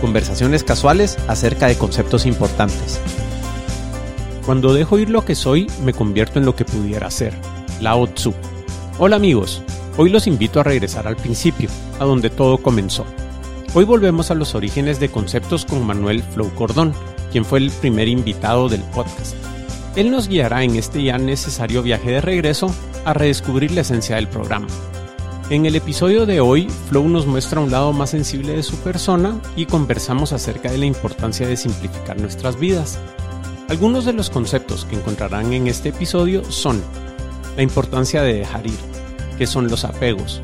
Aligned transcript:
conversaciones 0.00 0.64
casuales 0.64 1.18
acerca 1.28 1.66
de 1.66 1.76
conceptos 1.76 2.26
importantes. 2.26 3.00
Cuando 4.44 4.74
dejo 4.74 4.98
ir 4.98 5.10
lo 5.10 5.24
que 5.24 5.34
soy, 5.34 5.70
me 5.84 5.92
convierto 5.92 6.38
en 6.38 6.46
lo 6.46 6.56
que 6.56 6.64
pudiera 6.64 7.10
ser. 7.10 7.34
Lao 7.80 8.06
Tzu. 8.08 8.34
Hola 8.98 9.16
amigos, 9.16 9.62
hoy 9.96 10.10
los 10.10 10.26
invito 10.26 10.60
a 10.60 10.64
regresar 10.64 11.06
al 11.06 11.16
principio, 11.16 11.68
a 11.98 12.04
donde 12.04 12.30
todo 12.30 12.58
comenzó. 12.58 13.04
Hoy 13.74 13.84
volvemos 13.84 14.30
a 14.30 14.34
los 14.34 14.54
orígenes 14.54 14.98
de 14.98 15.08
conceptos 15.08 15.64
con 15.64 15.86
Manuel 15.86 16.22
Flow 16.22 16.50
Cordón, 16.54 16.92
quien 17.30 17.44
fue 17.44 17.60
el 17.60 17.70
primer 17.70 18.08
invitado 18.08 18.68
del 18.68 18.82
podcast. 18.82 19.36
Él 19.96 20.10
nos 20.10 20.28
guiará 20.28 20.64
en 20.64 20.76
este 20.76 21.02
ya 21.02 21.18
necesario 21.18 21.82
viaje 21.82 22.10
de 22.10 22.20
regreso 22.20 22.74
a 23.04 23.12
redescubrir 23.12 23.70
la 23.70 23.82
esencia 23.82 24.16
del 24.16 24.28
programa. 24.28 24.66
En 25.50 25.66
el 25.66 25.74
episodio 25.74 26.26
de 26.26 26.38
hoy, 26.38 26.68
Flow 26.88 27.08
nos 27.08 27.26
muestra 27.26 27.58
un 27.58 27.72
lado 27.72 27.92
más 27.92 28.10
sensible 28.10 28.52
de 28.52 28.62
su 28.62 28.76
persona 28.76 29.40
y 29.56 29.66
conversamos 29.66 30.32
acerca 30.32 30.70
de 30.70 30.78
la 30.78 30.86
importancia 30.86 31.44
de 31.44 31.56
simplificar 31.56 32.20
nuestras 32.20 32.56
vidas. 32.56 33.00
Algunos 33.68 34.04
de 34.04 34.12
los 34.12 34.30
conceptos 34.30 34.84
que 34.84 34.94
encontrarán 34.94 35.52
en 35.52 35.66
este 35.66 35.88
episodio 35.88 36.44
son 36.44 36.80
la 37.56 37.64
importancia 37.64 38.22
de 38.22 38.34
dejar 38.34 38.64
ir, 38.64 38.78
qué 39.38 39.48
son 39.48 39.66
los 39.66 39.84
apegos, 39.84 40.40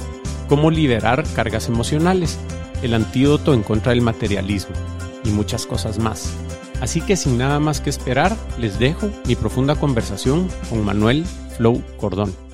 cómo 0.48 0.72
liberar 0.72 1.22
cargas 1.36 1.68
emocionales, 1.68 2.36
el 2.82 2.92
antídoto 2.92 3.54
en 3.54 3.62
contra 3.62 3.90
del 3.90 4.02
materialismo 4.02 4.74
y 5.22 5.28
muchas 5.28 5.66
cosas 5.66 6.00
más. 6.00 6.32
Así 6.80 7.00
que 7.00 7.14
sin 7.14 7.38
nada 7.38 7.60
más 7.60 7.80
que 7.80 7.90
esperar, 7.90 8.36
les 8.58 8.80
dejo 8.80 9.08
mi 9.24 9.36
profunda 9.36 9.76
conversación 9.76 10.48
con 10.68 10.84
Manuel 10.84 11.24
Flow 11.56 11.80
Cordón. 11.96 12.45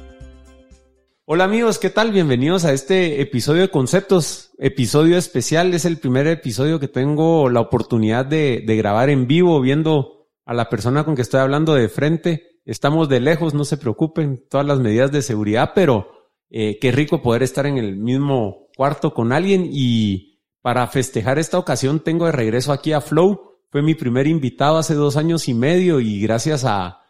Hola 1.35 1.45
amigos, 1.45 1.79
¿qué 1.79 1.89
tal? 1.89 2.13
Bienvenidos 2.13 2.67
a 2.67 2.75
este 2.75 3.23
episodio 3.23 3.63
de 3.63 3.71
Conceptos, 3.71 4.51
episodio 4.59 5.17
especial. 5.17 5.73
Es 5.73 5.87
el 5.87 5.97
primer 5.97 6.27
episodio 6.27 6.79
que 6.79 6.89
tengo 6.89 7.49
la 7.49 7.61
oportunidad 7.61 8.27
de, 8.27 8.63
grabar 8.67 9.09
en 9.09 9.27
vivo, 9.27 9.59
viendo 9.63 10.29
a 10.45 10.53
la 10.53 10.69
persona 10.69 11.05
con 11.05 11.17
que 11.17 11.23
estoy 11.23 11.41
hablando 11.41 11.73
de 11.73 11.89
frente. 11.89 12.61
Estamos 12.67 13.09
de 13.09 13.21
lejos, 13.21 13.55
no 13.55 13.65
se 13.65 13.79
preocupen, 13.79 14.45
todas 14.51 14.67
las 14.67 14.79
medidas 14.81 15.11
de 15.11 15.23
seguridad, 15.23 15.73
pero 15.75 16.07
eh, 16.51 16.79
qué 16.79 16.93
rico 16.93 17.23
poder 17.23 17.43
estar 17.43 17.65
en 17.65 17.79
el 17.79 17.97
mismo 17.97 18.69
cuarto 18.77 19.15
con 19.15 19.33
alguien 19.33 19.67
y 19.73 20.39
para 20.61 20.87
festejar 20.87 21.39
esta 21.39 21.59
ocasión 21.59 22.01
tengo 22.01 22.27
de 22.27 22.33
regreso 22.33 22.75
aquí 22.75 22.93
a 22.93 23.01
Flow. 23.01 23.57
Fue 23.71 23.81
mi 23.81 23.95
primer 23.95 24.27
invitado 24.27 24.77
hace 24.77 24.93
dos 24.93 25.17
años 25.17 25.49
y 25.49 25.55
medio 25.55 25.99
y 25.99 26.21
gracias 26.21 26.67
a, 26.67 27.01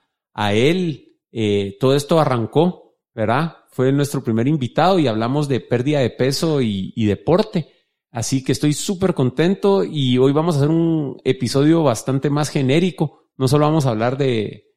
él 0.53 1.19
eh, 1.33 1.77
todo 1.81 1.97
esto 1.97 2.20
arrancó, 2.20 2.95
¿verdad? 3.17 3.56
Fue 3.73 3.91
nuestro 3.91 4.23
primer 4.23 4.47
invitado 4.47 4.98
y 4.98 5.06
hablamos 5.06 5.48
de 5.48 5.61
pérdida 5.61 6.01
de 6.01 6.11
peso 6.11 6.61
y, 6.61 6.92
deporte. 7.06 7.69
Así 8.11 8.45
que 8.45 8.53
estoy 8.53 8.75
súper 8.75 9.15
contento 9.15 9.83
y 9.83 10.19
hoy 10.19 10.33
vamos 10.33 10.55
a 10.55 10.59
hacer 10.59 10.69
un 10.69 11.19
episodio 11.25 11.83
bastante 11.83 12.28
más 12.28 12.50
genérico. 12.50 13.31
No 13.39 13.48
solo 13.48 13.65
vamos 13.65 13.87
a 13.87 13.91
hablar 13.91 14.19
de, 14.19 14.75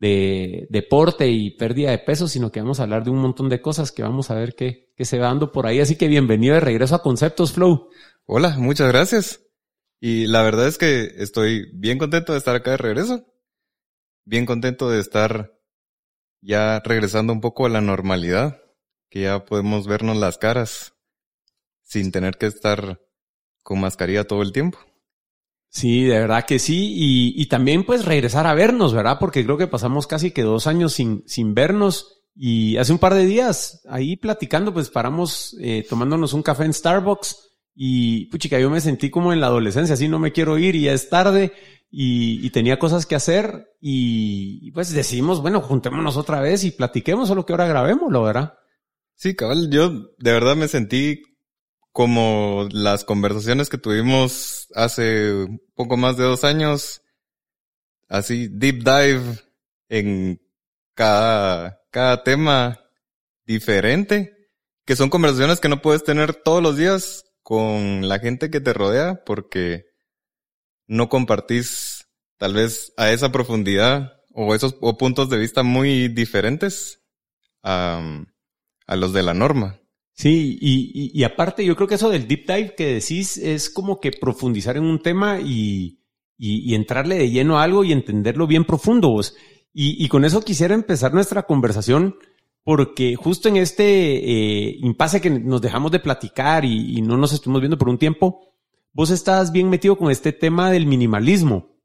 de 0.00 0.66
deporte 0.70 1.28
y 1.28 1.52
pérdida 1.56 1.92
de 1.92 1.98
peso, 1.98 2.26
sino 2.26 2.50
que 2.50 2.60
vamos 2.60 2.80
a 2.80 2.82
hablar 2.82 3.04
de 3.04 3.10
un 3.10 3.18
montón 3.18 3.48
de 3.48 3.62
cosas 3.62 3.92
que 3.92 4.02
vamos 4.02 4.32
a 4.32 4.34
ver 4.34 4.56
qué, 4.56 4.92
qué 4.96 5.04
se 5.04 5.20
va 5.20 5.28
dando 5.28 5.52
por 5.52 5.68
ahí. 5.68 5.78
Así 5.78 5.94
que 5.94 6.08
bienvenido 6.08 6.54
de 6.54 6.60
regreso 6.60 6.96
a 6.96 7.02
Conceptos 7.02 7.52
Flow. 7.52 7.90
Hola, 8.26 8.56
muchas 8.58 8.88
gracias. 8.88 9.40
Y 10.00 10.26
la 10.26 10.42
verdad 10.42 10.66
es 10.66 10.78
que 10.78 11.12
estoy 11.18 11.70
bien 11.74 11.96
contento 11.96 12.32
de 12.32 12.38
estar 12.38 12.56
acá 12.56 12.72
de 12.72 12.78
regreso. 12.78 13.24
Bien 14.24 14.46
contento 14.46 14.90
de 14.90 14.98
estar 14.98 15.52
ya 16.42 16.80
regresando 16.84 17.32
un 17.32 17.40
poco 17.40 17.64
a 17.64 17.70
la 17.70 17.80
normalidad, 17.80 18.60
que 19.08 19.22
ya 19.22 19.44
podemos 19.44 19.86
vernos 19.86 20.16
las 20.16 20.36
caras 20.36 20.94
sin 21.82 22.12
tener 22.12 22.36
que 22.36 22.46
estar 22.46 23.00
con 23.62 23.80
mascarilla 23.80 24.26
todo 24.26 24.42
el 24.42 24.52
tiempo. 24.52 24.78
Sí, 25.68 26.04
de 26.04 26.18
verdad 26.18 26.44
que 26.44 26.58
sí. 26.58 26.92
Y, 26.94 27.40
y, 27.40 27.46
también 27.46 27.84
pues 27.84 28.04
regresar 28.04 28.46
a 28.46 28.54
vernos, 28.54 28.92
¿verdad? 28.92 29.16
Porque 29.18 29.42
creo 29.44 29.56
que 29.56 29.66
pasamos 29.66 30.06
casi 30.06 30.30
que 30.30 30.42
dos 30.42 30.66
años 30.66 30.92
sin, 30.92 31.24
sin 31.26 31.54
vernos. 31.54 32.24
Y 32.34 32.76
hace 32.76 32.92
un 32.92 32.98
par 32.98 33.14
de 33.14 33.24
días, 33.24 33.82
ahí 33.88 34.16
platicando, 34.16 34.74
pues 34.74 34.90
paramos 34.90 35.56
eh, 35.60 35.86
tomándonos 35.88 36.34
un 36.34 36.42
café 36.42 36.64
en 36.64 36.74
Starbucks. 36.74 37.51
Y 37.74 38.26
puchica, 38.26 38.58
yo 38.58 38.70
me 38.70 38.80
sentí 38.80 39.10
como 39.10 39.32
en 39.32 39.40
la 39.40 39.46
adolescencia, 39.46 39.94
así 39.94 40.08
no 40.08 40.18
me 40.18 40.32
quiero 40.32 40.58
ir 40.58 40.76
y 40.76 40.82
ya 40.82 40.92
es 40.92 41.08
tarde 41.08 41.52
y, 41.94 42.48
tenía 42.50 42.78
cosas 42.78 43.04
que 43.04 43.14
hacer 43.14 43.76
y, 43.78 44.70
pues 44.72 44.92
decidimos, 44.92 45.42
bueno, 45.42 45.60
juntémonos 45.60 46.16
otra 46.16 46.40
vez 46.40 46.64
y 46.64 46.70
platiquemos 46.70 47.28
solo 47.28 47.44
que 47.44 47.52
ahora 47.52 47.66
grabémoslo, 47.66 48.22
¿verdad? 48.22 48.54
Sí, 49.14 49.36
cabal, 49.36 49.68
yo 49.70 49.90
de 49.90 50.32
verdad 50.32 50.56
me 50.56 50.68
sentí 50.68 51.22
como 51.92 52.66
las 52.72 53.04
conversaciones 53.04 53.68
que 53.68 53.76
tuvimos 53.76 54.68
hace 54.74 55.46
poco 55.74 55.98
más 55.98 56.16
de 56.16 56.24
dos 56.24 56.44
años, 56.44 57.02
así 58.08 58.48
deep 58.48 58.78
dive 58.78 59.38
en 59.90 60.40
cada, 60.94 61.78
cada 61.90 62.24
tema 62.24 62.80
diferente, 63.44 64.32
que 64.86 64.96
son 64.96 65.10
conversaciones 65.10 65.60
que 65.60 65.68
no 65.68 65.82
puedes 65.82 66.04
tener 66.04 66.34
todos 66.34 66.62
los 66.62 66.78
días 66.78 67.26
con 67.42 68.08
la 68.08 68.18
gente 68.18 68.50
que 68.50 68.60
te 68.60 68.72
rodea 68.72 69.22
porque 69.24 69.86
no 70.86 71.08
compartís 71.08 72.06
tal 72.38 72.54
vez 72.54 72.92
a 72.96 73.10
esa 73.12 73.32
profundidad 73.32 74.12
o 74.32 74.54
esos 74.54 74.76
o 74.80 74.96
puntos 74.96 75.30
de 75.30 75.38
vista 75.38 75.62
muy 75.62 76.08
diferentes 76.08 77.02
a, 77.62 78.24
a 78.86 78.96
los 78.96 79.12
de 79.12 79.22
la 79.22 79.34
norma. 79.34 79.80
Sí, 80.14 80.58
y, 80.60 81.10
y, 81.18 81.24
aparte 81.24 81.64
yo 81.64 81.74
creo 81.74 81.88
que 81.88 81.94
eso 81.94 82.10
del 82.10 82.28
deep 82.28 82.46
dive 82.46 82.74
que 82.76 82.94
decís 82.94 83.38
es 83.38 83.70
como 83.70 83.98
que 83.98 84.12
profundizar 84.12 84.76
en 84.76 84.84
un 84.84 85.00
tema 85.00 85.40
y, 85.40 86.00
y 86.36 86.74
entrarle 86.74 87.16
de 87.16 87.30
lleno 87.30 87.58
a 87.58 87.62
algo 87.62 87.82
y 87.82 87.92
entenderlo 87.92 88.46
bien 88.46 88.64
profundo. 88.64 89.08
Vos. 89.08 89.34
Y, 89.74 90.06
con 90.08 90.24
eso 90.24 90.42
quisiera 90.42 90.74
empezar 90.74 91.14
nuestra 91.14 91.44
conversación 91.44 92.16
porque 92.64 93.16
justo 93.16 93.48
en 93.48 93.56
este 93.56 93.84
eh, 93.84 94.76
impasse 94.80 95.20
que 95.20 95.30
nos 95.30 95.60
dejamos 95.60 95.90
de 95.90 95.98
platicar 95.98 96.64
y, 96.64 97.00
no 97.02 97.16
nos 97.16 97.32
estuvimos 97.32 97.60
viendo 97.60 97.78
por 97.78 97.88
un 97.88 97.98
tiempo, 97.98 98.54
vos 98.92 99.10
estás 99.10 99.52
bien 99.52 99.68
metido 99.68 99.96
con 99.98 100.10
este 100.10 100.32
tema 100.32 100.70
del 100.70 100.86
minimalismo, 100.86 101.76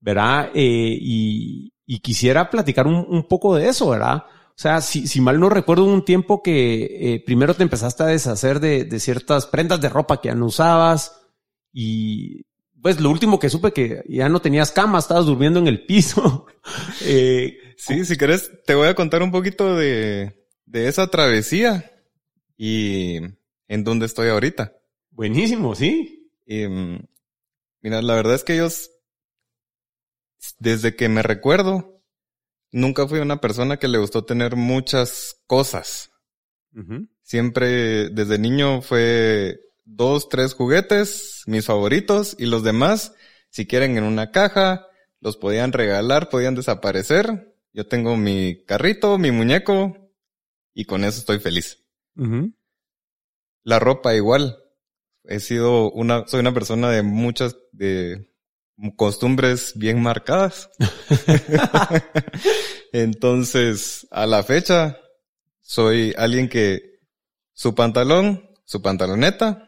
¿verdad? 0.00 0.50
Eh, 0.54 0.98
y, 1.00 1.72
quisiera 2.02 2.50
platicar 2.50 2.86
un, 2.86 3.26
poco 3.28 3.54
de 3.54 3.68
eso, 3.68 3.90
¿verdad? 3.90 4.24
O 4.26 4.58
sea, 4.58 4.80
si, 4.80 5.20
mal 5.20 5.38
no 5.38 5.48
recuerdo 5.48 5.84
un 5.84 6.04
tiempo 6.04 6.42
que 6.42 7.14
eh, 7.14 7.22
primero 7.24 7.54
te 7.54 7.62
empezaste 7.62 8.02
a 8.02 8.06
deshacer 8.06 8.58
de, 8.58 9.00
ciertas 9.00 9.46
prendas 9.46 9.80
de 9.80 9.88
ropa 9.88 10.20
que 10.20 10.28
ya 10.28 10.34
no 10.34 10.46
usabas 10.46 11.20
y 11.72 12.42
pues 12.80 13.00
lo 13.00 13.10
último 13.10 13.38
que 13.38 13.50
supe 13.50 13.72
que 13.72 14.02
ya 14.08 14.28
no 14.28 14.40
tenías 14.40 14.70
cama, 14.70 14.98
estabas 14.98 15.26
durmiendo 15.26 15.58
en 15.58 15.68
el 15.68 15.84
piso. 15.84 16.46
Eh, 17.02 17.58
sí, 17.76 18.04
si 18.04 18.16
querés, 18.16 18.50
te 18.64 18.74
voy 18.74 18.88
a 18.88 18.96
contar 18.96 19.22
un 19.22 19.30
poquito 19.30 19.76
de, 19.76 20.48
de 20.64 20.88
esa 20.88 21.06
travesía 21.06 21.92
y 22.56 23.18
en 23.68 23.84
dónde 23.84 24.06
estoy 24.06 24.30
ahorita. 24.30 24.76
Buenísimo, 25.10 25.76
sí. 25.76 26.32
Y, 26.44 26.66
mm, 26.66 27.06
mira, 27.82 28.02
la 28.02 28.14
verdad 28.14 28.34
es 28.34 28.42
que 28.42 28.54
ellos, 28.54 28.90
desde 30.58 30.96
que 30.96 31.08
me 31.08 31.22
recuerdo, 31.22 32.02
nunca 32.72 33.06
fui 33.06 33.20
una 33.20 33.40
persona 33.40 33.78
que 33.78 33.88
le 33.88 33.98
gustó 33.98 34.24
tener 34.24 34.56
muchas 34.56 35.42
cosas. 35.46 36.10
Siempre, 37.22 38.10
desde 38.10 38.38
niño, 38.38 38.82
fue 38.82 39.60
dos, 39.86 40.28
tres 40.28 40.52
juguetes, 40.52 41.42
mis 41.46 41.64
favoritos, 41.64 42.36
y 42.38 42.46
los 42.46 42.62
demás, 42.62 43.14
si 43.48 43.66
quieren 43.66 43.96
en 43.96 44.04
una 44.04 44.30
caja, 44.30 44.86
los 45.20 45.38
podían 45.38 45.72
regalar, 45.72 46.28
podían 46.28 46.54
desaparecer. 46.54 47.56
Yo 47.72 47.86
tengo 47.86 48.16
mi 48.16 48.62
carrito, 48.64 49.16
mi 49.16 49.30
muñeco, 49.30 50.12
y 50.74 50.84
con 50.84 51.04
eso 51.04 51.20
estoy 51.20 51.38
feliz. 51.38 51.82
La 53.62 53.78
ropa 53.78 54.14
igual 54.14 54.58
he 55.24 55.40
sido 55.40 55.90
una, 55.90 56.26
soy 56.26 56.40
una 56.40 56.54
persona 56.54 56.90
de 56.90 57.02
muchas, 57.02 57.56
de 57.72 58.30
costumbres 58.96 59.72
bien 59.76 60.02
marcadas. 60.02 60.70
Entonces, 62.92 64.06
a 64.10 64.26
la 64.26 64.42
fecha, 64.42 64.98
soy 65.60 66.14
alguien 66.16 66.48
que 66.48 67.00
su 67.52 67.74
pantalón, 67.74 68.50
su 68.64 68.82
pantaloneta, 68.82 69.65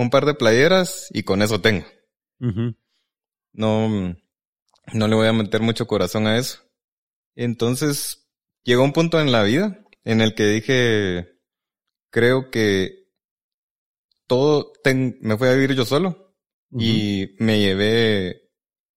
un 0.00 0.10
par 0.10 0.24
de 0.24 0.34
playeras 0.34 1.08
y 1.12 1.22
con 1.22 1.42
eso 1.42 1.60
tengo. 1.60 1.84
No, 3.52 4.16
no 4.92 5.08
le 5.08 5.14
voy 5.14 5.26
a 5.26 5.32
meter 5.32 5.60
mucho 5.60 5.86
corazón 5.86 6.26
a 6.26 6.38
eso. 6.38 6.60
Entonces, 7.34 8.26
llegó 8.64 8.82
un 8.82 8.92
punto 8.92 9.20
en 9.20 9.30
la 9.30 9.42
vida 9.42 9.84
en 10.04 10.20
el 10.20 10.34
que 10.34 10.46
dije, 10.46 11.38
creo 12.10 12.50
que 12.50 13.08
todo, 14.26 14.72
me 14.84 15.36
fui 15.36 15.48
a 15.48 15.54
vivir 15.54 15.74
yo 15.74 15.84
solo 15.84 16.34
y 16.72 17.34
me 17.38 17.58
llevé 17.58 18.48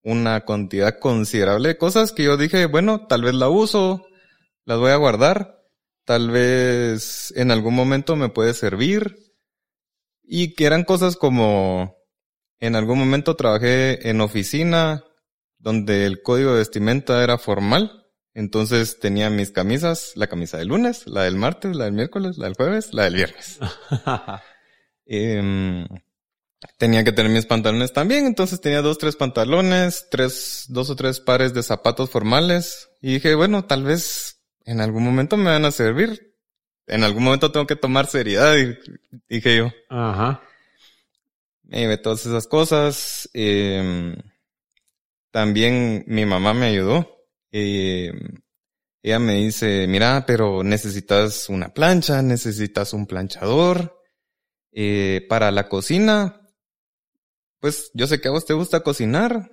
una 0.04 0.46
cantidad 0.46 1.00
considerable 1.00 1.70
de 1.70 1.78
cosas 1.78 2.12
que 2.12 2.24
yo 2.24 2.38
dije, 2.38 2.66
bueno, 2.68 3.08
tal 3.08 3.24
vez 3.24 3.34
la 3.34 3.50
uso, 3.50 4.06
las 4.66 4.78
voy 4.78 4.92
a 4.92 4.98
guardar, 4.98 5.66
tal 6.06 6.30
vez 6.30 7.34
en 7.36 7.52
algún 7.52 7.74
momento 7.74 8.16
me 8.16 8.30
puede 8.30 8.54
servir 8.54 9.23
y 10.24 10.56
que 10.56 10.66
eran 10.66 10.84
cosas 10.84 11.16
como 11.16 11.96
en 12.60 12.76
algún 12.76 12.98
momento 12.98 13.36
trabajé 13.36 14.10
en 14.10 14.22
oficina 14.22 15.04
donde 15.58 16.06
el 16.06 16.22
código 16.22 16.52
de 16.52 16.60
vestimenta 16.60 17.24
era 17.24 17.38
formal 17.38 18.04
entonces 18.34 19.00
tenía 19.00 19.30
mis 19.30 19.52
camisas, 19.52 20.14
la 20.16 20.28
camisa 20.28 20.58
del 20.58 20.70
lunes, 20.70 21.06
la 21.06 21.24
del 21.24 21.36
martes, 21.36 21.76
la 21.76 21.86
del 21.86 21.94
miércoles, 21.94 22.38
la 22.38 22.46
del 22.46 22.56
jueves, 22.56 22.94
la 22.94 23.04
del 23.04 23.16
viernes. 23.16 23.60
Em, 25.06 25.86
tenía 26.78 27.04
que 27.04 27.12
tener 27.12 27.30
mis 27.30 27.46
pantalones 27.46 27.92
también, 27.92 28.26
entonces 28.26 28.62
tenía 28.62 28.82
dos, 28.82 28.98
tres 28.98 29.18
pantalones, 29.18 30.08
tres, 30.10 30.64
dos 30.70 30.90
o 30.90 30.96
tres 30.96 31.20
pares 31.20 31.54
de 31.54 31.62
zapatos 31.62 32.10
formales. 32.10 32.90
Y 33.02 33.16
dije, 33.16 33.36
bueno, 33.36 33.66
tal 33.66 33.84
vez 33.84 34.42
en 34.64 34.80
algún 34.80 35.04
momento 35.04 35.36
me 35.36 35.52
van 35.52 35.66
a 35.66 35.72
servir. 35.72 36.33
En 36.88 37.04
algún 37.04 37.24
momento 37.24 37.52
tengo 37.52 37.68
que 37.68 37.76
tomar 37.76 38.08
seriedad, 38.08 38.56
dije 39.30 39.58
yo. 39.58 39.72
Ajá. 39.90 40.42
Me 41.64 41.80
llevé 41.80 41.98
todas 41.98 42.26
esas 42.26 42.48
cosas. 42.48 43.30
Em, 43.34 44.16
también 45.32 46.04
mi 46.08 46.26
mamá 46.26 46.54
me 46.54 46.68
ayudó 46.68 47.14
eh, 47.54 48.12
ella 49.04 49.20
me 49.20 49.36
dice, 49.36 49.86
mira, 49.88 50.26
pero 50.26 50.64
necesitas 50.64 51.48
una 51.50 51.74
plancha, 51.74 52.22
necesitas 52.22 52.94
un 52.94 53.06
planchador. 53.06 54.02
Eh, 54.72 55.26
para 55.30 55.52
la 55.52 55.70
cocina, 55.70 56.42
pues 57.60 57.92
yo 57.94 58.08
sé 58.08 58.20
que 58.20 58.30
a 58.30 58.32
vos 58.32 58.46
te 58.46 58.54
gusta 58.54 58.80
cocinar, 58.80 59.52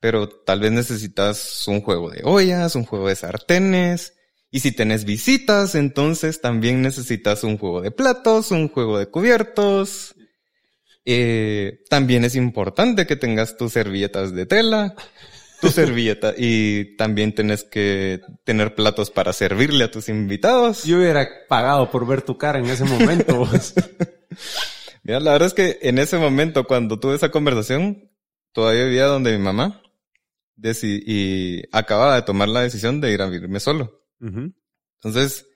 pero 0.00 0.28
tal 0.30 0.60
vez 0.60 0.72
necesitas 0.72 1.68
un 1.68 1.82
juego 1.82 2.10
de 2.10 2.22
ollas, 2.24 2.74
un 2.74 2.84
juego 2.86 3.08
de 3.08 3.16
sartenes. 3.16 4.14
Y 4.52 4.60
si 4.60 4.70
tenés 4.70 5.04
visitas, 5.04 5.74
entonces 5.74 6.40
también 6.40 6.80
necesitas 6.82 7.42
un 7.42 7.58
juego 7.58 7.80
de 7.80 7.90
platos, 7.90 8.52
un 8.52 8.68
juego 8.68 8.98
de 8.98 9.06
cubiertos. 9.06 10.14
Eh, 11.04 11.80
también 11.90 12.24
es 12.24 12.36
importante 12.36 13.06
que 13.06 13.16
tengas 13.16 13.56
tus 13.56 13.72
servilletas 13.72 14.32
de 14.32 14.46
tela 14.46 14.94
tu 15.62 15.68
servilleta 15.70 16.34
y 16.36 16.96
también 16.96 17.34
tenés 17.34 17.64
que 17.64 18.20
tener 18.44 18.74
platos 18.74 19.10
para 19.10 19.32
servirle 19.32 19.84
a 19.84 19.90
tus 19.90 20.10
invitados. 20.10 20.84
Yo 20.84 20.98
hubiera 20.98 21.26
pagado 21.48 21.90
por 21.90 22.06
ver 22.06 22.20
tu 22.20 22.36
cara 22.36 22.58
en 22.58 22.66
ese 22.66 22.84
momento. 22.84 23.48
Mira, 25.04 25.20
la 25.20 25.32
verdad 25.32 25.46
es 25.46 25.54
que 25.54 25.78
en 25.82 25.98
ese 25.98 26.18
momento, 26.18 26.64
cuando 26.64 27.00
tuve 27.00 27.14
esa 27.14 27.30
conversación, 27.30 28.10
todavía 28.52 28.84
vivía 28.84 29.06
donde 29.06 29.32
mi 29.32 29.42
mamá 29.42 29.80
y 30.64 31.62
acababa 31.72 32.14
de 32.16 32.22
tomar 32.22 32.48
la 32.48 32.60
decisión 32.60 33.00
de 33.00 33.12
ir 33.12 33.22
a 33.22 33.26
vivirme 33.26 33.58
solo. 33.58 34.01
Entonces, 34.22 35.46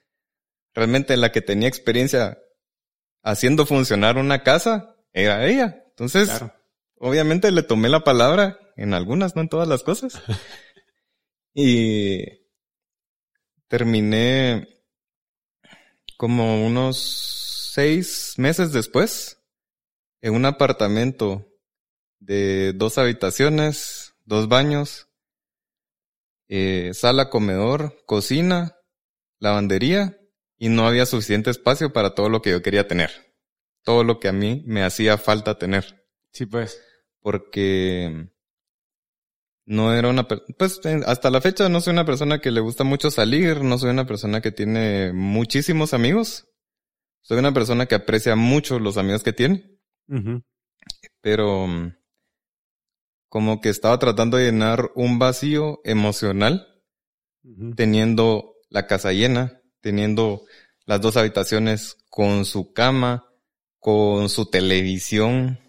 realmente 0.74 1.16
la 1.16 1.30
que 1.30 1.40
tenía 1.40 1.68
experiencia 1.68 2.38
haciendo 3.22 3.64
funcionar 3.66 4.18
una 4.18 4.42
casa 4.42 4.96
era 5.12 5.46
ella. 5.46 5.84
Entonces, 5.90 6.30
obviamente 6.96 7.50
le 7.52 7.62
tomé 7.62 7.88
la 7.88 8.04
palabra 8.04 8.58
en 8.76 8.92
algunas, 8.92 9.36
no 9.36 9.42
en 9.42 9.48
todas 9.48 9.68
las 9.68 9.82
cosas. 9.82 10.20
y 11.54 12.24
terminé 13.68 14.68
como 16.16 16.66
unos 16.66 17.70
seis 17.72 18.34
meses 18.36 18.72
después 18.72 19.38
en 20.20 20.34
un 20.34 20.44
apartamento 20.44 21.46
de 22.18 22.72
dos 22.74 22.98
habitaciones, 22.98 24.14
dos 24.24 24.48
baños, 24.48 25.05
eh, 26.48 26.92
sala, 26.94 27.30
comedor, 27.30 27.96
cocina, 28.06 28.76
lavandería 29.38 30.18
y 30.58 30.68
no 30.68 30.86
había 30.86 31.06
suficiente 31.06 31.50
espacio 31.50 31.92
para 31.92 32.14
todo 32.14 32.28
lo 32.28 32.42
que 32.42 32.50
yo 32.50 32.62
quería 32.62 32.88
tener. 32.88 33.10
Todo 33.82 34.04
lo 34.04 34.18
que 34.18 34.28
a 34.28 34.32
mí 34.32 34.62
me 34.66 34.82
hacía 34.82 35.18
falta 35.18 35.58
tener. 35.58 36.06
Sí, 36.32 36.46
pues. 36.46 36.80
Porque 37.20 38.30
no 39.64 39.92
era 39.92 40.08
una, 40.08 40.26
pues 40.28 40.80
hasta 41.06 41.30
la 41.30 41.40
fecha 41.40 41.68
no 41.68 41.80
soy 41.80 41.92
una 41.92 42.04
persona 42.04 42.40
que 42.40 42.52
le 42.52 42.60
gusta 42.60 42.84
mucho 42.84 43.10
salir, 43.10 43.62
no 43.62 43.78
soy 43.78 43.90
una 43.90 44.06
persona 44.06 44.40
que 44.40 44.52
tiene 44.52 45.12
muchísimos 45.12 45.92
amigos. 45.92 46.48
Soy 47.22 47.38
una 47.38 47.52
persona 47.52 47.86
que 47.86 47.96
aprecia 47.96 48.36
mucho 48.36 48.78
los 48.78 48.96
amigos 48.96 49.24
que 49.24 49.32
tiene. 49.32 49.78
Pero 51.20 51.66
como 53.36 53.60
que 53.60 53.68
estaba 53.68 53.98
tratando 53.98 54.38
de 54.38 54.46
llenar 54.46 54.92
un 54.94 55.18
vacío 55.18 55.82
emocional, 55.84 56.68
teniendo 57.76 58.54
la 58.70 58.86
casa 58.86 59.12
llena, 59.12 59.60
teniendo 59.82 60.46
las 60.86 61.02
dos 61.02 61.18
habitaciones 61.18 61.98
con 62.08 62.46
su 62.46 62.72
cama, 62.72 63.26
con 63.78 64.30
su 64.30 64.46
televisión, 64.46 65.60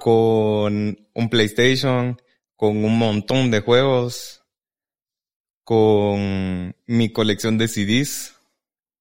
con 0.00 1.08
un 1.12 1.28
PlayStation, 1.28 2.22
con 2.54 2.84
un 2.84 2.98
montón 2.98 3.50
de 3.50 3.58
juegos, 3.58 4.44
con 5.64 6.76
mi 6.86 7.12
colección 7.12 7.58
de 7.58 7.66
CDs, 7.66 8.36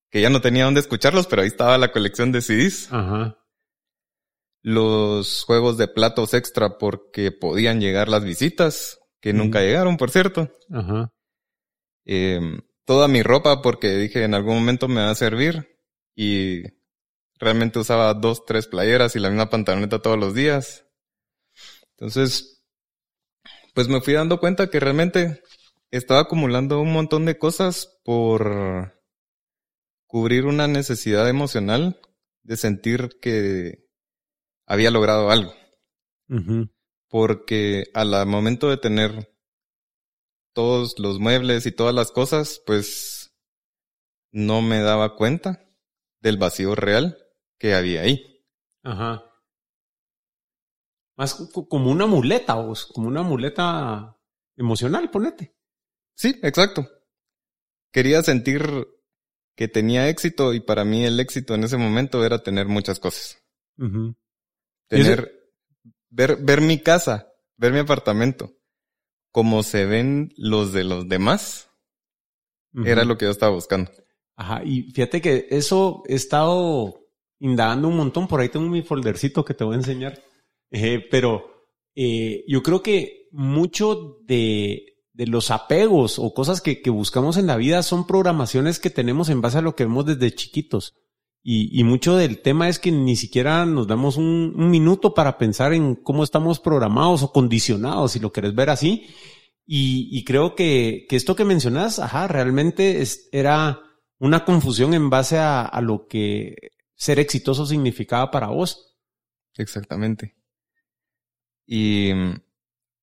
que 0.10 0.22
ya 0.22 0.32
no 0.32 0.42
tenía 0.42 0.66
dónde 0.66 0.80
escucharlos, 0.80 1.28
pero 1.28 1.44
ahí 1.44 1.50
estaba 1.50 1.78
la 1.78 1.92
colección 1.92 2.32
de 2.32 2.42
CDs. 2.42 2.92
Ajá. 2.92 3.38
Los 4.63 5.44
juegos 5.44 5.77
de 5.77 5.88
platos 5.88 6.33
extra 6.33 6.77
porque 6.80 7.31
podían 7.31 7.80
llegar 7.80 8.10
las 8.10 8.24
visitas, 8.24 9.00
que 9.19 9.33
nunca 9.33 9.62
llegaron, 9.62 9.98
por 9.98 10.10
cierto. 10.10 10.50
Ajá. 10.71 11.13
Em, 12.06 12.60
toda 12.86 13.07
mi 13.07 13.24
ropa 13.24 13.62
porque 13.62 13.95
dije 13.95 14.24
en 14.24 14.33
algún 14.33 14.56
momento 14.56 14.88
me 14.88 15.01
va 15.01 15.12
a 15.12 15.15
servir 15.15 15.80
y 16.15 16.63
realmente 17.39 17.80
usaba 17.80 18.13
dos, 18.13 18.45
tres 18.45 18.68
playeras 18.68 19.15
y 19.15 19.19
la 19.19 19.30
misma 19.30 19.50
pantaloneta 19.50 20.01
todos 20.01 20.18
los 20.18 20.33
días. 20.33 20.86
Entonces, 21.92 22.63
pues 23.74 23.88
me 23.88 24.01
fui 24.01 24.13
dando 24.13 24.39
cuenta 24.39 24.69
que 24.69 24.80
realmente 24.80 25.42
estaba 25.92 26.21
acumulando 26.21 26.81
un 26.81 26.92
montón 26.92 27.26
de 27.26 27.38
cosas 27.38 27.99
por 28.04 28.99
cubrir 30.07 30.45
una 30.45 30.68
necesidad 30.68 31.28
emocional 31.30 31.99
de 32.44 32.57
sentir 32.57 33.18
que 33.21 33.82
había 34.66 34.92
logrado 34.92 35.30
algo. 35.30 35.54
Porque 37.10 37.86
al 37.94 38.26
momento 38.26 38.70
de 38.70 38.78
tener 38.78 39.34
todos 40.54 40.98
los 41.00 41.20
muebles 41.20 41.66
y 41.66 41.72
todas 41.72 41.94
las 41.94 42.12
cosas, 42.12 42.62
pues 42.66 43.36
no 44.32 44.62
me 44.62 44.80
daba 44.80 45.16
cuenta 45.16 45.64
del 46.22 46.38
vacío 46.38 46.76
real 46.76 47.18
que 47.60 47.76
había 47.76 48.02
ahí. 48.02 48.46
Ajá. 48.84 49.24
Más 51.16 51.36
como 51.70 51.92
una 51.92 52.08
muleta, 52.08 52.56
vos, 52.56 52.88
como 52.88 53.08
una 53.08 53.22
muleta 53.22 54.18
emocional, 54.56 55.12
ponete. 55.12 55.56
Sí, 56.16 56.40
exacto. 56.42 56.90
Quería 57.92 58.24
sentir 58.24 58.88
que 59.56 59.68
tenía 59.68 60.10
éxito 60.10 60.54
y 60.54 60.60
para 60.60 60.84
mí 60.84 61.06
el 61.06 61.20
éxito 61.20 61.54
en 61.54 61.64
ese 61.64 61.78
momento 61.78 62.26
era 62.26 62.42
tener 62.42 62.68
muchas 62.68 63.00
cosas. 63.00 63.44
Tener, 64.97 65.31
ver, 66.09 66.38
ver 66.38 66.62
mi 66.62 66.80
casa, 66.80 67.28
ver 67.57 67.73
mi 67.73 67.80
apartamento, 67.80 68.52
como 69.31 69.64
se 69.64 69.85
ven 69.85 70.33
los 70.38 70.73
de 70.73 70.83
los 70.83 71.07
demás, 71.07 71.69
era 72.85 73.06
lo 73.06 73.18
que 73.18 73.26
yo 73.26 73.31
estaba 73.31 73.54
buscando. 73.54 73.92
Ajá, 74.35 74.64
y 74.64 74.92
fíjate 74.92 75.21
que 75.21 75.47
eso 75.52 76.04
he 76.07 76.16
estado 76.16 77.00
indagando 77.40 77.88
un 77.88 77.97
montón, 77.97 78.28
por 78.28 78.42
ahí 78.42 78.50
tengo 78.50 78.68
mi 78.68 78.81
foldercito 78.81 79.45
que 79.45 79.54
te 79.54 79.64
voy 79.64 79.76
a 79.76 79.78
enseñar 79.78 80.19
eh, 80.73 81.07
pero 81.09 81.68
eh, 81.95 82.44
yo 82.47 82.64
creo 82.64 82.81
que 82.81 83.28
mucho 83.31 84.18
de, 84.26 84.97
de 85.14 85.28
los 85.28 85.52
apegos 85.52 86.18
o 86.18 86.33
cosas 86.33 86.62
que, 86.62 86.81
que, 86.81 86.90
buscamos 86.90 87.38
en 87.38 87.45
la 87.45 87.57
vida 87.57 87.83
son 87.83 88.07
programaciones 88.07 88.80
que 88.80 88.90
tenemos 88.90 89.30
en 89.30 89.40
base 89.40 89.59
a 89.59 89.62
lo 89.62 89.76
que 89.76 89.85
vemos 89.85 90.07
desde 90.07 90.33
chiquitos. 90.33 90.95
Y, 91.45 91.83
mucho 91.83 92.16
del 92.16 92.42
tema 92.42 92.69
es 92.69 92.80
que 92.80 92.90
ni 92.92 93.18
siquiera 93.18 93.66
nos 93.66 93.85
damos 93.85 94.16
un, 94.16 94.54
minuto 94.71 95.14
para 95.14 95.38
pensar 95.38 95.73
en 95.73 95.95
cómo 95.95 96.23
estamos 96.23 96.62
programados 96.62 97.21
o 97.21 97.33
condicionados, 97.33 98.14
si 98.14 98.19
lo 98.19 98.31
querés 98.31 98.56
ver 98.56 98.69
así. 98.69 99.07
Y, 99.66 100.23
creo 100.23 100.56
que, 100.56 101.06
esto 101.09 101.35
que 101.35 101.44
mencionas, 101.44 102.00
ajá, 102.00 102.28
realmente 102.30 103.04
era 103.33 103.81
una 104.19 104.45
confusión 104.45 104.94
en 104.94 105.09
base 105.09 105.38
a, 105.38 105.64
a 105.64 105.81
lo 105.81 106.07
que 106.07 106.71
ser 106.95 107.19
exitoso 107.19 107.66
significaba 107.66 108.31
para 108.31 108.47
vos. 108.47 108.95
Exactamente. 109.57 110.35
Y 111.66 112.12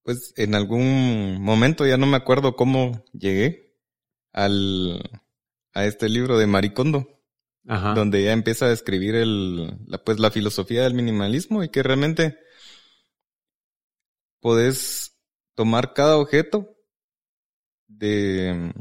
pues 0.03 0.33
en 0.37 0.55
algún 0.55 1.43
momento, 1.43 1.87
ya 1.87 1.97
no 1.97 2.07
me 2.07 2.17
acuerdo 2.17 2.57
cómo 2.57 3.05
llegué 3.13 3.77
al, 4.33 5.03
a 5.73 5.85
este 5.85 6.09
libro 6.09 6.39
de 6.39 6.47
Maricondo, 6.47 7.20
Ajá. 7.67 7.95
donde 7.95 8.25
ya 8.25 8.33
empieza 8.33 8.67
a 8.67 8.71
describir 8.71 9.15
el, 9.15 9.67
la, 9.87 10.03
pues 10.03 10.19
la 10.19 10.31
filosofía 10.31 10.83
del 10.83 10.95
minimalismo 10.95 11.63
y 11.63 11.69
que 11.69 11.83
realmente 11.83 12.39
podés 14.41 15.19
tomar 15.55 15.93
cada 15.93 16.17
objeto 16.17 16.75
de, 17.87 18.73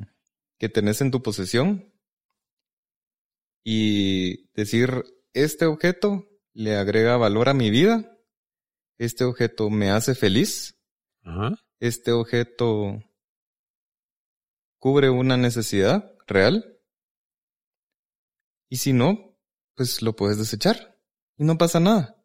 que 0.57 0.69
tenés 0.69 1.01
en 1.01 1.11
tu 1.11 1.21
posesión 1.21 1.93
y 3.63 4.49
decir, 4.53 5.03
este 5.33 5.65
objeto 5.65 6.27
le 6.53 6.75
agrega 6.75 7.17
valor 7.17 7.49
a 7.49 7.53
mi 7.53 7.69
vida, 7.69 8.17
este 8.97 9.23
objeto 9.23 9.69
me 9.69 9.91
hace 9.91 10.15
feliz, 10.15 10.79
este 11.79 12.11
objeto 12.11 13.03
cubre 14.79 15.09
una 15.09 15.37
necesidad 15.37 16.15
real, 16.27 16.78
y 18.69 18.77
si 18.77 18.93
no, 18.93 19.37
pues 19.75 20.01
lo 20.01 20.15
puedes 20.15 20.37
desechar 20.37 20.97
y 21.37 21.43
no 21.43 21.57
pasa 21.57 21.79
nada. 21.79 22.15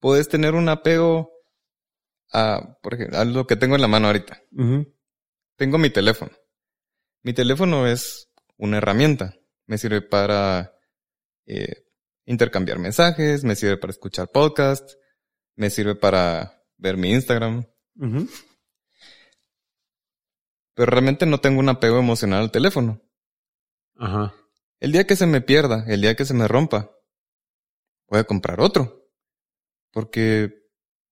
Puedes 0.00 0.28
tener 0.28 0.54
un 0.54 0.68
apego 0.68 1.32
a, 2.32 2.78
por 2.82 2.94
ejemplo, 2.94 3.18
a 3.18 3.24
lo 3.24 3.46
que 3.46 3.56
tengo 3.56 3.74
en 3.74 3.80
la 3.80 3.88
mano 3.88 4.06
ahorita. 4.06 4.42
Tengo 5.56 5.78
mi 5.78 5.90
teléfono. 5.90 6.32
Mi 7.22 7.32
teléfono 7.32 7.86
es 7.86 8.30
una 8.56 8.78
herramienta. 8.78 9.34
Me 9.66 9.78
sirve 9.78 10.02
para 10.02 10.72
eh, 11.46 11.86
intercambiar 12.24 12.78
mensajes, 12.78 13.42
me 13.42 13.56
sirve 13.56 13.78
para 13.78 13.90
escuchar 13.90 14.30
podcasts, 14.30 14.98
me 15.56 15.70
sirve 15.70 15.94
para 15.94 16.62
ver 16.76 16.96
mi 16.96 17.12
Instagram. 17.12 17.66
Pero 20.74 20.90
realmente 20.90 21.24
no 21.24 21.40
tengo 21.40 21.60
un 21.60 21.70
apego 21.70 21.98
emocional 21.98 22.42
al 22.42 22.50
teléfono. 22.52 23.00
Ajá. 23.96 24.34
El 24.78 24.92
día 24.92 25.06
que 25.06 25.16
se 25.16 25.26
me 25.26 25.40
pierda, 25.40 25.84
el 25.88 26.02
día 26.02 26.14
que 26.14 26.24
se 26.24 26.34
me 26.34 26.48
rompa, 26.48 26.90
voy 28.08 28.20
a 28.20 28.24
comprar 28.24 28.60
otro. 28.60 29.10
Porque, 29.90 30.52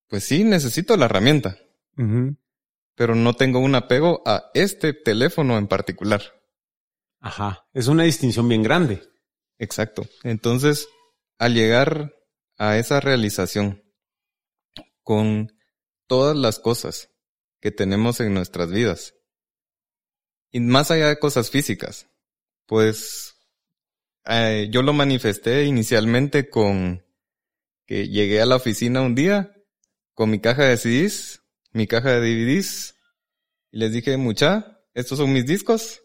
pues 0.07 0.23
sí, 0.23 0.43
necesito 0.43 0.95
la 0.97 1.05
herramienta. 1.05 1.57
Pero 2.95 3.15
no 3.15 3.33
tengo 3.33 3.59
un 3.59 3.75
apego 3.75 4.21
a 4.25 4.51
este 4.53 4.93
teléfono 4.93 5.57
en 5.57 5.67
particular. 5.67 6.21
Ajá. 7.19 7.67
Es 7.73 7.87
una 7.87 8.03
distinción 8.03 8.47
bien 8.47 8.61
grande. 8.61 9.01
Exacto. 9.57 10.05
Entonces, 10.23 10.87
al 11.39 11.53
llegar 11.53 12.15
a 12.57 12.77
esa 12.77 12.99
realización 12.99 13.83
con 15.01 15.51
todas 16.07 16.35
las 16.35 16.59
cosas 16.59 17.09
que 17.59 17.71
tenemos 17.71 18.19
en 18.19 18.33
nuestras 18.33 18.71
vidas, 18.71 19.15
y 20.51 20.59
más 20.59 20.91
allá 20.91 21.07
de 21.07 21.19
cosas 21.19 21.49
físicas, 21.49 22.07
pues 22.65 23.34
eh, 24.27 24.69
yo 24.71 24.81
lo 24.81 24.93
manifesté 24.93 25.65
inicialmente 25.65 26.49
con 26.49 27.05
que 27.85 28.07
llegué 28.07 28.41
a 28.41 28.45
la 28.45 28.55
oficina 28.55 29.01
un 29.01 29.15
día 29.15 29.51
con 30.13 30.29
mi 30.29 30.39
caja 30.39 30.63
de 30.63 30.77
CDs, 30.77 31.43
mi 31.71 31.87
caja 31.87 32.11
de 32.11 32.21
DVDs, 32.21 32.95
y 33.71 33.79
les 33.79 33.91
dije, 33.91 34.17
mucha, 34.17 34.81
estos 34.93 35.17
son 35.17 35.33
mis 35.33 35.45
discos, 35.45 36.01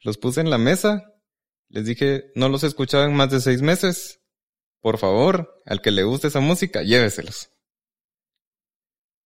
los 0.00 0.18
puse 0.18 0.40
en 0.40 0.50
la 0.50 0.58
mesa, 0.58 1.14
les 1.68 1.86
dije, 1.86 2.32
no 2.34 2.48
los 2.48 2.64
escuchaba 2.64 3.04
en 3.04 3.14
más 3.14 3.30
de 3.30 3.40
seis 3.40 3.62
meses, 3.62 4.20
por 4.80 4.98
favor, 4.98 5.62
al 5.64 5.80
que 5.80 5.92
le 5.92 6.02
guste 6.02 6.26
esa 6.28 6.40
música, 6.40 6.82
lléveselos. 6.82 7.48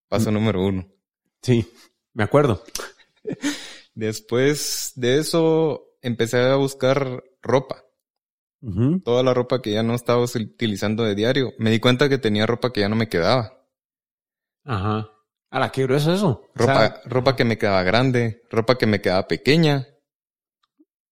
Paso 0.08 0.30
mm. 0.30 0.34
número 0.34 0.64
uno. 0.64 0.88
Sí, 1.42 1.66
me 2.14 2.24
acuerdo. 2.24 2.64
Después 3.96 4.92
de 4.96 5.18
eso, 5.18 5.98
empecé 6.02 6.40
a 6.40 6.56
buscar 6.56 7.24
ropa. 7.42 7.87
Toda 9.04 9.24
la 9.24 9.34
ropa 9.34 9.62
que 9.62 9.72
ya 9.72 9.84
no 9.84 9.96
estaba 9.96 10.22
utilizando 10.22 11.04
de 11.04 11.16
diario. 11.16 11.54
Me 11.58 11.72
di 11.72 11.80
cuenta 11.80 12.10
que 12.10 12.18
tenía 12.18 12.46
ropa 12.46 12.74
que 12.74 12.82
ya 12.82 12.90
no 12.90 12.98
me 12.98 13.08
quedaba. 13.08 13.54
Ajá. 14.66 15.10
¿A 15.50 15.72
qué 15.72 15.84
grueso 15.84 16.14
eso? 16.14 16.44
Ropa, 16.54 17.02
ropa 17.06 17.36
que 17.36 17.46
me 17.46 17.58
quedaba 17.58 17.84
grande, 17.84 18.44
ropa 18.50 18.78
que 18.78 18.86
me 18.86 19.00
quedaba 19.00 19.28
pequeña. 19.28 19.88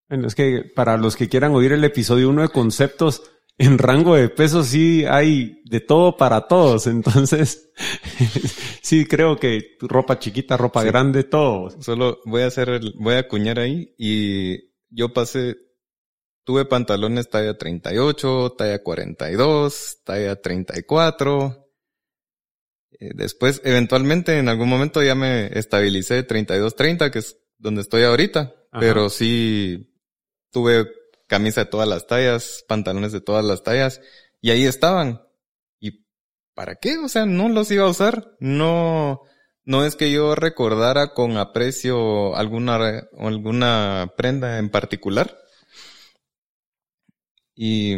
Bueno, 0.10 0.28
es 0.28 0.36
que 0.36 0.64
para 0.76 0.98
los 0.98 1.16
que 1.16 1.30
quieran 1.30 1.54
oír 1.54 1.72
el 1.72 1.84
episodio 1.84 2.30
1 2.30 2.44
de 2.44 2.50
conceptos, 2.50 3.24
en 3.58 3.78
rango 3.78 4.16
de 4.16 4.30
peso 4.30 4.64
sí 4.64 5.06
hay 5.06 5.62
de 5.66 5.80
todo 5.80 6.18
para 6.18 6.48
todos. 6.48 6.88
Entonces, 6.88 7.72
sí 8.82 9.06
creo 9.06 9.38
que 9.38 9.78
ropa 9.80 10.20
chiquita, 10.20 10.58
ropa 10.58 10.84
grande, 10.84 11.24
todo. 11.24 11.70
Solo 11.82 12.20
voy 12.26 12.42
a 12.42 12.48
hacer, 12.48 12.70
el, 12.70 12.94
voy 13.00 13.16
a 13.16 13.20
acuñar 13.20 13.60
ahí 13.60 13.94
y 13.98 14.76
yo 14.90 15.14
pasé, 15.14 15.56
tuve 16.46 16.66
pantalones 16.66 17.30
talla 17.30 17.58
38, 17.58 18.56
talla 18.58 18.82
42, 18.82 19.98
talla 20.06 20.42
34. 20.42 21.68
Eh, 23.00 23.12
después, 23.16 23.62
eventualmente, 23.66 24.38
en 24.38 24.48
algún 24.48 24.70
momento 24.70 25.04
ya 25.04 25.16
me 25.16 25.48
estabilicé 25.58 26.26
32-30, 26.26 27.12
que 27.12 27.20
es 27.20 27.38
donde 27.58 27.82
estoy 27.82 28.04
ahorita. 28.04 28.54
Pero 28.78 29.10
sí 29.10 29.94
tuve 30.52 30.86
camisa 31.28 31.64
de 31.64 31.70
todas 31.70 31.88
las 31.88 32.08
tallas, 32.08 32.66
pantalones 32.68 33.14
de 33.14 33.22
todas 33.22 33.46
las 33.46 33.64
tallas, 33.64 34.02
y 34.42 34.52
ahí 34.52 34.66
estaban. 34.66 35.22
¿Y 35.80 36.06
para 36.54 36.76
qué? 36.76 36.98
O 36.98 37.08
sea, 37.08 37.26
no 37.26 37.48
los 37.48 37.72
iba 37.72 37.86
a 37.86 37.90
usar. 37.90 38.36
No, 38.40 39.22
no 39.64 39.86
es 39.86 39.96
que 39.96 40.12
yo 40.12 40.36
recordara 40.36 41.14
con 41.14 41.38
aprecio 41.38 42.36
alguna, 42.36 43.08
alguna 43.18 44.14
prenda 44.18 44.60
en 44.60 44.70
particular. 44.70 45.45
Y 47.56 47.96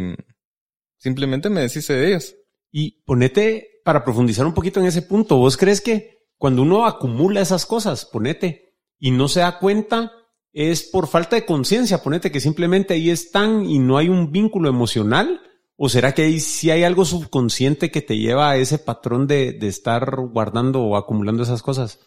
simplemente 0.96 1.50
me 1.50 1.62
deshice 1.62 1.92
de 1.92 2.08
ellas. 2.08 2.36
Y 2.70 3.02
ponete, 3.02 3.80
para 3.84 4.04
profundizar 4.04 4.46
un 4.46 4.54
poquito 4.54 4.80
en 4.80 4.86
ese 4.86 5.02
punto, 5.02 5.36
¿vos 5.36 5.56
crees 5.56 5.80
que 5.80 6.18
cuando 6.36 6.62
uno 6.62 6.86
acumula 6.86 7.40
esas 7.40 7.66
cosas, 7.66 8.04
ponete, 8.04 8.76
y 8.98 9.10
no 9.10 9.28
se 9.28 9.40
da 9.40 9.58
cuenta, 9.58 10.12
es 10.52 10.84
por 10.84 11.08
falta 11.08 11.36
de 11.36 11.46
conciencia, 11.46 12.02
ponete 12.02 12.30
que 12.30 12.40
simplemente 12.40 12.94
ahí 12.94 13.10
están 13.10 13.64
y 13.66 13.78
no 13.78 13.96
hay 13.96 14.08
un 14.08 14.32
vínculo 14.32 14.68
emocional? 14.68 15.40
¿O 15.76 15.88
será 15.88 16.12
que 16.12 16.22
ahí 16.22 16.40
sí 16.40 16.70
hay 16.70 16.82
algo 16.82 17.04
subconsciente 17.04 17.92
que 17.92 18.02
te 18.02 18.18
lleva 18.18 18.50
a 18.50 18.56
ese 18.56 18.78
patrón 18.78 19.28
de, 19.28 19.56
estar 19.62 20.16
guardando 20.16 20.82
o 20.82 20.96
acumulando 20.96 21.44
esas 21.44 21.62
cosas? 21.62 22.00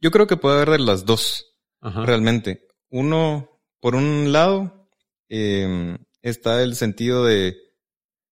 Yo 0.00 0.10
creo 0.10 0.26
que 0.26 0.36
puede 0.36 0.56
haber 0.56 0.70
de 0.70 0.78
las 0.80 1.04
dos, 1.04 1.56
realmente. 1.80 2.66
Uno, 2.88 3.60
por 3.78 3.94
un 3.94 4.32
lado, 4.32 4.88
em, 5.28 5.98
está 6.22 6.62
el 6.62 6.74
sentido 6.74 7.24
de 7.24 7.56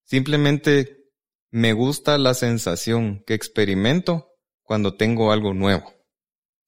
simplemente 0.05 1.11
me 1.51 1.73
gusta 1.73 2.19
la 2.19 2.35
sensación 2.35 3.23
que 3.27 3.35
experimento 3.35 4.33
cuando 4.63 4.97
tengo 4.97 5.33
algo 5.33 5.55
nuevo. 5.55 5.93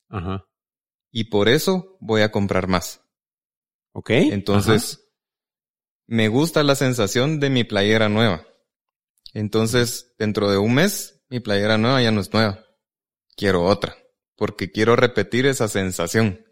Ajá 0.08 0.44
y 1.10 1.24
por 1.24 1.48
eso 1.48 1.96
voy 2.00 2.22
a 2.22 2.30
comprar 2.30 2.68
más. 2.68 3.02
Ok. 3.92 4.10
Entonces, 4.10 5.10
me 6.06 6.28
gusta 6.28 6.62
la 6.62 6.74
sensación 6.74 7.40
de 7.40 7.50
mi 7.50 7.64
playera 7.64 8.08
nueva. 8.08 8.46
Entonces, 9.32 10.14
dentro 10.18 10.50
de 10.50 10.58
un 10.58 10.74
mes, 10.74 11.22
mi 11.28 11.40
playera 11.40 11.78
nueva 11.78 12.02
ya 12.02 12.10
no 12.10 12.20
es 12.20 12.32
nueva. 12.32 12.64
Quiero 13.36 13.64
otra, 13.64 13.96
porque 14.36 14.70
quiero 14.70 14.96
repetir 14.96 15.46
esa 15.46 15.68
sensación. 15.68 16.44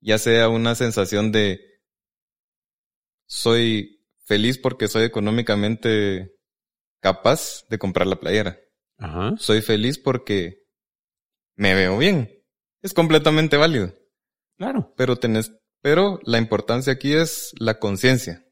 Ya 0.00 0.18
sea 0.18 0.48
una 0.48 0.74
sensación 0.74 1.32
de 1.32 1.60
soy 3.26 4.04
feliz 4.24 4.58
porque 4.58 4.88
soy 4.88 5.04
económicamente 5.04 6.34
capaz 7.00 7.64
de 7.68 7.78
comprar 7.78 8.06
la 8.06 8.20
playera. 8.20 8.58
Ajá. 8.98 9.34
Soy 9.38 9.60
feliz 9.60 9.98
porque 9.98 10.64
me 11.54 11.74
veo 11.74 11.98
bien 11.98 12.36
es 12.86 12.94
completamente 12.94 13.56
válido. 13.56 13.92
Claro. 14.56 14.94
Pero 14.96 15.16
tenés, 15.16 15.52
pero 15.82 16.20
la 16.22 16.38
importancia 16.38 16.92
aquí 16.92 17.12
es 17.12 17.52
la 17.58 17.78
conciencia. 17.78 18.44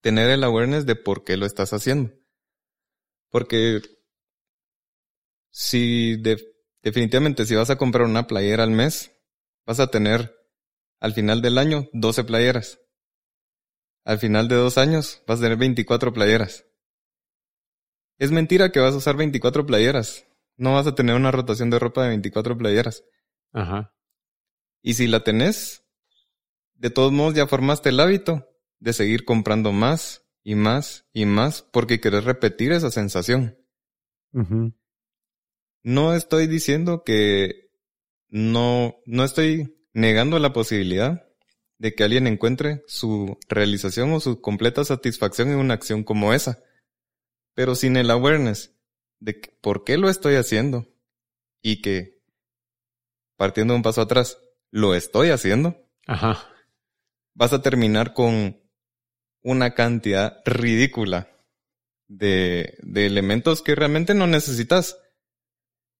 Tener 0.00 0.30
el 0.30 0.44
awareness 0.44 0.86
de 0.86 0.96
por 0.96 1.24
qué 1.24 1.36
lo 1.36 1.44
estás 1.44 1.72
haciendo. 1.72 2.12
Porque 3.30 3.82
si 5.50 6.16
definitivamente 6.82 7.44
si 7.44 7.56
vas 7.56 7.68
a 7.70 7.76
comprar 7.76 8.06
una 8.06 8.26
playera 8.26 8.62
al 8.62 8.70
mes, 8.70 9.10
vas 9.66 9.80
a 9.80 9.90
tener 9.90 10.34
al 11.00 11.12
final 11.12 11.42
del 11.42 11.58
año 11.58 11.88
12 11.92 12.24
playeras. 12.24 12.80
Al 14.08 14.18
final 14.18 14.48
de 14.48 14.56
dos 14.56 14.78
años 14.78 15.22
vas 15.26 15.38
a 15.38 15.42
tener 15.42 15.58
24 15.58 16.12
playeras. 16.12 16.64
Es 18.18 18.30
mentira 18.32 18.72
que 18.72 18.80
vas 18.80 18.94
a 18.94 18.98
usar 18.98 19.16
24 19.16 19.64
playeras 19.66 20.24
no 20.58 20.74
vas 20.74 20.86
a 20.86 20.94
tener 20.94 21.14
una 21.14 21.30
rotación 21.30 21.70
de 21.70 21.78
ropa 21.78 22.02
de 22.02 22.08
24 22.08 22.58
playeras. 22.58 23.04
Ajá. 23.52 23.94
Y 24.82 24.94
si 24.94 25.06
la 25.06 25.24
tenés, 25.24 25.84
de 26.74 26.90
todos 26.90 27.12
modos 27.12 27.34
ya 27.34 27.46
formaste 27.46 27.88
el 27.88 28.00
hábito 28.00 28.46
de 28.80 28.92
seguir 28.92 29.24
comprando 29.24 29.72
más 29.72 30.26
y 30.42 30.56
más 30.56 31.06
y 31.12 31.24
más 31.24 31.62
porque 31.62 32.00
querés 32.00 32.24
repetir 32.24 32.72
esa 32.72 32.90
sensación. 32.90 33.56
no 35.82 36.14
estoy 36.14 36.48
diciendo 36.48 37.02
que 37.04 37.70
no, 38.28 38.96
no 39.06 39.24
estoy 39.24 39.80
negando 39.94 40.38
la 40.38 40.52
posibilidad 40.52 41.27
de 41.78 41.94
que 41.94 42.04
alguien 42.04 42.26
encuentre 42.26 42.82
su 42.86 43.38
realización 43.48 44.12
o 44.12 44.20
su 44.20 44.40
completa 44.40 44.84
satisfacción 44.84 45.50
en 45.50 45.58
una 45.58 45.74
acción 45.74 46.02
como 46.02 46.34
esa. 46.34 46.62
Pero 47.54 47.74
sin 47.74 47.96
el 47.96 48.10
awareness 48.10 48.74
de 49.20 49.40
por 49.60 49.84
qué 49.84 49.96
lo 49.96 50.08
estoy 50.10 50.34
haciendo 50.34 50.88
y 51.62 51.80
que, 51.80 52.20
partiendo 53.36 53.74
un 53.74 53.82
paso 53.82 54.00
atrás, 54.00 54.38
lo 54.70 54.94
estoy 54.94 55.30
haciendo, 55.30 55.88
Ajá. 56.06 56.48
vas 57.34 57.52
a 57.52 57.62
terminar 57.62 58.12
con 58.12 58.60
una 59.42 59.74
cantidad 59.74 60.42
ridícula 60.44 61.30
de, 62.08 62.76
de 62.82 63.06
elementos 63.06 63.62
que 63.62 63.74
realmente 63.74 64.14
no 64.14 64.26
necesitas. 64.26 64.98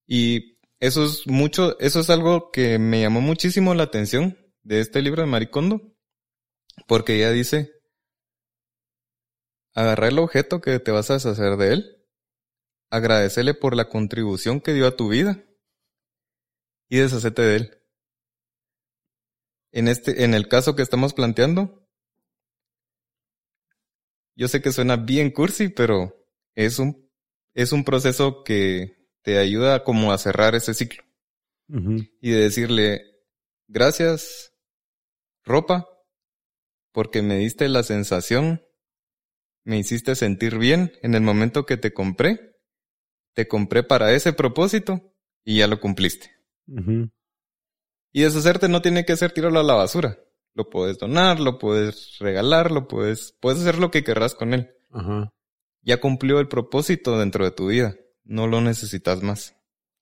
Y 0.06 0.58
eso 0.80 1.04
es 1.04 1.26
mucho, 1.26 1.78
eso 1.78 2.00
es 2.00 2.10
algo 2.10 2.50
que 2.50 2.78
me 2.78 3.00
llamó 3.00 3.20
muchísimo 3.20 3.74
la 3.74 3.84
atención 3.84 4.36
de 4.68 4.80
este 4.80 5.00
libro 5.00 5.22
de 5.22 5.28
Maricondo, 5.28 5.80
porque 6.86 7.16
ella 7.16 7.32
dice, 7.32 7.72
agarrar 9.74 10.10
el 10.10 10.18
objeto 10.18 10.60
que 10.60 10.78
te 10.78 10.90
vas 10.90 11.10
a 11.10 11.14
deshacer 11.14 11.56
de 11.56 11.72
él, 11.72 12.06
agradecerle 12.90 13.54
por 13.54 13.74
la 13.74 13.88
contribución 13.88 14.60
que 14.60 14.74
dio 14.74 14.86
a 14.86 14.94
tu 14.94 15.08
vida 15.08 15.42
y 16.90 16.98
deshacerte 16.98 17.40
de 17.40 17.56
él. 17.56 17.82
En 19.72 19.88
este, 19.88 20.24
en 20.24 20.34
el 20.34 20.48
caso 20.48 20.76
que 20.76 20.82
estamos 20.82 21.14
planteando, 21.14 21.88
yo 24.36 24.48
sé 24.48 24.60
que 24.60 24.72
suena 24.72 24.96
bien 24.96 25.30
cursi, 25.30 25.70
pero 25.70 26.28
es 26.54 26.78
un, 26.78 27.10
es 27.54 27.72
un 27.72 27.84
proceso 27.84 28.44
que 28.44 29.08
te 29.22 29.38
ayuda 29.38 29.82
como 29.82 30.12
a 30.12 30.18
cerrar 30.18 30.54
ese 30.54 30.74
ciclo. 30.74 31.02
Y 31.68 32.30
de 32.30 32.40
decirle, 32.40 33.02
gracias, 33.66 34.48
ropa, 35.48 35.88
porque 36.92 37.22
me 37.22 37.36
diste 37.36 37.68
la 37.68 37.82
sensación, 37.82 38.62
me 39.64 39.78
hiciste 39.78 40.14
sentir 40.14 40.58
bien 40.58 40.92
en 41.02 41.14
el 41.14 41.22
momento 41.22 41.66
que 41.66 41.76
te 41.76 41.92
compré, 41.92 42.56
te 43.34 43.48
compré 43.48 43.82
para 43.82 44.12
ese 44.12 44.32
propósito 44.32 45.14
y 45.44 45.58
ya 45.58 45.66
lo 45.66 45.80
cumpliste. 45.80 46.30
Y 48.12 48.22
deshacerte 48.22 48.68
no 48.68 48.82
tiene 48.82 49.04
que 49.04 49.16
ser 49.16 49.32
tirarlo 49.32 49.60
a 49.60 49.64
la 49.64 49.74
basura. 49.74 50.18
Lo 50.54 50.70
puedes 50.70 50.98
donar, 50.98 51.38
lo 51.38 51.58
puedes 51.58 52.18
regalar, 52.18 52.70
lo 52.70 52.88
puedes, 52.88 53.36
puedes 53.40 53.60
hacer 53.60 53.78
lo 53.78 53.90
que 53.90 54.02
querrás 54.02 54.34
con 54.34 54.54
él. 54.54 54.70
Ya 55.82 56.00
cumplió 56.00 56.40
el 56.40 56.48
propósito 56.48 57.18
dentro 57.18 57.44
de 57.44 57.52
tu 57.52 57.68
vida. 57.68 57.94
No 58.24 58.46
lo 58.46 58.60
necesitas 58.60 59.22
más. 59.22 59.54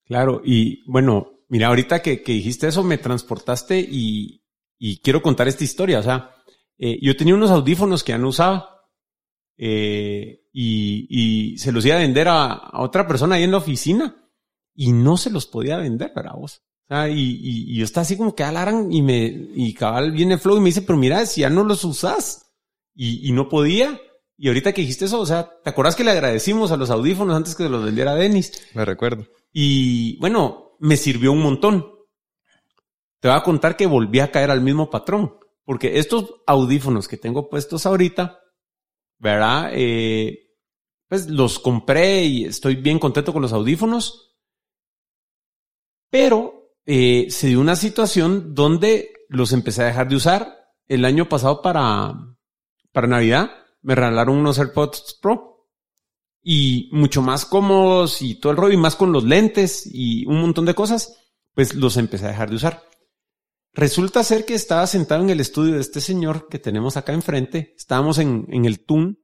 Claro, 0.04 0.40
y 0.44 0.88
bueno, 0.90 1.42
mira, 1.48 1.68
ahorita 1.68 2.00
que, 2.00 2.22
que 2.22 2.32
dijiste 2.32 2.68
eso, 2.68 2.82
me 2.84 2.96
transportaste 2.96 3.80
y, 3.80 4.45
y, 4.78 4.98
quiero 4.98 5.22
contar 5.22 5.48
esta 5.48 5.64
historia. 5.64 5.98
O 5.98 6.02
sea, 6.02 6.34
eh, 6.78 6.98
yo 7.00 7.16
tenía 7.16 7.34
unos 7.34 7.50
audífonos 7.50 8.04
que 8.04 8.12
ya 8.12 8.18
no 8.18 8.28
usaba 8.28 8.82
eh, 9.56 10.42
y, 10.52 11.06
y, 11.08 11.58
se 11.58 11.72
los 11.72 11.84
iba 11.84 11.96
a 11.96 12.00
vender 12.00 12.28
a, 12.28 12.52
a, 12.52 12.82
otra 12.82 13.06
persona 13.06 13.36
ahí 13.36 13.44
en 13.44 13.50
la 13.50 13.58
oficina 13.58 14.30
y 14.74 14.92
no 14.92 15.16
se 15.16 15.30
los 15.30 15.46
podía 15.46 15.78
vender 15.78 16.12
para 16.12 16.32
vos. 16.32 16.62
O 16.84 16.94
sea, 16.94 17.08
y, 17.08 17.20
y, 17.20 17.72
y 17.72 17.78
yo 17.78 17.84
estaba 17.84 18.02
así 18.02 18.16
como 18.16 18.34
que 18.34 18.44
alaran 18.44 18.92
y 18.92 19.02
me, 19.02 19.26
y 19.26 19.74
cabal 19.74 20.12
viene 20.12 20.38
Flow 20.38 20.56
y 20.56 20.60
me 20.60 20.66
dice, 20.66 20.82
pero 20.82 20.98
mira, 20.98 21.26
si 21.26 21.40
ya 21.40 21.50
no 21.50 21.64
los 21.64 21.84
usas 21.84 22.52
y, 22.94 23.28
y 23.28 23.32
no 23.32 23.48
podía. 23.48 24.00
Y 24.38 24.48
ahorita 24.48 24.72
que 24.72 24.82
dijiste 24.82 25.06
eso, 25.06 25.18
o 25.20 25.26
sea, 25.26 25.50
¿te 25.64 25.70
acuerdas 25.70 25.96
que 25.96 26.04
le 26.04 26.10
agradecimos 26.10 26.70
a 26.70 26.76
los 26.76 26.90
audífonos 26.90 27.34
antes 27.34 27.54
que 27.54 27.68
los 27.68 27.84
vendiera 27.84 28.14
Denis? 28.14 28.52
Me 28.74 28.84
recuerdo. 28.84 29.26
Y 29.52 30.18
bueno, 30.18 30.76
me 30.78 30.96
sirvió 30.96 31.32
un 31.32 31.42
montón. 31.42 31.95
Te 33.20 33.28
voy 33.28 33.36
a 33.36 33.42
contar 33.42 33.76
que 33.76 33.86
volví 33.86 34.20
a 34.20 34.30
caer 34.30 34.50
al 34.50 34.60
mismo 34.60 34.90
patrón. 34.90 35.38
Porque 35.64 35.98
estos 35.98 36.42
audífonos 36.46 37.08
que 37.08 37.16
tengo 37.16 37.48
puestos 37.50 37.86
ahorita, 37.86 38.40
¿verdad? 39.18 39.70
Eh, 39.72 40.54
pues 41.08 41.28
los 41.28 41.58
compré 41.58 42.24
y 42.24 42.44
estoy 42.44 42.76
bien 42.76 42.98
contento 42.98 43.32
con 43.32 43.42
los 43.42 43.52
audífonos. 43.52 44.36
Pero 46.08 46.72
eh, 46.84 47.26
se 47.30 47.48
dio 47.48 47.60
una 47.60 47.74
situación 47.74 48.54
donde 48.54 49.12
los 49.28 49.52
empecé 49.52 49.82
a 49.82 49.86
dejar 49.86 50.08
de 50.08 50.16
usar 50.16 50.56
el 50.86 51.04
año 51.04 51.28
pasado 51.28 51.62
para, 51.62 52.14
para 52.92 53.08
Navidad 53.08 53.50
me 53.86 53.94
regalaron 53.94 54.38
unos 54.38 54.58
AirPods 54.58 55.18
Pro 55.22 55.68
y 56.42 56.88
mucho 56.92 57.22
más 57.22 57.46
cómodos 57.46 58.20
y 58.20 58.34
todo 58.34 58.50
el 58.50 58.58
rollo 58.58 58.74
y 58.74 58.78
más 58.78 58.96
con 58.96 59.12
los 59.12 59.22
lentes 59.22 59.88
y 59.92 60.26
un 60.26 60.40
montón 60.40 60.64
de 60.64 60.74
cosas, 60.74 61.16
pues 61.54 61.72
los 61.74 61.96
empecé 61.96 62.26
a 62.26 62.30
dejar 62.30 62.50
de 62.50 62.56
usar. 62.56 62.82
Resulta 63.76 64.24
ser 64.24 64.46
que 64.46 64.54
estaba 64.54 64.86
sentado 64.86 65.22
en 65.22 65.28
el 65.28 65.38
estudio 65.38 65.74
de 65.74 65.80
este 65.80 66.00
señor 66.00 66.48
que 66.48 66.58
tenemos 66.58 66.96
acá 66.96 67.12
enfrente, 67.12 67.74
estábamos 67.76 68.16
en, 68.18 68.46
en 68.48 68.64
el 68.64 68.84
TUN 68.86 69.20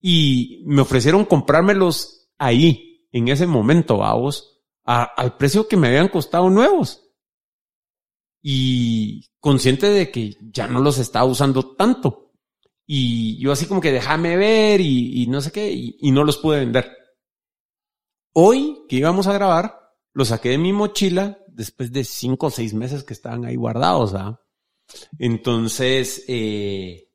y 0.00 0.62
me 0.64 0.80
ofrecieron 0.80 1.26
comprármelos 1.26 2.30
ahí, 2.38 3.06
en 3.12 3.28
ese 3.28 3.46
momento, 3.46 3.98
vamos, 3.98 4.62
al 4.84 5.36
precio 5.36 5.68
que 5.68 5.76
me 5.76 5.88
habían 5.88 6.08
costado 6.08 6.48
nuevos. 6.48 7.10
Y 8.42 9.28
consciente 9.38 9.90
de 9.90 10.10
que 10.10 10.34
ya 10.50 10.66
no 10.66 10.80
los 10.80 10.96
estaba 10.98 11.26
usando 11.26 11.74
tanto. 11.74 12.32
Y 12.86 13.38
yo 13.38 13.52
así 13.52 13.66
como 13.66 13.82
que 13.82 13.92
déjame 13.92 14.38
ver 14.38 14.80
y, 14.80 15.26
no 15.28 15.42
sé 15.42 15.52
qué, 15.52 15.70
y, 15.70 16.10
no 16.10 16.24
los 16.24 16.38
pude 16.38 16.60
vender. 16.60 16.90
Hoy 18.32 18.84
que 18.88 18.96
íbamos 18.96 19.26
a 19.26 19.34
grabar, 19.34 19.78
los 20.14 20.28
saqué 20.28 20.48
de 20.50 20.58
mi 20.58 20.72
mochila 20.72 21.38
después 21.60 21.92
de 21.92 22.04
cinco 22.04 22.46
o 22.46 22.50
seis 22.50 22.74
meses 22.74 23.04
que 23.04 23.14
estaban 23.14 23.44
ahí 23.44 23.56
guardados. 23.56 24.14
¿ah? 24.14 24.40
Entonces, 25.18 26.24
eh, 26.28 27.08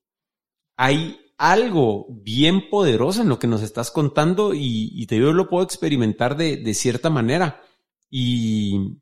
hay 0.77 1.19
algo 1.38 2.08
bien 2.10 2.69
poderoso 2.69 3.21
en 3.21 3.29
lo 3.29 3.39
que 3.39 3.47
nos 3.47 3.62
estás 3.62 3.91
contando 3.91 4.53
y, 4.53 5.05
te 5.08 5.15
digo, 5.15 5.34
lo 5.34 5.49
puedo 5.49 5.63
experimentar 5.63 6.38
de, 6.38 6.58
de, 6.58 6.73
cierta 6.73 7.10
manera. 7.10 7.62
Y 8.10 9.01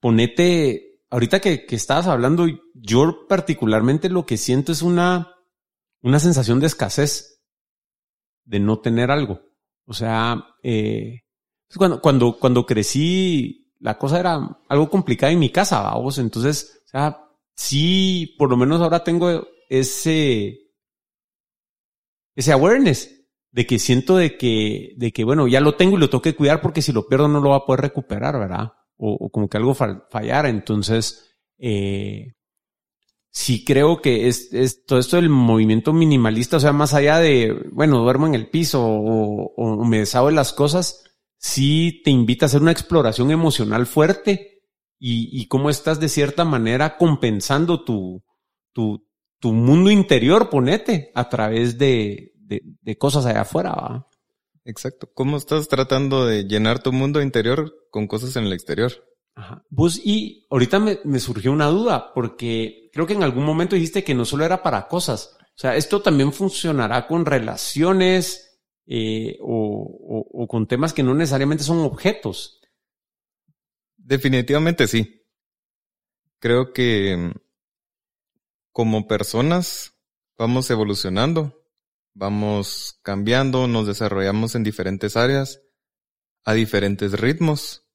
ponete, 0.00 1.02
ahorita 1.10 1.40
que, 1.40 1.64
que 1.64 1.76
estabas 1.76 2.06
hablando, 2.06 2.46
yo 2.74 3.26
particularmente 3.28 4.08
lo 4.08 4.26
que 4.26 4.36
siento 4.36 4.72
es 4.72 4.82
una 4.82 5.34
una 6.02 6.20
sensación 6.20 6.60
de 6.60 6.66
escasez, 6.66 7.42
de 8.44 8.60
no 8.60 8.80
tener 8.80 9.10
algo. 9.10 9.42
O 9.84 9.92
sea, 9.92 10.44
eh, 10.62 11.22
pues 11.66 11.78
cuando, 11.78 12.00
cuando, 12.00 12.38
cuando 12.38 12.66
crecí, 12.66 13.67
la 13.80 13.98
cosa 13.98 14.20
era 14.20 14.60
algo 14.68 14.90
complicada 14.90 15.32
en 15.32 15.38
mi 15.38 15.50
casa, 15.50 15.80
vamos. 15.82 16.18
Entonces, 16.18 16.82
o 16.86 16.88
sea, 16.88 17.24
sí, 17.54 18.34
por 18.38 18.50
lo 18.50 18.56
menos 18.56 18.80
ahora 18.80 19.04
tengo 19.04 19.46
ese, 19.68 20.58
ese 22.34 22.52
awareness 22.52 23.14
de 23.50 23.66
que 23.66 23.78
siento 23.78 24.16
de 24.16 24.36
que, 24.36 24.94
de 24.96 25.12
que, 25.12 25.24
bueno, 25.24 25.48
ya 25.48 25.60
lo 25.60 25.74
tengo 25.74 25.96
y 25.96 26.00
lo 26.00 26.10
tengo 26.10 26.22
que 26.22 26.34
cuidar 26.34 26.60
porque 26.60 26.82
si 26.82 26.92
lo 26.92 27.06
pierdo 27.06 27.28
no 27.28 27.40
lo 27.40 27.50
va 27.50 27.56
a 27.56 27.66
poder 27.66 27.80
recuperar, 27.80 28.38
¿verdad? 28.38 28.72
O, 28.96 29.30
como 29.30 29.48
que 29.48 29.56
algo 29.56 29.74
fallara. 29.74 30.48
Entonces, 30.48 31.36
eh, 31.58 32.34
sí 33.30 33.64
creo 33.64 34.02
que 34.02 34.28
es, 34.28 34.52
es, 34.52 34.84
todo 34.84 34.98
esto 34.98 35.16
del 35.16 35.28
movimiento 35.28 35.92
minimalista, 35.92 36.56
o 36.56 36.60
sea, 36.60 36.72
más 36.72 36.94
allá 36.94 37.18
de, 37.18 37.68
bueno, 37.72 37.98
duermo 37.98 38.26
en 38.26 38.34
el 38.34 38.48
piso 38.50 38.84
o, 38.84 39.54
o 39.56 39.84
me 39.84 40.00
deshago 40.00 40.26
de 40.26 40.34
las 40.34 40.52
cosas, 40.52 41.07
sí 41.38 42.02
te 42.04 42.10
invita 42.10 42.44
a 42.44 42.48
hacer 42.48 42.60
una 42.60 42.72
exploración 42.72 43.30
emocional 43.30 43.86
fuerte 43.86 44.62
y, 44.98 45.30
y 45.32 45.46
cómo 45.46 45.70
estás 45.70 46.00
de 46.00 46.08
cierta 46.08 46.44
manera 46.44 46.96
compensando 46.96 47.84
tu, 47.84 48.22
tu, 48.72 49.08
tu 49.38 49.52
mundo 49.52 49.90
interior, 49.90 50.50
ponete, 50.50 51.12
a 51.14 51.28
través 51.28 51.78
de, 51.78 52.32
de, 52.34 52.62
de 52.82 52.98
cosas 52.98 53.24
allá 53.26 53.42
afuera. 53.42 53.72
¿va? 53.72 54.08
Exacto. 54.64 55.08
¿Cómo 55.14 55.36
estás 55.36 55.68
tratando 55.68 56.26
de 56.26 56.44
llenar 56.44 56.82
tu 56.82 56.92
mundo 56.92 57.22
interior 57.22 57.74
con 57.90 58.06
cosas 58.06 58.36
en 58.36 58.44
el 58.44 58.52
exterior? 58.52 58.92
Ajá. 59.34 59.64
Pues, 59.74 60.00
y 60.04 60.46
ahorita 60.50 60.80
me, 60.80 60.98
me, 61.04 61.20
surgió 61.20 61.52
una 61.52 61.66
duda, 61.66 62.12
porque 62.12 62.90
creo 62.92 63.06
que 63.06 63.12
en 63.12 63.22
algún 63.22 63.44
momento 63.44 63.76
dijiste 63.76 64.02
que 64.02 64.14
no 64.14 64.24
solo 64.24 64.44
era 64.44 64.62
para 64.64 64.88
cosas. 64.88 65.36
O 65.40 65.60
sea, 65.60 65.76
esto 65.76 66.02
también 66.02 66.32
funcionará 66.32 67.06
con 67.06 67.24
relaciones 67.24 68.47
eh, 68.90 69.36
o, 69.40 69.46
o, 69.52 70.42
o, 70.42 70.48
con 70.48 70.66
temas 70.66 70.94
que 70.94 71.02
no 71.02 71.14
necesariamente 71.14 71.62
son 71.62 71.80
objetos. 71.80 72.58
Definitivamente 73.98 74.88
sí. 74.88 75.26
Creo 76.38 76.72
que 76.72 77.14
mm, 77.16 77.32
como 78.72 79.06
personas 79.06 79.94
vamos 80.38 80.70
evolucionando, 80.70 81.66
vamos 82.14 82.98
cambiando, 83.02 83.66
nos 83.66 83.86
desarrollamos 83.86 84.54
en 84.54 84.64
diferentes 84.64 85.16
áreas, 85.16 85.60
a 86.44 86.54
diferentes 86.54 87.12
ritmos 87.12 87.86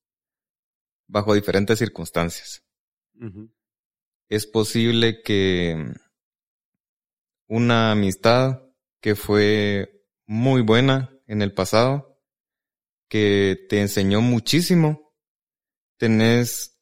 bajo 1.07 1.33
diferentes 1.33 1.79
circunstancias. 1.79 2.63
Es 4.29 4.45
posible 4.45 5.23
que 5.23 5.93
una 7.47 7.91
amistad 7.91 8.61
que 8.99 9.15
fue 9.15 10.02
muy 10.33 10.63
buena 10.63 11.15
en 11.27 11.43
el 11.43 11.53
pasado, 11.53 12.19
que 13.07 13.67
te 13.69 13.81
enseñó 13.81 14.19
muchísimo. 14.19 15.13
Tenés 15.97 16.81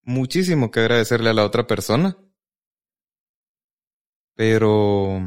muchísimo 0.00 0.70
que 0.70 0.80
agradecerle 0.80 1.28
a 1.28 1.34
la 1.34 1.44
otra 1.44 1.66
persona. 1.66 2.16
Pero 4.34 5.20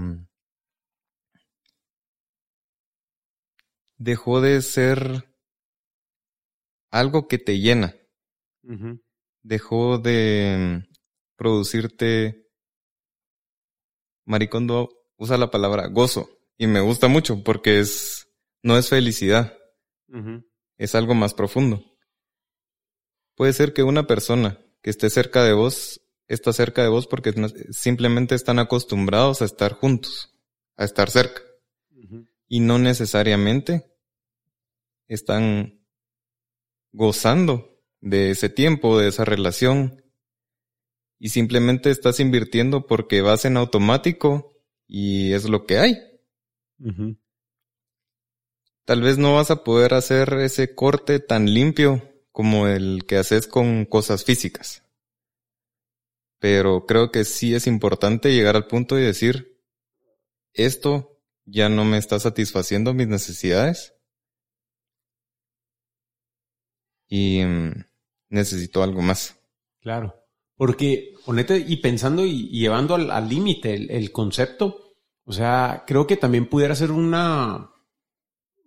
dejó 3.98 4.42
de 4.42 4.64
ser 4.64 5.32
algo 6.90 7.28
que 7.28 7.38
te 7.38 7.60
llena. 7.60 7.96
Dejó 9.44 10.00
de 10.00 10.84
producirte, 11.36 12.50
Maricondo 14.26 14.90
usa 15.16 15.38
la 15.38 15.52
palabra 15.52 15.88
gozo 15.90 16.39
y 16.60 16.68
me 16.68 16.82
gusta 16.82 17.08
mucho 17.08 17.42
porque 17.42 17.80
es, 17.80 18.28
no 18.62 18.78
es 18.78 18.90
felicidad, 18.90 19.58
es 20.78 20.94
algo 20.94 21.16
más 21.16 21.34
profundo. 21.34 21.84
Puede 23.36 23.54
ser 23.54 23.74
que 23.74 23.82
una 23.82 24.06
persona 24.06 24.60
que 24.84 24.90
esté 24.90 25.10
cerca 25.10 25.44
de 25.44 25.54
vos 25.54 26.02
está 26.28 26.52
cerca 26.52 26.84
de 26.84 26.90
vos 26.90 27.08
porque 27.08 27.34
simplemente 27.72 28.36
están 28.36 28.60
acostumbrados 28.60 29.42
a 29.42 29.46
estar 29.46 29.72
juntos, 29.72 30.38
a 30.76 30.84
estar 30.84 31.10
cerca. 31.10 31.42
Y 32.50 32.60
no 32.60 32.78
necesariamente 32.78 33.96
están 35.08 35.86
gozando 36.92 37.80
de 38.02 38.32
ese 38.32 38.50
tiempo, 38.50 39.00
de 39.00 39.08
esa 39.08 39.24
relación, 39.24 40.04
y 41.20 41.30
simplemente 41.30 41.90
estás 41.90 42.20
invirtiendo 42.20 42.86
porque 42.86 43.22
vas 43.22 43.46
en 43.46 43.56
automático 43.56 44.58
y 44.88 45.32
es 45.32 45.48
lo 45.48 45.66
que 45.66 45.78
hay. 45.78 46.09
Tal 48.86 49.02
vez 49.02 49.18
no 49.18 49.36
vas 49.36 49.52
a 49.52 49.64
poder 49.64 49.94
hacer 49.94 50.34
ese 50.36 50.74
corte 50.74 51.20
tan 51.20 51.54
limpio 51.54 52.02
como 52.32 52.68
el 52.68 53.06
que 53.06 53.18
haces 53.18 53.48
con 53.48 53.86
cosas 53.86 54.24
físicas. 54.24 54.84
Pero 56.40 56.86
creo 56.86 57.12
que 57.12 57.26
sí 57.26 57.54
es 57.54 57.68
importante 57.68 58.34
llegar 58.34 58.56
al 58.56 58.68
punto 58.68 58.98
y 58.98 59.02
decir, 59.02 59.60
esto 60.54 61.20
ya 61.46 61.70
no 61.70 61.84
me 61.84 61.98
está 61.98 62.20
satisfaciendo 62.20 62.94
mis 62.94 63.08
necesidades 63.08 63.94
y 67.10 67.44
mm, 67.44 67.86
necesito 68.30 68.84
algo 68.84 69.02
más. 69.02 69.38
Claro. 69.82 70.16
Porque, 70.56 71.14
ponete, 71.26 71.58
y 71.58 71.78
pensando 71.78 72.26
y, 72.26 72.50
llevando 72.50 72.96
al 72.96 73.30
límite 73.30 73.74
el, 73.74 74.12
concepto, 74.12 74.89
o 75.30 75.32
sea, 75.32 75.84
creo 75.86 76.08
que 76.08 76.18
también 76.18 76.48
pudiera 76.48 76.74
ser 76.74 76.90
una, 76.92 77.70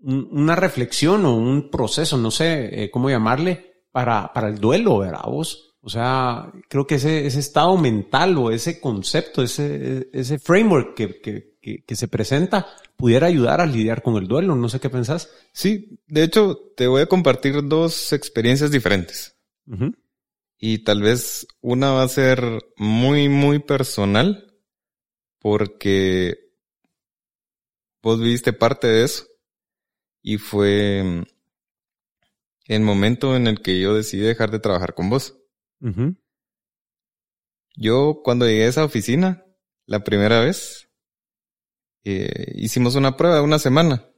una 0.01 0.55
reflexión 0.55 1.27
o 1.27 1.35
un 1.35 1.73
proceso, 1.73 2.17
no 2.17 2.31
sé 2.31 2.85
eh, 2.85 2.91
cómo 2.93 3.11
llamarle, 3.11 3.83
para, 3.91 4.33
para 4.33 4.47
el 4.47 4.61
duelo, 4.61 4.99
¿verdad 4.99 5.25
vos? 5.25 5.75
O 5.81 5.91
sea, 5.91 6.53
creo 6.69 6.87
que 6.87 6.95
ese, 6.95 7.27
ese 7.27 7.41
estado 7.41 7.77
mental 7.77 8.39
o 8.39 8.53
ese 8.53 8.81
concepto, 8.81 9.43
ese, 9.43 10.09
ese 10.13 10.39
framework 10.39 10.95
que, 10.95 11.21
que, 11.21 11.83
que, 11.85 11.97
se 11.97 12.07
presenta, 12.07 12.69
pudiera 12.97 13.27
ayudar 13.27 13.61
a 13.61 13.67
lidiar 13.67 14.01
con 14.01 14.15
el 14.15 14.29
duelo. 14.29 14.55
No 14.55 14.69
sé 14.69 14.79
qué 14.79 14.89
pensás. 14.89 15.31
Sí, 15.53 15.99
de 16.07 16.23
hecho, 16.23 16.61
te 16.77 16.87
voy 16.87 17.03
a 17.03 17.07
compartir 17.07 17.67
dos 17.67 18.13
experiencias 18.13 18.71
diferentes. 18.71 19.37
Y 20.61 20.85
tal 20.85 21.03
vez 21.03 21.45
una 21.61 21.91
va 21.91 22.05
a 22.05 22.09
ser 22.09 22.41
muy, 22.77 23.29
muy 23.29 23.59
personal 23.59 24.47
porque 25.41 26.42
vos 28.03 28.21
viste 28.21 28.53
parte 28.53 28.87
de 28.89 29.05
eso. 29.05 29.27
Y 30.23 30.39
fue 30.39 31.25
el 32.67 32.81
momento 32.83 33.37
en 33.37 33.47
el 33.47 33.61
que 33.61 33.81
yo 33.81 33.95
decidí 33.95 34.23
dejar 34.23 34.51
de 34.51 34.61
trabajar 34.61 34.95
con 34.95 35.11
vos. 35.11 35.39
Yo 37.75 38.21
cuando 38.23 38.47
llegué 38.47 38.65
a 38.65 38.69
esa 38.69 38.85
oficina, 38.85 39.45
la 39.87 40.05
primera 40.05 40.41
vez, 40.41 40.89
eh, 42.05 42.53
hicimos 42.55 42.95
una 42.95 43.17
prueba 43.17 43.37
de 43.37 43.43
una 43.43 43.59
semana. 43.59 44.09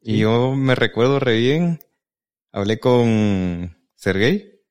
Y 0.00 0.18
yo 0.18 0.54
me 0.54 0.74
recuerdo 0.74 1.18
re 1.18 1.36
bien, 1.38 1.80
hablé 2.52 2.78
con 2.78 3.76
Sergey. 3.96 4.62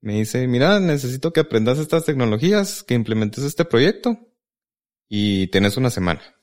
Me 0.00 0.14
dice, 0.14 0.46
mira, 0.46 0.78
necesito 0.78 1.32
que 1.32 1.40
aprendas 1.40 1.78
estas 1.78 2.04
tecnologías, 2.04 2.84
que 2.84 2.94
implementes 2.94 3.42
este 3.42 3.64
proyecto 3.64 4.18
y 5.08 5.48
tienes 5.48 5.76
una 5.76 5.90
semana. 5.90 6.35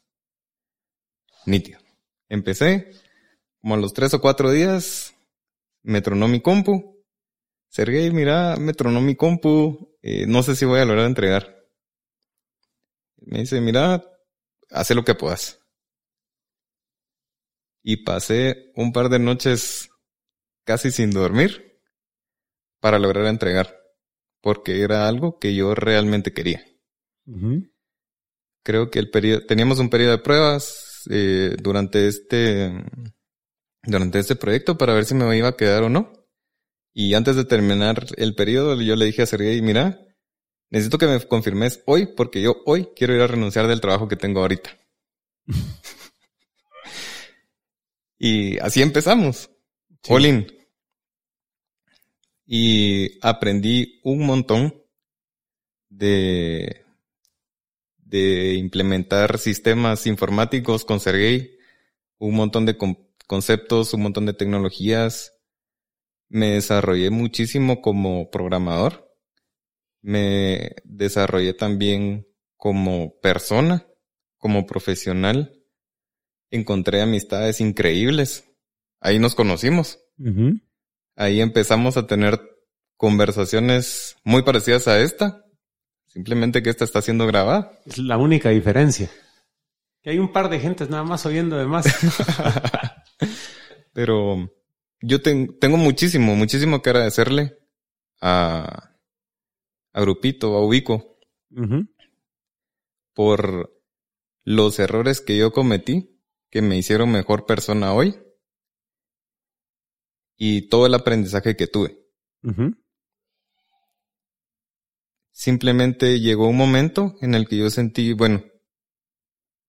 Nítido. 1.46 1.80
Empecé, 2.30 2.92
como 3.62 3.76
a 3.76 3.78
los 3.78 3.94
tres 3.94 4.14
o 4.14 4.22
cuatro 4.22 4.52
días, 4.52 5.14
me 5.84 6.02
tronó 6.02 6.28
mi 6.28 6.42
compu. 6.42 7.04
Sergey, 7.70 8.12
mira, 8.12 8.56
me 8.58 8.74
tronó 8.74 9.02
mi 9.02 9.16
compu, 9.16 9.98
eh, 10.02 10.26
no 10.28 10.44
sé 10.44 10.56
si 10.56 10.66
voy 10.66 10.80
a 10.80 10.86
lograr 10.86 11.06
entregar. 11.06 11.66
Me 13.18 13.40
dice, 13.40 13.62
mira, 13.62 14.04
hace 14.70 14.96
lo 14.96 15.04
que 15.04 15.16
puedas. 15.16 15.60
Y 17.82 18.04
pasé 18.04 18.72
un 18.76 18.92
par 18.94 19.10
de 19.10 19.20
noches 19.20 19.90
casi 20.66 20.92
sin 20.92 21.12
dormir 21.12 21.82
para 22.80 23.00
lograr 23.00 23.26
entregar, 23.26 23.78
porque 24.42 24.82
era 24.82 25.08
algo 25.08 25.40
que 25.40 25.56
yo 25.56 25.74
realmente 25.76 26.34
quería. 26.34 26.66
Creo 28.64 28.90
que 28.90 29.00
el 29.00 29.10
periodo, 29.10 29.46
teníamos 29.46 29.80
un 29.80 29.90
periodo 29.90 30.12
de 30.12 30.24
pruebas 30.24 30.93
eh, 31.10 31.56
durante 31.62 32.08
este, 32.08 32.72
durante 33.84 34.20
este 34.20 34.36
proyecto 34.36 34.78
para 34.78 34.94
ver 34.94 35.06
si 35.06 35.16
me 35.16 35.38
iba 35.38 35.50
a 35.50 35.58
quedar 35.58 35.84
o 35.84 35.90
no. 35.90 36.12
Y 36.94 37.16
antes 37.16 37.36
de 37.36 37.46
terminar 37.46 38.06
el 38.18 38.36
periodo, 38.36 38.80
yo 38.82 38.96
le 38.96 39.06
dije 39.06 39.24
a 39.24 39.26
Sergey, 39.26 39.62
mira, 39.62 40.00
necesito 40.70 40.98
que 40.98 41.08
me 41.08 41.20
confirmes 41.22 41.82
hoy 41.86 42.08
porque 42.16 42.42
yo 42.42 42.58
hoy 42.66 42.90
quiero 42.96 43.16
ir 43.16 43.22
a 43.22 43.28
renunciar 43.28 43.68
del 43.68 43.82
trabajo 43.82 44.08
que 44.08 44.16
tengo 44.16 44.42
ahorita. 44.42 44.78
y 48.20 48.60
así 48.60 48.82
empezamos. 48.82 49.50
Sí 50.04 50.14
y 52.46 53.20
aprendí 53.26 54.02
un 54.04 54.26
montón 54.26 54.84
de, 55.90 56.83
de 58.14 58.54
implementar 58.54 59.40
sistemas 59.40 60.06
informáticos 60.06 60.86
con 60.86 61.00
Sergey, 61.00 61.58
un 62.20 62.36
montón 62.36 62.68
de 62.68 62.78
conceptos, 63.26 63.96
un 63.96 64.04
montón 64.04 64.28
de 64.28 64.36
tecnologías. 64.36 65.34
Me 66.30 66.52
desarrollé 66.52 67.10
muchísimo 67.10 67.82
como 67.82 68.30
programador. 68.30 69.12
Me 70.04 70.76
desarrollé 70.84 71.56
también 71.56 72.28
como 72.56 73.20
persona, 73.20 73.88
como 74.38 74.68
profesional. 74.68 75.64
Encontré 76.52 77.02
amistades 77.02 77.62
increíbles. 77.62 78.48
Ahí 79.00 79.18
nos 79.18 79.34
conocimos. 79.34 79.98
Ahí 81.16 81.42
empezamos 81.42 81.98
a 81.98 82.06
tener 82.06 82.40
conversaciones 82.96 84.18
muy 84.24 84.44
parecidas 84.44 84.88
a 84.88 85.02
esta. 85.02 85.43
Simplemente 86.14 86.62
que 86.62 86.70
esta 86.70 86.86
está 86.86 87.02
siendo 87.02 87.26
grabada. 87.26 87.80
Es 87.88 87.98
la 87.98 88.18
única 88.18 88.50
diferencia. 88.50 89.10
Que 90.04 90.12
hay 90.12 90.20
un 90.20 90.32
par 90.32 90.48
de 90.48 90.60
gentes 90.60 90.88
nada 90.88 91.04
más 91.04 91.26
oyendo 91.26 91.58
de 91.58 91.66
más. 91.66 91.88
Pero 93.94 94.48
yo 95.02 95.24
tengo 95.24 95.78
muchísimo, 95.78 96.36
muchísimo 96.36 96.84
que 96.84 96.92
agradecerle 96.92 97.58
a, 98.22 98.92
a 99.92 100.02
Grupito, 100.02 100.56
a 100.56 100.64
Ubico, 100.64 101.18
por 103.16 103.76
los 104.44 104.78
errores 104.78 105.20
que 105.20 105.36
yo 105.36 105.52
cometí, 105.52 106.22
que 106.52 106.62
me 106.62 106.78
hicieron 106.78 107.12
mejor 107.12 107.48
persona 107.48 107.96
hoy 107.96 108.20
y 110.38 110.70
todo 110.70 110.86
el 110.86 110.94
aprendizaje 110.94 111.56
que 111.56 111.66
tuve. 111.66 111.98
Simplemente 115.34 116.20
llegó 116.20 116.48
un 116.48 116.58
momento 116.58 117.16
en 117.20 117.34
el 117.34 117.48
que 117.48 117.58
yo 117.58 117.70
sentí, 117.72 118.14
bueno, 118.14 118.46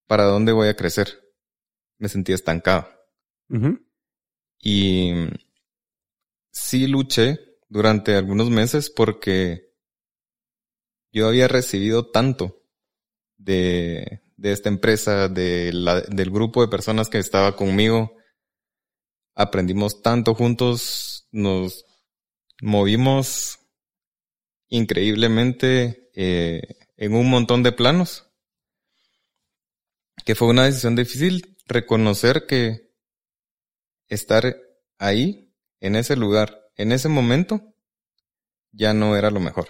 ¿para 0.06 0.24
dónde 0.24 0.52
voy 0.52 0.68
a 0.68 0.76
crecer? 0.76 1.08
Me 1.98 2.08
sentí 2.08 2.32
estancado. 2.32 2.86
Y 4.60 5.12
sí 6.50 6.86
luché 6.86 7.38
durante 7.68 8.14
algunos 8.14 8.50
meses 8.50 8.90
porque 8.90 9.72
yo 11.10 11.28
había 11.28 11.48
recibido 11.48 12.10
tanto 12.10 12.62
de, 13.38 14.20
de 14.36 14.52
esta 14.52 14.68
empresa, 14.68 15.28
de 15.28 15.72
la, 15.72 16.02
del 16.02 16.30
grupo 16.30 16.60
de 16.60 16.68
personas 16.68 17.08
que 17.08 17.18
estaba 17.18 17.56
conmigo, 17.56 18.14
aprendimos 19.34 20.02
tanto 20.02 20.34
juntos, 20.34 21.26
nos 21.32 21.86
movimos 22.60 23.60
increíblemente 24.74 26.10
eh, 26.14 26.62
en 26.96 27.14
un 27.14 27.30
montón 27.30 27.62
de 27.62 27.70
planos, 27.70 28.28
que 30.24 30.34
fue 30.34 30.48
una 30.48 30.64
decisión 30.64 30.96
difícil 30.96 31.56
reconocer 31.66 32.46
que 32.46 32.92
estar 34.08 34.56
ahí, 34.98 35.54
en 35.78 35.94
ese 35.94 36.16
lugar, 36.16 36.70
en 36.76 36.90
ese 36.90 37.08
momento, 37.08 37.60
ya 38.72 38.94
no 38.94 39.16
era 39.16 39.30
lo 39.30 39.38
mejor. 39.38 39.68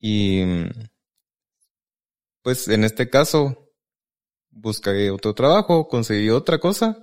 Y 0.00 0.42
pues 2.42 2.68
en 2.68 2.84
este 2.84 3.10
caso, 3.10 3.74
busqué 4.48 5.10
otro 5.10 5.34
trabajo, 5.34 5.86
conseguí 5.86 6.30
otra 6.30 6.58
cosa 6.58 6.98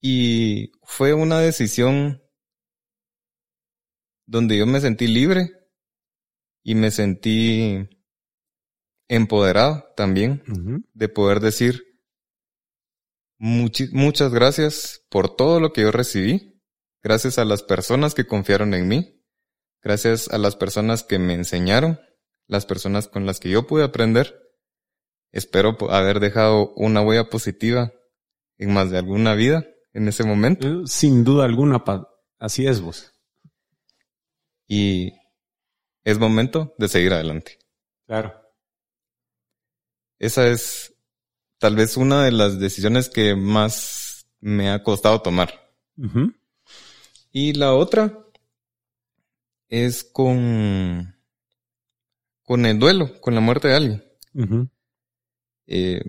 y 0.00 0.72
fue 0.82 1.14
una 1.14 1.38
decisión 1.40 2.23
donde 4.26 4.56
yo 4.56 4.66
me 4.66 4.80
sentí 4.80 5.06
libre 5.06 5.50
y 6.62 6.74
me 6.74 6.90
sentí 6.90 7.88
empoderado 9.08 9.84
también 9.96 10.42
de 10.92 11.08
poder 11.08 11.40
decir 11.40 11.82
muchas 13.38 14.32
gracias 14.32 15.02
por 15.10 15.34
todo 15.36 15.60
lo 15.60 15.72
que 15.72 15.82
yo 15.82 15.90
recibí, 15.90 16.62
gracias 17.02 17.38
a 17.38 17.44
las 17.44 17.62
personas 17.62 18.14
que 18.14 18.26
confiaron 18.26 18.74
en 18.74 18.88
mí, 18.88 19.22
gracias 19.82 20.28
a 20.28 20.38
las 20.38 20.56
personas 20.56 21.02
que 21.02 21.18
me 21.18 21.34
enseñaron, 21.34 22.00
las 22.46 22.66
personas 22.66 23.08
con 23.08 23.26
las 23.26 23.40
que 23.40 23.50
yo 23.50 23.66
pude 23.66 23.84
aprender. 23.84 24.40
Espero 25.32 25.76
haber 25.90 26.20
dejado 26.20 26.72
una 26.76 27.02
huella 27.02 27.28
positiva 27.28 27.92
en 28.56 28.72
más 28.72 28.90
de 28.90 28.98
alguna 28.98 29.34
vida 29.34 29.66
en 29.92 30.08
ese 30.08 30.24
momento. 30.24 30.66
Eh, 30.68 30.82
sin 30.86 31.24
duda 31.24 31.44
alguna, 31.44 31.82
así 32.38 32.66
es 32.66 32.80
vos. 32.80 33.13
Y 34.66 35.12
es 36.04 36.18
momento 36.18 36.74
de 36.78 36.88
seguir 36.88 37.12
adelante. 37.12 37.58
Claro. 38.06 38.34
Esa 40.18 40.46
es 40.48 40.94
tal 41.58 41.76
vez 41.76 41.96
una 41.96 42.24
de 42.24 42.32
las 42.32 42.58
decisiones 42.58 43.08
que 43.08 43.34
más 43.34 44.26
me 44.40 44.70
ha 44.70 44.82
costado 44.82 45.22
tomar. 45.22 45.72
Y 47.32 47.54
la 47.54 47.74
otra 47.74 48.26
es 49.68 50.04
con, 50.04 51.16
con 52.42 52.66
el 52.66 52.78
duelo, 52.78 53.20
con 53.20 53.34
la 53.34 53.40
muerte 53.40 53.68
de 53.68 53.74
alguien. 53.74 54.04
Eh, 55.66 56.02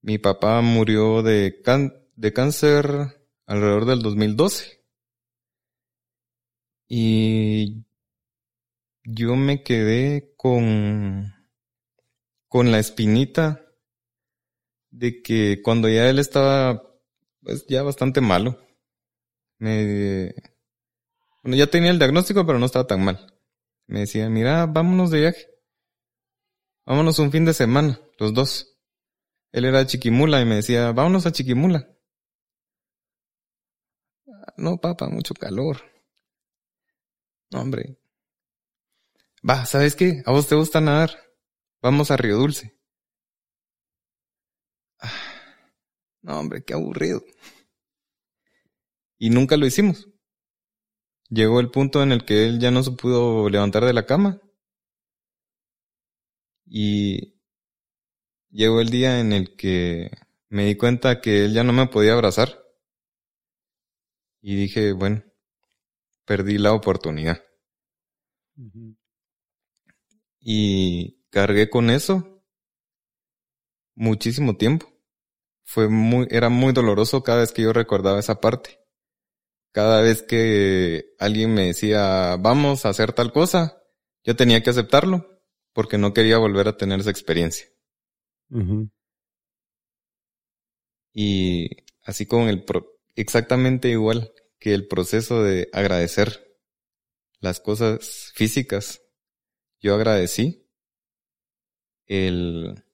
mi 0.00 0.18
papá 0.18 0.60
murió 0.60 1.22
de, 1.22 1.62
de 2.16 2.32
cáncer 2.32 3.24
alrededor 3.46 3.86
del 3.86 4.02
2012. 4.02 4.81
Y 6.94 7.86
yo 9.02 9.34
me 9.34 9.62
quedé 9.62 10.34
con, 10.36 11.32
con 12.48 12.70
la 12.70 12.80
espinita 12.80 13.64
de 14.90 15.22
que 15.22 15.62
cuando 15.62 15.88
ya 15.88 16.10
él 16.10 16.18
estaba 16.18 16.82
pues 17.40 17.66
ya 17.66 17.82
bastante 17.82 18.20
malo, 18.20 18.58
me, 19.56 20.34
bueno, 21.42 21.56
ya 21.56 21.66
tenía 21.66 21.90
el 21.92 21.98
diagnóstico, 21.98 22.44
pero 22.44 22.58
no 22.58 22.66
estaba 22.66 22.86
tan 22.86 23.02
mal. 23.02 23.40
Me 23.86 24.00
decía, 24.00 24.28
mira, 24.28 24.66
vámonos 24.66 25.10
de 25.10 25.20
viaje. 25.20 25.46
Vámonos 26.84 27.18
un 27.20 27.32
fin 27.32 27.46
de 27.46 27.54
semana, 27.54 28.02
los 28.18 28.34
dos. 28.34 28.78
Él 29.50 29.64
era 29.64 29.86
Chiquimula 29.86 30.42
y 30.42 30.44
me 30.44 30.56
decía, 30.56 30.92
vámonos 30.92 31.24
a 31.24 31.32
Chiquimula. 31.32 31.88
No, 34.58 34.76
papá, 34.76 35.08
mucho 35.08 35.32
calor. 35.32 35.91
Hombre. 37.52 37.98
Va, 39.48 39.66
¿sabes 39.66 39.96
qué? 39.96 40.22
¿A 40.24 40.32
vos 40.32 40.48
te 40.48 40.54
gusta 40.54 40.80
nadar? 40.80 41.10
Vamos 41.80 42.10
a 42.10 42.16
Río 42.16 42.36
Dulce. 42.38 42.78
Ah, 45.00 45.10
no, 46.22 46.38
hombre, 46.38 46.64
qué 46.64 46.74
aburrido. 46.74 47.22
Y 49.18 49.30
nunca 49.30 49.56
lo 49.56 49.66
hicimos. 49.66 50.08
Llegó 51.28 51.60
el 51.60 51.70
punto 51.70 52.02
en 52.02 52.12
el 52.12 52.24
que 52.24 52.46
él 52.46 52.60
ya 52.60 52.70
no 52.70 52.82
se 52.82 52.92
pudo 52.92 53.48
levantar 53.48 53.84
de 53.84 53.92
la 53.92 54.06
cama. 54.06 54.40
Y 56.66 57.40
llegó 58.50 58.80
el 58.80 58.90
día 58.90 59.20
en 59.20 59.32
el 59.32 59.56
que 59.56 60.10
me 60.48 60.66
di 60.66 60.76
cuenta 60.76 61.20
que 61.20 61.44
él 61.46 61.54
ya 61.54 61.64
no 61.64 61.72
me 61.72 61.86
podía 61.86 62.12
abrazar. 62.12 62.62
Y 64.40 64.56
dije, 64.56 64.92
bueno, 64.92 65.22
perdí 66.24 66.58
la 66.58 66.72
oportunidad. 66.72 67.42
Y 70.40 71.22
cargué 71.30 71.70
con 71.70 71.90
eso 71.90 72.44
muchísimo 73.94 74.56
tiempo. 74.56 74.86
Fue 75.64 75.88
muy, 75.88 76.26
era 76.30 76.48
muy 76.48 76.72
doloroso 76.72 77.22
cada 77.22 77.40
vez 77.40 77.52
que 77.52 77.62
yo 77.62 77.72
recordaba 77.72 78.18
esa 78.18 78.40
parte. 78.40 78.78
Cada 79.72 80.02
vez 80.02 80.22
que 80.22 81.14
alguien 81.18 81.54
me 81.54 81.66
decía, 81.66 82.36
vamos 82.38 82.84
a 82.84 82.90
hacer 82.90 83.12
tal 83.12 83.32
cosa, 83.32 83.82
yo 84.22 84.36
tenía 84.36 84.62
que 84.62 84.70
aceptarlo 84.70 85.40
porque 85.72 85.96
no 85.96 86.12
quería 86.12 86.36
volver 86.38 86.68
a 86.68 86.76
tener 86.76 87.00
esa 87.00 87.10
experiencia. 87.10 87.66
Y 91.14 91.70
así 92.04 92.26
como 92.26 92.48
el, 92.48 92.64
exactamente 93.14 93.88
igual 93.88 94.32
que 94.62 94.74
el 94.74 94.86
proceso 94.86 95.42
de 95.42 95.68
agradecer 95.72 96.56
las 97.40 97.58
cosas 97.58 98.30
físicas. 98.32 99.02
Yo 99.80 99.96
agradecí 99.96 100.70
el, 102.06 102.84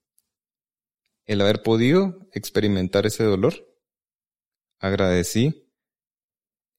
el 1.27 1.41
haber 1.43 1.63
podido 1.63 2.27
experimentar 2.33 3.05
ese 3.05 3.23
dolor. 3.25 3.53
Agradecí 4.79 5.71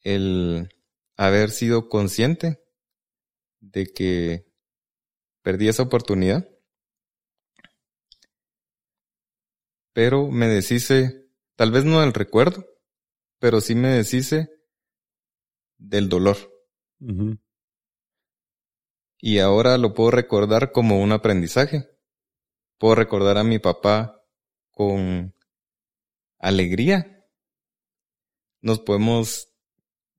el 0.01 0.69
haber 1.17 1.51
sido 1.51 1.87
consciente 1.87 2.59
de 3.59 3.93
que 3.93 4.51
perdí 5.43 5.67
esa 5.67 5.83
oportunidad. 5.83 6.49
Pero 9.93 10.31
me 10.31 10.47
deshice, 10.47 11.29
tal 11.55 11.69
vez 11.69 11.85
no 11.85 12.01
del 12.01 12.13
recuerdo, 12.13 12.65
pero 13.37 13.61
sí 13.61 13.75
me 13.75 13.89
deshice 13.89 14.58
del 15.79 16.09
dolor. 16.09 16.37
Y 19.17 19.39
ahora 19.39 19.77
lo 19.77 19.93
puedo 19.93 20.11
recordar 20.11 20.71
como 20.71 21.01
un 21.01 21.11
aprendizaje. 21.11 21.89
Puedo 22.77 22.95
recordar 22.95 23.37
a 23.37 23.43
mi 23.43 23.59
papá 23.59 24.21
con 24.71 25.33
alegría. 26.37 27.25
Nos 28.61 28.79
podemos, 28.79 29.49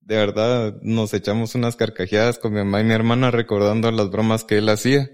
de 0.01 0.17
verdad, 0.17 0.79
nos 0.83 1.15
echamos 1.15 1.55
unas 1.55 1.77
carcajeadas 1.77 2.39
con 2.39 2.53
mi 2.53 2.59
mamá 2.59 2.81
y 2.81 2.85
mi 2.85 2.93
hermana 2.93 3.31
recordando 3.31 3.91
las 3.91 4.11
bromas 4.11 4.45
que 4.45 4.59
él 4.59 4.69
hacía. 4.69 5.09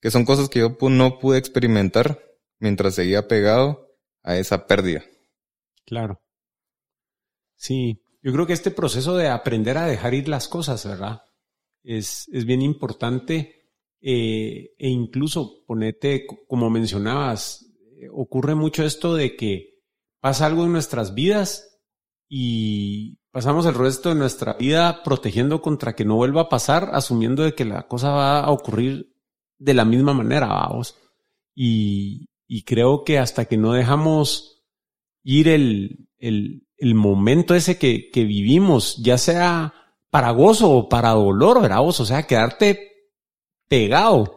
Que 0.00 0.10
son 0.10 0.24
cosas 0.24 0.48
que 0.48 0.60
yo 0.60 0.76
no 0.88 1.18
pude 1.18 1.38
experimentar 1.38 2.22
mientras 2.58 2.94
seguía 2.94 3.28
pegado 3.28 3.94
a 4.22 4.36
esa 4.36 4.66
pérdida. 4.66 5.04
Claro. 5.84 6.22
Sí, 7.56 8.02
yo 8.26 8.32
creo 8.32 8.44
que 8.44 8.54
este 8.54 8.72
proceso 8.72 9.16
de 9.16 9.28
aprender 9.28 9.78
a 9.78 9.86
dejar 9.86 10.12
ir 10.12 10.26
las 10.26 10.48
cosas, 10.48 10.84
¿verdad? 10.84 11.22
Es, 11.84 12.28
es 12.32 12.44
bien 12.44 12.60
importante 12.60 13.70
eh, 14.00 14.74
e 14.76 14.88
incluso 14.88 15.64
ponete, 15.64 16.26
como 16.48 16.68
mencionabas, 16.68 17.72
eh, 18.00 18.08
ocurre 18.12 18.56
mucho 18.56 18.82
esto 18.82 19.14
de 19.14 19.36
que 19.36 19.78
pasa 20.18 20.46
algo 20.46 20.64
en 20.64 20.72
nuestras 20.72 21.14
vidas 21.14 21.78
y 22.28 23.20
pasamos 23.30 23.64
el 23.64 23.74
resto 23.74 24.08
de 24.08 24.16
nuestra 24.16 24.54
vida 24.54 25.04
protegiendo 25.04 25.62
contra 25.62 25.94
que 25.94 26.04
no 26.04 26.16
vuelva 26.16 26.40
a 26.40 26.48
pasar, 26.48 26.90
asumiendo 26.94 27.44
de 27.44 27.54
que 27.54 27.64
la 27.64 27.86
cosa 27.86 28.10
va 28.10 28.40
a 28.40 28.50
ocurrir 28.50 29.14
de 29.56 29.74
la 29.74 29.84
misma 29.84 30.14
manera, 30.14 30.48
vamos. 30.48 30.96
Y, 31.54 32.28
y 32.48 32.64
creo 32.64 33.04
que 33.04 33.20
hasta 33.20 33.44
que 33.44 33.56
no 33.56 33.72
dejamos 33.72 34.64
ir 35.22 35.46
el, 35.46 36.08
el, 36.18 36.65
el 36.78 36.94
momento 36.94 37.54
ese 37.54 37.78
que, 37.78 38.10
que 38.10 38.24
vivimos, 38.24 38.96
ya 39.02 39.18
sea 39.18 39.74
para 40.10 40.30
gozo 40.30 40.70
o 40.70 40.88
para 40.88 41.10
dolor, 41.10 41.60
¿verdad? 41.60 41.86
O 41.86 41.92
sea, 41.92 42.26
quedarte 42.26 42.92
pegado 43.68 44.36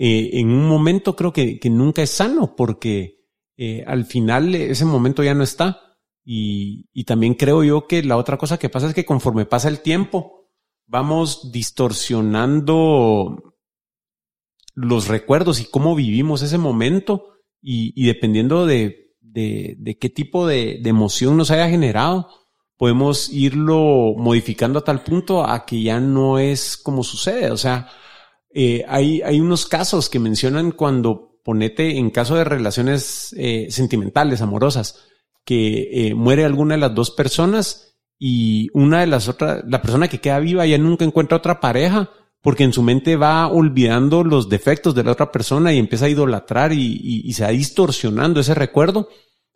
eh, 0.00 0.38
en 0.38 0.50
un 0.50 0.68
momento 0.68 1.16
creo 1.16 1.32
que, 1.32 1.58
que 1.58 1.70
nunca 1.70 2.02
es 2.02 2.10
sano 2.10 2.54
porque 2.54 3.26
eh, 3.56 3.82
al 3.84 4.04
final 4.04 4.54
ese 4.54 4.84
momento 4.84 5.24
ya 5.24 5.34
no 5.34 5.42
está. 5.42 5.96
Y, 6.24 6.88
y 6.92 7.02
también 7.02 7.34
creo 7.34 7.64
yo 7.64 7.88
que 7.88 8.04
la 8.04 8.16
otra 8.16 8.38
cosa 8.38 8.58
que 8.58 8.68
pasa 8.68 8.86
es 8.86 8.94
que 8.94 9.04
conforme 9.04 9.44
pasa 9.44 9.68
el 9.68 9.80
tiempo, 9.80 10.52
vamos 10.86 11.50
distorsionando 11.50 13.56
los 14.74 15.08
recuerdos 15.08 15.60
y 15.60 15.64
cómo 15.64 15.96
vivimos 15.96 16.42
ese 16.42 16.58
momento 16.58 17.32
y, 17.60 17.92
y 18.00 18.06
dependiendo 18.06 18.66
de 18.66 19.07
de, 19.32 19.98
qué 20.00 20.08
tipo 20.08 20.46
de, 20.46 20.80
emoción 20.84 21.36
nos 21.36 21.50
haya 21.50 21.68
generado, 21.68 22.28
podemos 22.76 23.28
irlo 23.30 24.14
modificando 24.16 24.78
a 24.78 24.84
tal 24.84 25.02
punto 25.02 25.44
a 25.44 25.64
que 25.64 25.82
ya 25.82 26.00
no 26.00 26.38
es 26.38 26.76
como 26.76 27.02
sucede. 27.02 27.50
O 27.50 27.56
sea, 27.56 27.88
eh, 28.52 28.84
hay, 28.88 29.20
hay 29.22 29.40
unos 29.40 29.66
casos 29.66 30.08
que 30.08 30.18
mencionan 30.18 30.72
cuando 30.72 31.40
ponete 31.44 31.96
en 31.96 32.10
caso 32.10 32.36
de 32.36 32.44
relaciones 32.44 33.34
eh, 33.38 33.68
sentimentales, 33.70 34.42
amorosas, 34.42 35.04
que 35.44 36.08
eh, 36.08 36.14
muere 36.14 36.44
alguna 36.44 36.74
de 36.74 36.80
las 36.80 36.94
dos 36.94 37.10
personas 37.10 37.96
y 38.18 38.68
una 38.74 39.00
de 39.00 39.06
las 39.06 39.28
otras, 39.28 39.62
la 39.66 39.80
persona 39.80 40.08
que 40.08 40.20
queda 40.20 40.40
viva 40.40 40.66
ya 40.66 40.76
nunca 40.76 41.04
encuentra 41.04 41.38
otra 41.38 41.60
pareja 41.60 42.10
porque 42.40 42.64
en 42.64 42.72
su 42.72 42.82
mente 42.82 43.16
va 43.16 43.48
olvidando 43.48 44.24
los 44.24 44.48
defectos 44.48 44.94
de 44.94 45.04
la 45.04 45.12
otra 45.12 45.32
persona 45.32 45.72
y 45.72 45.78
empieza 45.78 46.06
a 46.06 46.10
idolatrar 46.10 46.72
y, 46.72 47.32
se 47.32 47.44
va 47.44 47.50
distorsionando 47.50 48.40
ese 48.40 48.54
recuerdo 48.54 49.08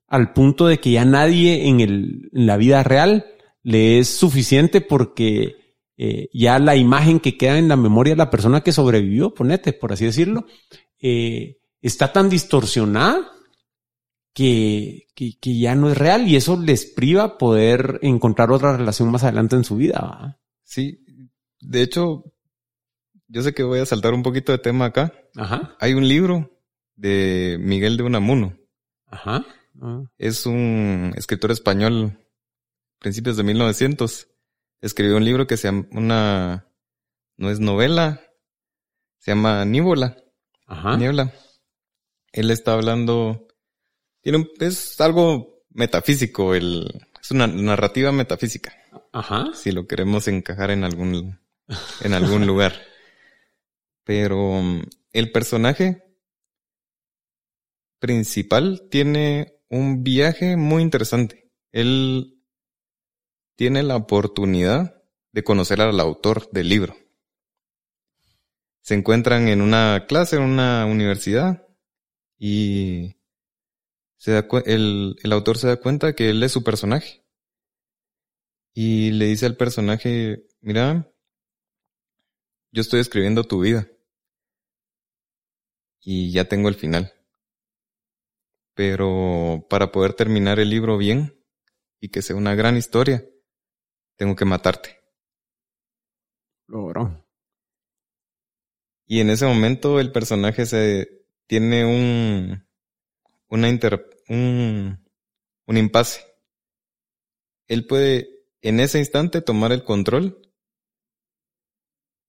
al 0.08 0.32
punto 0.32 0.66
de 0.66 0.78
que 0.78 0.92
ya 0.92 1.04
nadie 1.04 1.68
en, 1.68 1.80
el, 1.80 2.30
en 2.32 2.46
la 2.46 2.56
vida 2.56 2.82
real 2.82 3.26
le 3.62 3.98
es 3.98 4.08
suficiente 4.08 4.80
porque 4.80 5.56
eh, 5.96 6.28
ya 6.32 6.58
la 6.58 6.76
imagen 6.76 7.20
que 7.20 7.36
queda 7.36 7.58
en 7.58 7.68
la 7.68 7.76
memoria 7.76 8.14
de 8.14 8.18
la 8.18 8.30
persona 8.30 8.62
que 8.62 8.72
sobrevivió, 8.72 9.32
ponete, 9.34 9.72
por 9.72 9.92
así 9.92 10.04
decirlo, 10.04 10.46
eh, 11.00 11.58
está 11.80 12.12
tan 12.12 12.28
distorsionada 12.28 13.30
que, 14.34 15.08
que, 15.14 15.58
ya 15.58 15.74
no 15.74 15.90
es 15.90 15.98
real 15.98 16.26
y 16.26 16.36
eso 16.36 16.60
les 16.60 16.86
priva 16.86 17.38
poder 17.38 17.98
encontrar 18.02 18.50
otra 18.50 18.76
relación 18.76 19.10
más 19.10 19.24
adelante 19.24 19.56
en 19.56 19.64
su 19.64 19.76
vida. 19.76 20.40
Sí, 20.64 21.04
de 21.60 21.82
hecho, 21.82 22.31
yo 23.32 23.42
sé 23.42 23.54
que 23.54 23.62
voy 23.62 23.80
a 23.80 23.86
saltar 23.86 24.12
un 24.12 24.22
poquito 24.22 24.52
de 24.52 24.58
tema 24.58 24.86
acá. 24.86 25.12
Ajá. 25.36 25.74
Hay 25.80 25.94
un 25.94 26.06
libro 26.06 26.50
de 26.96 27.56
Miguel 27.58 27.96
de 27.96 28.02
Unamuno. 28.02 28.58
Ajá. 29.06 29.46
Ah. 29.80 30.02
Es 30.18 30.44
un 30.44 31.14
escritor 31.16 31.50
español, 31.50 32.18
principios 32.98 33.38
de 33.38 33.42
1900. 33.42 34.28
Escribió 34.82 35.16
un 35.16 35.24
libro 35.24 35.46
que 35.46 35.56
se 35.56 35.68
llama 35.68 35.86
una, 35.92 36.68
no 37.38 37.50
es 37.50 37.58
novela, 37.58 38.20
se 39.18 39.30
llama 39.30 39.64
Níbola. 39.64 40.18
Ajá. 40.66 40.98
Niebla. 40.98 41.32
Él 42.32 42.50
está 42.50 42.74
hablando, 42.74 43.48
tiene 44.20 44.38
un, 44.38 44.50
es 44.60 45.00
algo 45.00 45.64
metafísico, 45.70 46.54
el, 46.54 47.02
es 47.18 47.30
una 47.30 47.46
narrativa 47.46 48.12
metafísica. 48.12 48.74
Ajá. 49.10 49.52
Si 49.54 49.72
lo 49.72 49.86
queremos 49.86 50.28
encajar 50.28 50.70
en 50.70 50.84
algún, 50.84 51.40
en 52.02 52.12
algún 52.12 52.46
lugar. 52.46 52.91
Pero 54.04 54.50
um, 54.50 54.82
el 55.12 55.30
personaje 55.32 56.02
principal 57.98 58.88
tiene 58.90 59.60
un 59.68 60.02
viaje 60.02 60.56
muy 60.56 60.82
interesante. 60.82 61.50
Él 61.70 62.42
tiene 63.56 63.82
la 63.82 63.96
oportunidad 63.96 65.02
de 65.32 65.44
conocer 65.44 65.80
al 65.80 65.98
autor 66.00 66.50
del 66.50 66.68
libro. 66.68 66.96
Se 68.80 68.94
encuentran 68.94 69.46
en 69.48 69.62
una 69.62 70.06
clase, 70.08 70.36
en 70.36 70.42
una 70.42 70.84
universidad, 70.86 71.66
y 72.36 73.14
el 74.26 75.32
autor 75.32 75.58
se 75.58 75.68
da 75.68 75.76
cuenta 75.76 76.14
que 76.14 76.30
él 76.30 76.42
es 76.42 76.50
su 76.50 76.64
personaje. 76.64 77.24
Y 78.74 79.12
le 79.12 79.26
dice 79.26 79.46
al 79.46 79.56
personaje, 79.56 80.44
mira, 80.60 81.08
yo 82.72 82.80
estoy 82.80 83.00
escribiendo 83.00 83.44
tu 83.44 83.60
vida. 83.60 83.91
Y 86.02 86.32
ya 86.32 86.48
tengo 86.48 86.68
el 86.68 86.74
final. 86.74 87.12
Pero 88.74 89.66
para 89.70 89.92
poder 89.92 90.14
terminar 90.14 90.58
el 90.58 90.70
libro 90.70 90.98
bien 90.98 91.38
y 92.00 92.08
que 92.08 92.22
sea 92.22 92.36
una 92.36 92.54
gran 92.54 92.76
historia, 92.76 93.24
tengo 94.16 94.36
que 94.36 94.44
matarte. 94.44 95.00
Logró. 96.66 97.24
Y 99.06 99.20
en 99.20 99.30
ese 99.30 99.46
momento 99.46 100.00
el 100.00 100.10
personaje 100.10 100.66
se 100.66 101.24
tiene 101.46 101.84
un 101.84 102.66
una 103.52 103.68
inter, 103.68 104.08
un, 104.30 104.98
un 105.66 105.76
impasse. 105.76 106.24
Él 107.68 107.86
puede 107.86 108.46
en 108.62 108.80
ese 108.80 108.98
instante 108.98 109.42
tomar 109.42 109.72
el 109.72 109.84
control 109.84 110.40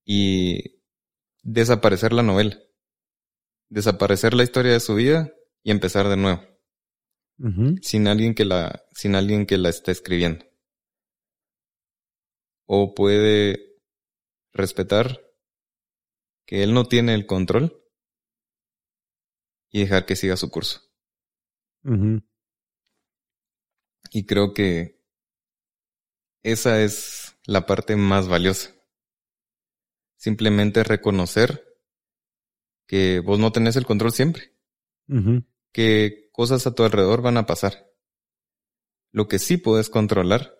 y 0.03 0.81
desaparecer 1.41 2.11
la 2.11 2.23
novela, 2.23 2.59
desaparecer 3.73 4.35
la 4.35 4.43
historia 4.43 4.71
de 4.71 4.79
su 4.79 4.93
vida 4.93 5.33
y 5.63 5.71
empezar 5.71 6.07
de 6.07 6.15
nuevo, 6.15 6.41
sin 7.81 8.07
alguien 8.07 8.35
que 8.35 8.45
la, 8.45 8.85
sin 8.91 9.15
alguien 9.15 9.47
que 9.47 9.57
la 9.57 9.69
esté 9.69 9.91
escribiendo 9.91 10.45
o 12.65 12.93
puede 12.93 13.79
respetar 14.53 15.21
que 16.45 16.63
él 16.63 16.73
no 16.73 16.85
tiene 16.85 17.15
el 17.15 17.25
control 17.25 17.83
y 19.71 19.81
dejar 19.81 20.05
que 20.05 20.15
siga 20.15 20.37
su 20.37 20.51
curso. 20.51 20.81
Y 24.11 24.25
creo 24.27 24.53
que 24.53 25.03
esa 26.43 26.81
es 26.81 27.35
la 27.45 27.65
parte 27.65 27.95
más 27.95 28.27
valiosa. 28.27 28.71
Simplemente 30.15 30.83
reconocer 30.83 31.72
que 32.87 33.19
vos 33.19 33.39
no 33.39 33.51
tenés 33.51 33.75
el 33.75 33.85
control 33.85 34.11
siempre. 34.11 34.53
Que 35.71 36.29
cosas 36.31 36.65
a 36.65 36.73
tu 36.73 36.83
alrededor 36.83 37.21
van 37.21 37.37
a 37.37 37.45
pasar. 37.45 37.91
Lo 39.11 39.27
que 39.27 39.39
sí 39.39 39.57
puedes 39.57 39.89
controlar 39.89 40.57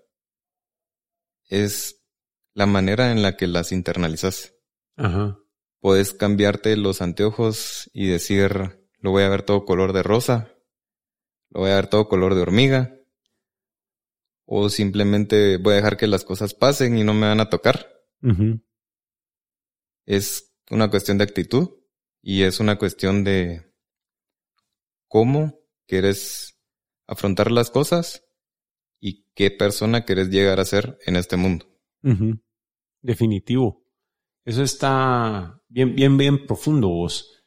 es 1.50 2.04
la 2.54 2.66
manera 2.66 3.12
en 3.12 3.22
la 3.22 3.36
que 3.36 3.48
las 3.48 3.72
internalizas. 3.72 4.56
Ajá. 4.96 5.40
Puedes 5.80 6.14
cambiarte 6.14 6.78
los 6.78 7.02
anteojos 7.02 7.90
y 7.94 8.08
decir, 8.08 8.86
lo 9.00 9.12
voy 9.12 9.24
a 9.24 9.30
ver 9.30 9.44
todo 9.44 9.66
color 9.66 9.92
de 9.92 10.04
rosa, 10.04 10.56
lo 11.50 11.62
voy 11.62 11.72
a 11.72 11.76
ver 11.76 11.88
todo 11.88 12.08
color 12.08 12.36
de 12.36 12.42
hormiga, 12.42 12.96
o 14.46 14.70
simplemente 14.70 15.58
voy 15.58 15.74
a 15.74 15.78
dejar 15.78 15.98
que 15.98 16.08
las 16.08 16.24
cosas 16.24 16.54
pasen 16.54 16.98
y 16.98 17.04
no 17.04 17.14
me 17.14 17.28
van 17.28 17.40
a 17.40 17.50
tocar. 17.50 17.92
Es 20.06 20.54
una 20.70 20.90
cuestión 20.90 21.18
de 21.18 21.26
actitud 21.26 21.83
y 22.24 22.44
es 22.44 22.62
una 22.62 22.78
cuestión 22.78 23.26
de 23.26 23.70
cómo 25.10 25.60
quieres 25.86 26.58
afrontar 27.06 27.52
las 27.52 27.70
cosas 27.70 28.24
y 29.00 29.28
qué 29.36 29.52
persona 29.52 30.06
quieres 30.06 30.30
llegar 30.30 30.60
a 30.62 30.66
ser 30.66 30.98
en 31.06 31.18
este 31.18 31.36
mundo. 31.36 31.68
Definitivo. 33.02 33.84
Eso 34.46 34.64
está 34.64 35.62
bien, 35.68 35.96
bien, 35.96 36.18
bien 36.18 36.48
profundo 36.48 36.88
vos. 36.88 37.44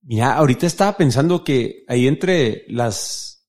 Mira, 0.00 0.34
ahorita 0.36 0.66
estaba 0.66 0.96
pensando 0.96 1.44
que 1.44 1.84
ahí 1.86 2.06
entre 2.06 2.64
las 2.68 3.46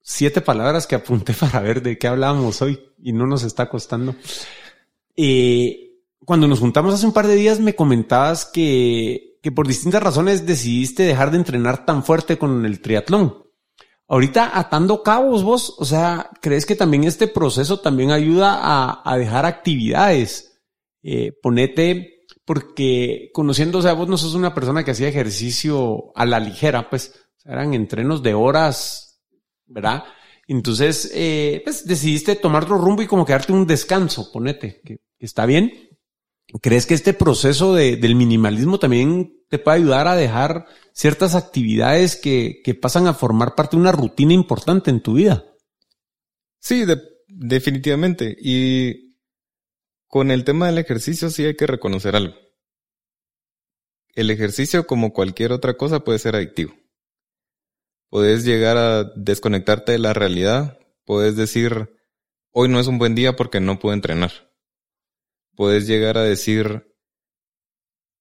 siete 0.00 0.40
palabras 0.40 0.86
que 0.86 0.94
apunté 0.94 1.34
para 1.38 1.60
ver 1.60 1.82
de 1.82 1.98
qué 1.98 2.06
hablábamos 2.06 2.62
hoy 2.62 2.80
y 2.98 3.12
no 3.12 3.26
nos 3.26 3.42
está 3.42 3.68
costando. 3.68 4.16
Eh, 5.16 6.00
cuando 6.24 6.48
nos 6.48 6.60
juntamos 6.60 6.94
hace 6.94 7.06
un 7.06 7.12
par 7.12 7.26
de 7.26 7.36
días 7.36 7.60
me 7.60 7.74
comentabas 7.74 8.46
que, 8.46 9.33
que 9.44 9.52
por 9.52 9.68
distintas 9.68 10.02
razones 10.02 10.46
decidiste 10.46 11.02
dejar 11.02 11.30
de 11.30 11.36
entrenar 11.36 11.84
tan 11.84 12.02
fuerte 12.02 12.38
con 12.38 12.64
el 12.64 12.80
triatlón. 12.80 13.44
Ahorita 14.08 14.58
atando 14.58 15.02
cabos 15.02 15.42
vos, 15.42 15.76
o 15.76 15.84
sea, 15.84 16.30
¿crees 16.40 16.64
que 16.64 16.76
también 16.76 17.04
este 17.04 17.28
proceso 17.28 17.78
también 17.78 18.10
ayuda 18.10 19.02
a, 19.04 19.18
dejar 19.18 19.44
actividades? 19.44 20.62
Eh, 21.02 21.32
ponete, 21.42 22.24
porque 22.46 23.28
conociendo, 23.34 23.80
o 23.80 23.82
sea, 23.82 23.92
vos 23.92 24.08
no 24.08 24.16
sos 24.16 24.34
una 24.34 24.54
persona 24.54 24.82
que 24.82 24.92
hacía 24.92 25.08
ejercicio 25.08 26.10
a 26.14 26.24
la 26.24 26.40
ligera, 26.40 26.88
pues 26.88 27.12
eran 27.44 27.74
entrenos 27.74 28.22
de 28.22 28.32
horas, 28.32 29.20
¿verdad? 29.66 30.04
Entonces, 30.48 31.12
eh, 31.14 31.60
pues 31.64 31.86
decidiste 31.86 32.36
tomar 32.36 32.62
otro 32.64 32.78
rumbo 32.78 33.02
y 33.02 33.06
como 33.06 33.26
quedarte 33.26 33.52
un 33.52 33.66
descanso, 33.66 34.32
ponete, 34.32 34.80
que, 34.82 35.00
está 35.18 35.44
bien. 35.44 35.70
¿Crees 36.62 36.86
que 36.86 36.94
este 36.94 37.12
proceso 37.14 37.74
del 37.74 38.14
minimalismo 38.14 38.78
también 38.78 39.33
te 39.48 39.58
puede 39.58 39.78
ayudar 39.78 40.08
a 40.08 40.16
dejar 40.16 40.66
ciertas 40.92 41.34
actividades 41.34 42.16
que, 42.16 42.60
que 42.64 42.74
pasan 42.74 43.06
a 43.06 43.14
formar 43.14 43.54
parte 43.54 43.76
de 43.76 43.82
una 43.82 43.92
rutina 43.92 44.32
importante 44.32 44.90
en 44.90 45.00
tu 45.00 45.14
vida. 45.14 45.44
Sí, 46.60 46.84
definitivamente. 47.26 48.36
Y 48.40 49.18
con 50.06 50.30
el 50.30 50.44
tema 50.44 50.66
del 50.66 50.78
ejercicio 50.78 51.28
sí 51.28 51.44
hay 51.44 51.56
que 51.56 51.66
reconocer 51.66 52.16
algo. 52.16 52.34
El 54.14 54.30
ejercicio, 54.30 54.86
como 54.86 55.12
cualquier 55.12 55.52
otra 55.52 55.76
cosa, 55.76 56.04
puede 56.04 56.20
ser 56.20 56.36
adictivo. 56.36 56.74
Puedes 58.08 58.44
llegar 58.44 58.76
a 58.76 59.04
desconectarte 59.16 59.92
de 59.92 59.98
la 59.98 60.12
realidad. 60.12 60.78
Puedes 61.04 61.34
decir, 61.34 61.90
hoy 62.52 62.68
no 62.68 62.78
es 62.78 62.86
un 62.86 62.98
buen 62.98 63.16
día 63.16 63.34
porque 63.34 63.58
no 63.58 63.80
puedo 63.80 63.92
entrenar. 63.92 64.30
Puedes 65.56 65.88
llegar 65.88 66.16
a 66.16 66.22
decir, 66.22 66.94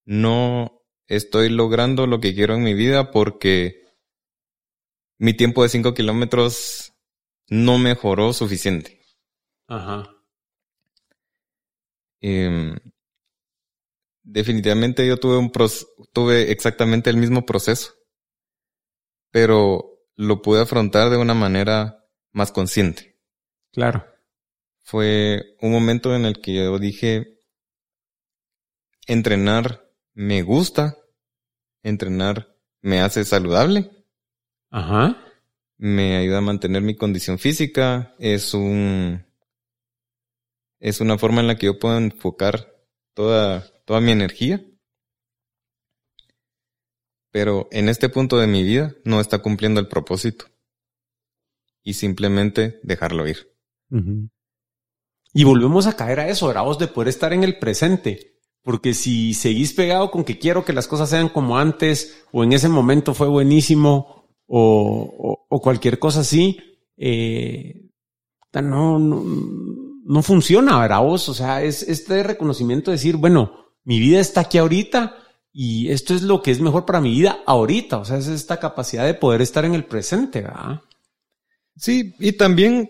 no 0.04 0.73
estoy 1.08 1.49
logrando 1.49 2.08
lo 2.08 2.20
que 2.20 2.34
quiero 2.34 2.56
en 2.56 2.64
mi 2.64 2.74
vida 2.74 3.12
porque 3.12 3.84
mi 5.18 5.34
tiempo 5.34 5.64
de 5.64 5.70
5 5.70 5.93
kilómetros 5.93 6.93
no 7.47 7.78
mejoró 7.78 8.34
suficiente. 8.34 9.01
Ajá. 9.68 10.10
Em, 12.22 12.76
definitivamente 14.24 15.06
yo 15.08 15.18
tuve 15.18 15.38
un 15.38 15.51
tuve 16.14 16.51
exactamente 16.51 17.10
el 17.10 17.18
mismo 17.18 17.45
proceso. 17.45 17.93
pero 19.32 19.93
lo 20.16 20.43
pude 20.43 20.62
afrontar 20.62 21.10
de 21.10 21.18
una 21.18 21.34
manera 21.34 22.06
más 22.32 22.51
consciente. 22.51 23.20
Claro. 23.72 24.06
Fue 24.84 25.56
un 25.60 25.72
momento 25.72 26.16
en 26.16 26.26
el 26.26 26.39
que 26.39 26.54
yo 26.54 26.78
dije, 26.78 27.41
entrenar 29.08 29.83
me 30.14 30.41
gusta, 30.41 30.97
entrenar 31.84 32.55
me 32.82 33.01
hace 33.01 33.26
saludable. 33.26 33.89
Ajá. 34.70 35.18
Me 35.78 36.18
ayuda 36.18 36.39
a 36.39 36.41
mantener 36.41 36.82
mi 36.82 36.95
condición 36.95 37.39
física, 37.39 38.16
es 38.20 38.53
un 38.53 39.26
es 40.84 40.99
una 40.99 41.18
forma 41.18 41.39
en 41.39 41.47
la 41.47 41.55
que 41.55 41.68
yo 41.68 41.80
puedo 41.80 41.97
enfocar 41.97 42.76
toda, 43.14 43.66
toda 43.86 44.01
mi 44.01 44.11
energía. 44.11 44.61
Pero 47.32 47.70
en 47.72 47.88
este 47.88 48.09
punto 48.09 48.38
de 48.38 48.47
mi 48.47 48.64
vida 48.64 48.93
no 49.05 49.22
está 49.22 49.39
cumpliendo 49.39 49.80
el 49.80 49.88
propósito. 49.88 50.45
Y 51.84 51.93
simplemente 51.93 52.82
dejarlo 52.84 53.26
ir. 53.28 53.55
Y 55.34 55.43
volvemos 55.45 55.88
a 55.88 55.95
caer 55.95 56.20
a 56.20 56.28
eso, 56.28 56.53
vos 56.53 56.78
de 56.78 56.88
poder 56.88 57.07
estar 57.07 57.32
en 57.32 57.45
el 57.45 57.59
presente. 57.59 58.33
Porque 58.64 58.93
si 58.93 59.34
seguís 59.34 59.74
pegado 59.74 60.09
con 60.09 60.24
que 60.24 60.39
quiero 60.39 60.64
que 60.64 60.74
las 60.74 60.88
cosas 60.88 61.09
sean 61.09 61.30
como 61.30 61.57
antes, 61.57 62.24
o 62.32 62.43
en 62.43 62.53
ese 62.53 62.70
momento 62.70 63.14
fue 63.14 63.28
buenísimo, 63.28 64.26
o, 64.47 65.45
cualquier 65.61 65.99
cosa 65.99 66.22
así, 66.22 66.57
eh, 66.97 67.89
no, 68.53 68.99
no, 68.99 69.24
no 70.05 70.22
funciona, 70.22 70.80
¿verdad 70.80 71.01
vos? 71.01 71.30
O 71.30 71.34
sea, 71.34 71.64
es 71.64 71.84
este 71.84 72.24
reconocimiento 72.24 72.91
de 72.91 72.97
decir, 72.97 73.18
bueno, 73.18 73.64
mi 73.84 73.99
vida 73.99 74.20
está 74.20 74.41
aquí 74.41 74.57
ahorita 74.57 75.16
y 75.51 75.91
esto 75.91 76.14
es 76.14 76.24
lo 76.24 76.41
que 76.41 76.51
es 76.51 76.59
mejor 76.59 76.86
para 76.86 77.01
mi 77.01 77.11
vida 77.11 77.39
ahorita. 77.45 77.97
O 77.97 78.05
sea, 78.05 78.18
es 78.18 78.28
esta 78.28 78.59
capacidad 78.59 79.05
de 79.05 79.14
poder 79.14 79.41
estar 79.41 79.66
en 79.66 79.76
el 79.76 79.86
presente, 79.86 80.41
¿verdad? 80.41 80.82
Sí, 81.76 82.16
y 82.20 82.34
también, 82.34 82.89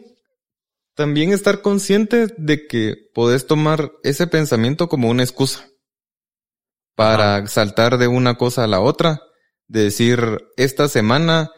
también 0.95 1.31
estar 1.31 1.61
consciente 1.61 2.27
de 2.37 2.67
que 2.67 2.95
podés 3.13 3.47
tomar 3.47 3.91
ese 4.03 4.27
pensamiento 4.27 4.87
como 4.87 5.09
una 5.09 5.23
excusa 5.23 5.67
para 6.95 7.47
saltar 7.47 7.97
de 7.97 8.07
una 8.07 8.35
cosa 8.35 8.63
a 8.63 8.67
la 8.67 8.79
otra, 8.79 9.21
de 9.67 9.85
decir, 9.85 10.19
esta 10.57 10.87
semana 10.87 11.51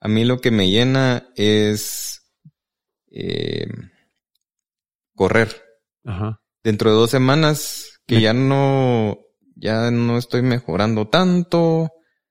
a 0.00 0.08
mí 0.08 0.24
lo 0.24 0.38
que 0.40 0.50
me 0.50 0.70
llena 0.70 1.28
es... 1.36 2.22
Eh, 3.12 3.66
correr. 5.14 5.62
Ajá. 6.04 6.40
Dentro 6.64 6.90
de 6.90 6.96
dos 6.96 7.10
semanas 7.10 8.00
que 8.06 8.20
ya 8.22 8.32
no, 8.32 9.18
ya 9.54 9.90
no 9.90 10.16
estoy 10.16 10.40
mejorando 10.40 11.08
tanto. 11.08 11.90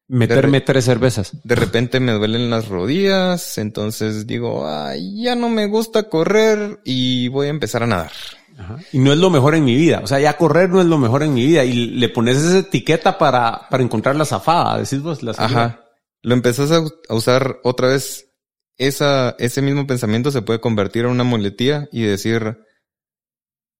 Meterme 0.10 0.60
tres 0.62 0.86
cervezas. 0.86 1.38
De 1.44 1.54
repente 1.54 2.00
me 2.00 2.14
duelen 2.14 2.50
las 2.50 2.68
rodillas, 2.68 3.60
entonces 3.60 4.26
digo, 4.26 4.68
ay, 4.68 5.22
ya 5.22 5.36
no 5.36 5.50
me 5.50 5.68
gusta 5.68 6.10
correr 6.10 6.80
y 6.84 7.28
voy 7.28 7.46
a 7.46 7.52
empezar 7.52 7.84
a 7.84 7.88
nadar. 7.88 8.12
Ajá. 8.58 8.78
Y 8.92 8.98
no 8.98 9.14
es 9.14 9.20
lo 9.20 9.30
mejor 9.30 9.54
en 9.54 9.66
mi 9.66 9.76
vida. 9.76 10.02
O 10.04 10.08
sea, 10.08 10.20
ya 10.20 10.36
correr 10.36 10.72
no 10.72 10.82
es 10.82 10.88
lo 10.88 10.98
mejor 10.98 11.22
en 11.22 11.36
mi 11.36 11.46
vida. 11.46 11.64
Y 11.64 11.74
le 11.74 12.10
pones 12.10 12.38
esa 12.38 12.58
etiqueta 12.58 13.20
para, 13.20 13.70
para 13.70 13.84
encontrar 13.84 14.16
la 14.16 14.26
zafada, 14.26 14.80
decís 14.80 15.00
vos 15.04 15.22
la 15.22 15.34
Ajá. 15.38 15.86
Lo 16.24 16.34
empezás 16.34 16.72
a, 16.72 16.82
a, 17.08 17.14
usar 17.14 17.60
otra 17.64 17.90
vez. 17.90 18.32
Esa, 18.78 19.36
ese 19.38 19.62
mismo 19.62 19.86
pensamiento 19.86 20.32
se 20.32 20.42
puede 20.42 20.60
convertir 20.60 21.06
en 21.06 21.12
una 21.12 21.24
muletía 21.24 21.88
y 21.92 22.02
decir, 22.02 22.58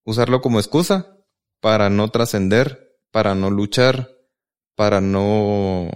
usarlo 0.06 0.42
como 0.42 0.60
excusa 0.60 1.18
para 1.60 1.90
no 1.90 2.10
trascender, 2.10 3.00
para 3.12 3.34
no 3.34 3.50
luchar, 3.50 4.12
para 4.76 5.02
no 5.02 5.90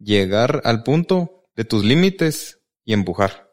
llegar 0.00 0.62
al 0.64 0.82
punto 0.82 1.44
de 1.54 1.64
tus 1.64 1.84
límites 1.84 2.60
y 2.84 2.92
empujar. 2.92 3.50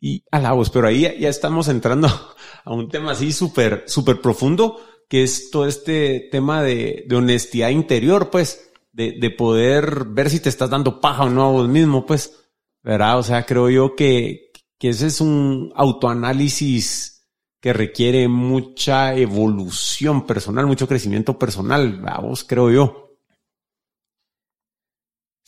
Y 0.00 0.24
alabos, 0.30 0.70
pero 0.70 0.86
ahí 0.86 1.02
ya 1.18 1.28
estamos 1.28 1.68
entrando 1.68 2.08
a 2.64 2.72
un 2.72 2.88
tema 2.88 3.12
así 3.12 3.32
súper, 3.32 3.84
súper 3.86 4.20
profundo, 4.20 4.80
que 5.08 5.22
es 5.22 5.50
todo 5.50 5.66
este 5.66 6.28
tema 6.30 6.62
de, 6.62 7.06
honestidad 7.12 7.70
interior, 7.70 8.30
pues, 8.30 8.70
de, 8.92 9.16
de, 9.18 9.30
poder 9.30 10.04
ver 10.04 10.30
si 10.30 10.40
te 10.40 10.48
estás 10.48 10.70
dando 10.70 11.00
paja 11.00 11.24
o 11.24 11.30
no 11.30 11.44
a 11.44 11.50
vos 11.50 11.68
mismo, 11.68 12.06
pues, 12.06 12.44
¿verdad? 12.82 13.18
O 13.18 13.22
sea, 13.22 13.44
creo 13.44 13.70
yo 13.70 13.96
que, 13.96 14.52
que 14.78 14.90
ese 14.90 15.06
es 15.06 15.20
un 15.20 15.72
autoanálisis 15.74 17.18
que 17.60 17.72
requiere 17.72 18.28
mucha 18.28 19.14
evolución 19.14 20.26
personal, 20.26 20.66
mucho 20.66 20.86
crecimiento 20.86 21.38
personal, 21.38 22.00
vamos, 22.00 22.44
creo 22.44 22.70
yo. 22.70 23.07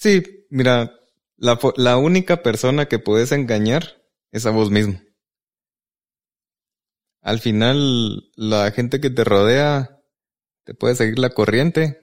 Sí, 0.00 0.22
mira, 0.48 0.98
la, 1.36 1.58
la 1.76 1.98
única 1.98 2.42
persona 2.42 2.86
que 2.86 2.98
puedes 2.98 3.32
engañar 3.32 4.02
es 4.32 4.46
a 4.46 4.50
vos 4.50 4.70
mismo. 4.70 4.98
Al 7.20 7.38
final, 7.38 8.30
la 8.34 8.70
gente 8.70 8.98
que 9.02 9.10
te 9.10 9.24
rodea 9.24 10.00
te 10.64 10.72
puede 10.72 10.94
seguir 10.94 11.18
la 11.18 11.28
corriente. 11.30 12.00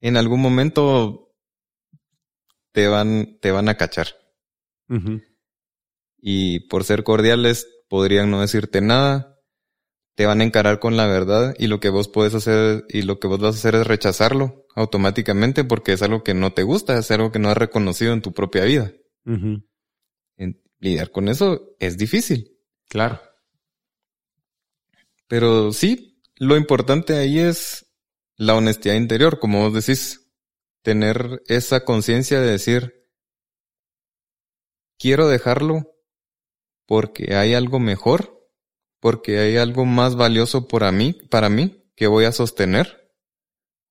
En 0.00 0.16
algún 0.16 0.40
momento 0.40 1.34
te 2.72 2.88
van, 2.88 3.38
te 3.42 3.50
van 3.50 3.68
a 3.68 3.76
cachar. 3.76 4.08
Y 6.16 6.68
por 6.68 6.84
ser 6.84 7.04
cordiales, 7.04 7.68
podrían 7.90 8.30
no 8.30 8.40
decirte 8.40 8.80
nada, 8.80 9.38
te 10.14 10.24
van 10.24 10.40
a 10.40 10.44
encarar 10.44 10.78
con 10.78 10.96
la 10.96 11.06
verdad 11.06 11.54
y 11.58 11.66
lo 11.66 11.80
que 11.80 11.90
vos 11.90 12.08
puedes 12.08 12.34
hacer 12.34 12.86
y 12.88 13.02
lo 13.02 13.20
que 13.20 13.28
vos 13.28 13.40
vas 13.40 13.56
a 13.56 13.58
hacer 13.58 13.74
es 13.74 13.86
rechazarlo 13.86 14.66
automáticamente 14.80 15.64
porque 15.64 15.92
es 15.92 16.02
algo 16.02 16.22
que 16.24 16.34
no 16.34 16.52
te 16.52 16.62
gusta, 16.62 16.98
es 16.98 17.10
algo 17.10 17.30
que 17.30 17.38
no 17.38 17.48
has 17.48 17.56
reconocido 17.56 18.12
en 18.12 18.22
tu 18.22 18.32
propia 18.32 18.64
vida. 18.64 18.92
lidiar 20.80 21.10
con 21.10 21.28
eso 21.28 21.76
es 21.78 21.98
difícil. 21.98 22.58
Claro. 22.88 23.20
Pero 25.28 25.72
sí, 25.72 26.20
lo 26.36 26.56
importante 26.56 27.16
ahí 27.16 27.38
es 27.38 27.86
la 28.36 28.56
honestidad 28.56 28.94
interior, 28.94 29.38
como 29.38 29.60
vos 29.60 29.74
decís, 29.74 30.32
tener 30.82 31.42
esa 31.46 31.84
conciencia 31.84 32.40
de 32.40 32.50
decir, 32.50 33.06
quiero 34.98 35.28
dejarlo 35.28 35.94
porque 36.86 37.36
hay 37.36 37.54
algo 37.54 37.78
mejor, 37.78 38.48
porque 38.98 39.38
hay 39.38 39.56
algo 39.56 39.84
más 39.84 40.16
valioso 40.16 40.66
para 40.66 40.90
mí, 40.90 41.12
para 41.12 41.48
mí 41.48 41.84
que 41.94 42.06
voy 42.06 42.24
a 42.24 42.32
sostener, 42.32 42.99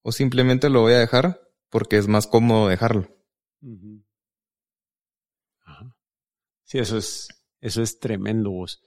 o 0.01 0.11
simplemente 0.11 0.69
lo 0.69 0.81
voy 0.81 0.93
a 0.93 0.99
dejar 0.99 1.41
porque 1.69 1.97
es 1.97 2.07
más 2.07 2.27
cómodo 2.27 2.67
dejarlo. 2.67 3.07
Sí, 6.63 6.77
eso 6.77 6.97
es, 6.97 7.27
eso 7.61 7.81
es 7.81 7.99
tremendo 7.99 8.51
vos. 8.51 8.81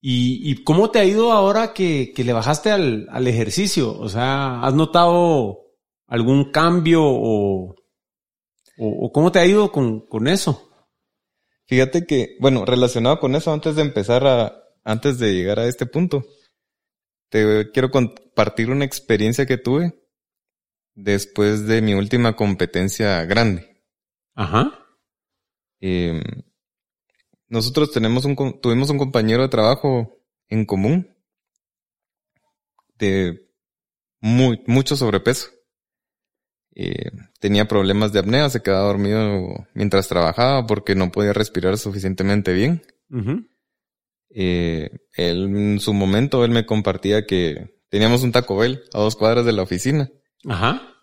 ¿Y, 0.00 0.50
¿Y, 0.50 0.64
cómo 0.64 0.90
te 0.90 0.98
ha 0.98 1.04
ido 1.04 1.32
ahora 1.32 1.72
que, 1.72 2.12
que 2.14 2.24
le 2.24 2.32
bajaste 2.32 2.70
al, 2.70 3.06
al, 3.10 3.26
ejercicio? 3.26 3.98
O 3.98 4.08
sea, 4.08 4.60
¿has 4.60 4.74
notado 4.74 5.72
algún 6.06 6.50
cambio 6.50 7.02
o, 7.02 7.70
o, 7.70 7.76
o 8.76 9.12
cómo 9.12 9.32
te 9.32 9.38
ha 9.38 9.46
ido 9.46 9.72
con, 9.72 10.00
con 10.06 10.28
eso? 10.28 10.70
Fíjate 11.66 12.06
que, 12.06 12.36
bueno, 12.38 12.66
relacionado 12.66 13.18
con 13.18 13.34
eso, 13.34 13.52
antes 13.52 13.76
de 13.76 13.82
empezar 13.82 14.26
a, 14.26 14.54
antes 14.84 15.18
de 15.18 15.32
llegar 15.32 15.58
a 15.58 15.66
este 15.66 15.86
punto, 15.86 16.22
te 17.30 17.70
quiero 17.72 17.90
compartir 17.90 18.70
una 18.70 18.84
experiencia 18.84 19.46
que 19.46 19.56
tuve 19.56 20.03
después 20.94 21.66
de 21.66 21.82
mi 21.82 21.94
última 21.94 22.36
competencia 22.36 23.24
grande. 23.24 23.82
Ajá. 24.34 24.78
Em, 25.80 26.22
nosotros 27.48 27.92
tenemos 27.92 28.24
un, 28.24 28.36
tuvimos 28.60 28.90
un 28.90 28.98
compañero 28.98 29.42
de 29.42 29.48
trabajo 29.48 30.18
en 30.48 30.64
común 30.64 31.14
de 32.98 33.48
muy, 34.20 34.62
mucho 34.66 34.96
sobrepeso. 34.96 35.50
Eh, 36.74 37.10
tenía 37.38 37.68
problemas 37.68 38.12
de 38.12 38.18
apnea, 38.18 38.50
se 38.50 38.62
quedaba 38.62 38.88
dormido 38.88 39.66
mientras 39.74 40.08
trabajaba 40.08 40.66
porque 40.66 40.94
no 40.94 41.12
podía 41.12 41.32
respirar 41.32 41.78
suficientemente 41.78 42.52
bien. 42.52 42.82
Eh, 44.30 44.90
él, 45.12 45.56
en 45.56 45.80
su 45.80 45.94
momento, 45.94 46.44
él 46.44 46.50
me 46.50 46.66
compartía 46.66 47.26
que 47.26 47.80
teníamos 47.88 48.24
un 48.24 48.32
Taco 48.32 48.56
Bell 48.56 48.82
a 48.92 48.98
dos 48.98 49.14
cuadras 49.14 49.44
de 49.44 49.52
la 49.52 49.62
oficina. 49.62 50.10
Ajá. 50.48 50.96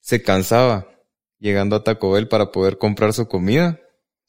Se 0.00 0.22
cansaba 0.22 0.88
llegando 1.38 1.76
a 1.76 1.84
Taco 1.84 2.12
Bell 2.12 2.28
para 2.28 2.50
poder 2.50 2.78
comprar 2.78 3.12
su 3.12 3.28
comida. 3.28 3.80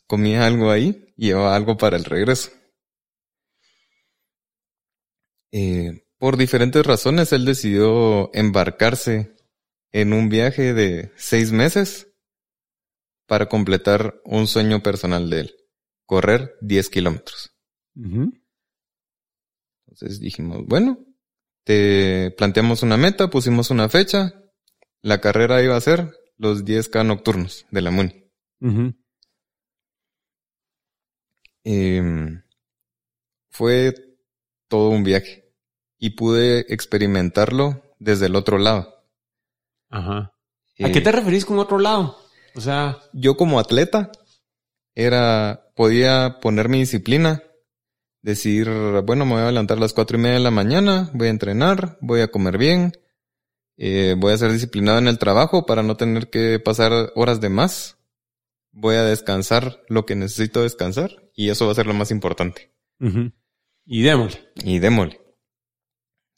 Comía 0.07 0.45
algo 0.45 0.71
ahí 0.71 1.13
y 1.15 1.27
llevaba 1.27 1.55
algo 1.55 1.77
para 1.77 1.97
el 1.97 2.05
regreso. 2.05 2.51
Eh, 5.51 6.05
por 6.17 6.37
diferentes 6.37 6.85
razones, 6.85 7.31
él 7.33 7.45
decidió 7.45 8.29
embarcarse 8.33 9.35
en 9.91 10.13
un 10.13 10.29
viaje 10.29 10.73
de 10.73 11.11
seis 11.15 11.51
meses 11.51 12.07
para 13.25 13.47
completar 13.47 14.19
un 14.25 14.47
sueño 14.47 14.81
personal 14.81 15.29
de 15.29 15.41
él, 15.41 15.55
correr 16.05 16.55
10 16.61 16.89
kilómetros. 16.89 17.55
Entonces 19.87 20.19
dijimos, 20.19 20.65
bueno, 20.65 20.99
te 21.63 22.31
planteamos 22.37 22.83
una 22.83 22.97
meta, 22.97 23.29
pusimos 23.29 23.69
una 23.69 23.87
fecha, 23.89 24.38
la 25.01 25.21
carrera 25.21 25.61
iba 25.63 25.75
a 25.75 25.81
ser 25.81 26.13
los 26.37 26.65
10K 26.65 27.05
nocturnos 27.05 27.65
de 27.71 27.81
la 27.81 27.91
MUNI. 27.91 28.31
Em, 31.63 32.41
fue 33.49 33.93
todo 34.67 34.89
un 34.89 35.03
viaje 35.03 35.53
y 35.97 36.11
pude 36.11 36.65
experimentarlo 36.73 37.83
desde 37.99 38.27
el 38.27 38.35
otro 38.35 38.57
lado. 38.57 39.03
Ajá. 39.89 40.33
¿A 40.81 40.91
qué 40.91 41.01
te 41.01 41.11
referís 41.11 41.45
con 41.45 41.59
otro 41.59 41.77
lado? 41.77 42.17
O 42.55 42.61
sea, 42.61 42.99
yo 43.13 43.35
como 43.35 43.59
atleta 43.59 44.11
era, 44.95 45.71
podía 45.75 46.39
poner 46.41 46.69
mi 46.69 46.79
disciplina, 46.79 47.43
decir, 48.21 48.69
bueno, 49.05 49.25
me 49.25 49.33
voy 49.33 49.41
a 49.41 49.51
levantar 49.51 49.77
a 49.77 49.81
las 49.81 49.93
cuatro 49.93 50.17
y 50.17 50.21
media 50.21 50.35
de 50.35 50.43
la 50.43 50.51
mañana, 50.51 51.09
voy 51.13 51.27
a 51.27 51.31
entrenar, 51.31 51.97
voy 52.01 52.21
a 52.21 52.29
comer 52.29 52.57
bien, 52.57 52.93
eh, 53.81 54.15
voy 54.17 54.33
a 54.33 54.37
ser 54.37 54.51
disciplinado 54.51 54.97
en 54.97 55.07
el 55.07 55.19
trabajo 55.19 55.65
para 55.65 55.83
no 55.83 55.95
tener 55.95 56.29
que 56.29 56.59
pasar 56.59 57.13
horas 57.15 57.39
de 57.39 57.47
más, 57.47 57.97
voy 58.73 58.95
a 58.95 59.03
descansar 59.03 59.81
lo 59.87 60.05
que 60.05 60.17
necesito 60.17 60.63
descansar 60.63 61.31
y 61.33 61.49
eso 61.49 61.65
va 61.65 61.71
a 61.71 61.75
ser 61.75 61.87
lo 61.87 61.93
más 61.93 62.11
importante. 62.11 62.75
Y 63.85 64.01
démosle. 64.01 64.51
Y 64.65 64.79
démosle. 64.79 65.21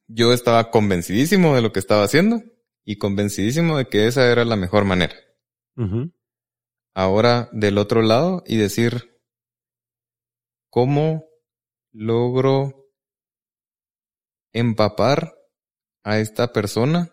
Yo 0.07 0.33
estaba 0.33 0.69
convencidísimo 0.69 1.55
de 1.55 1.63
lo 1.63 1.71
que 1.71 1.79
estaba 1.79 2.03
haciendo 2.03 2.43
y 2.85 2.97
convencidísimo 2.99 3.75
de 3.75 3.87
que 3.87 4.05
esa 4.05 4.31
era 4.31 4.45
la 4.45 4.55
mejor 4.55 4.85
manera. 4.85 5.15
Ahora 6.93 7.49
del 7.53 7.79
otro 7.79 8.03
lado 8.03 8.43
y 8.45 8.57
decir, 8.57 9.19
¿cómo 10.69 11.25
logro 11.91 12.87
empapar 14.53 15.33
a 16.03 16.19
esta 16.19 16.53
persona 16.53 17.11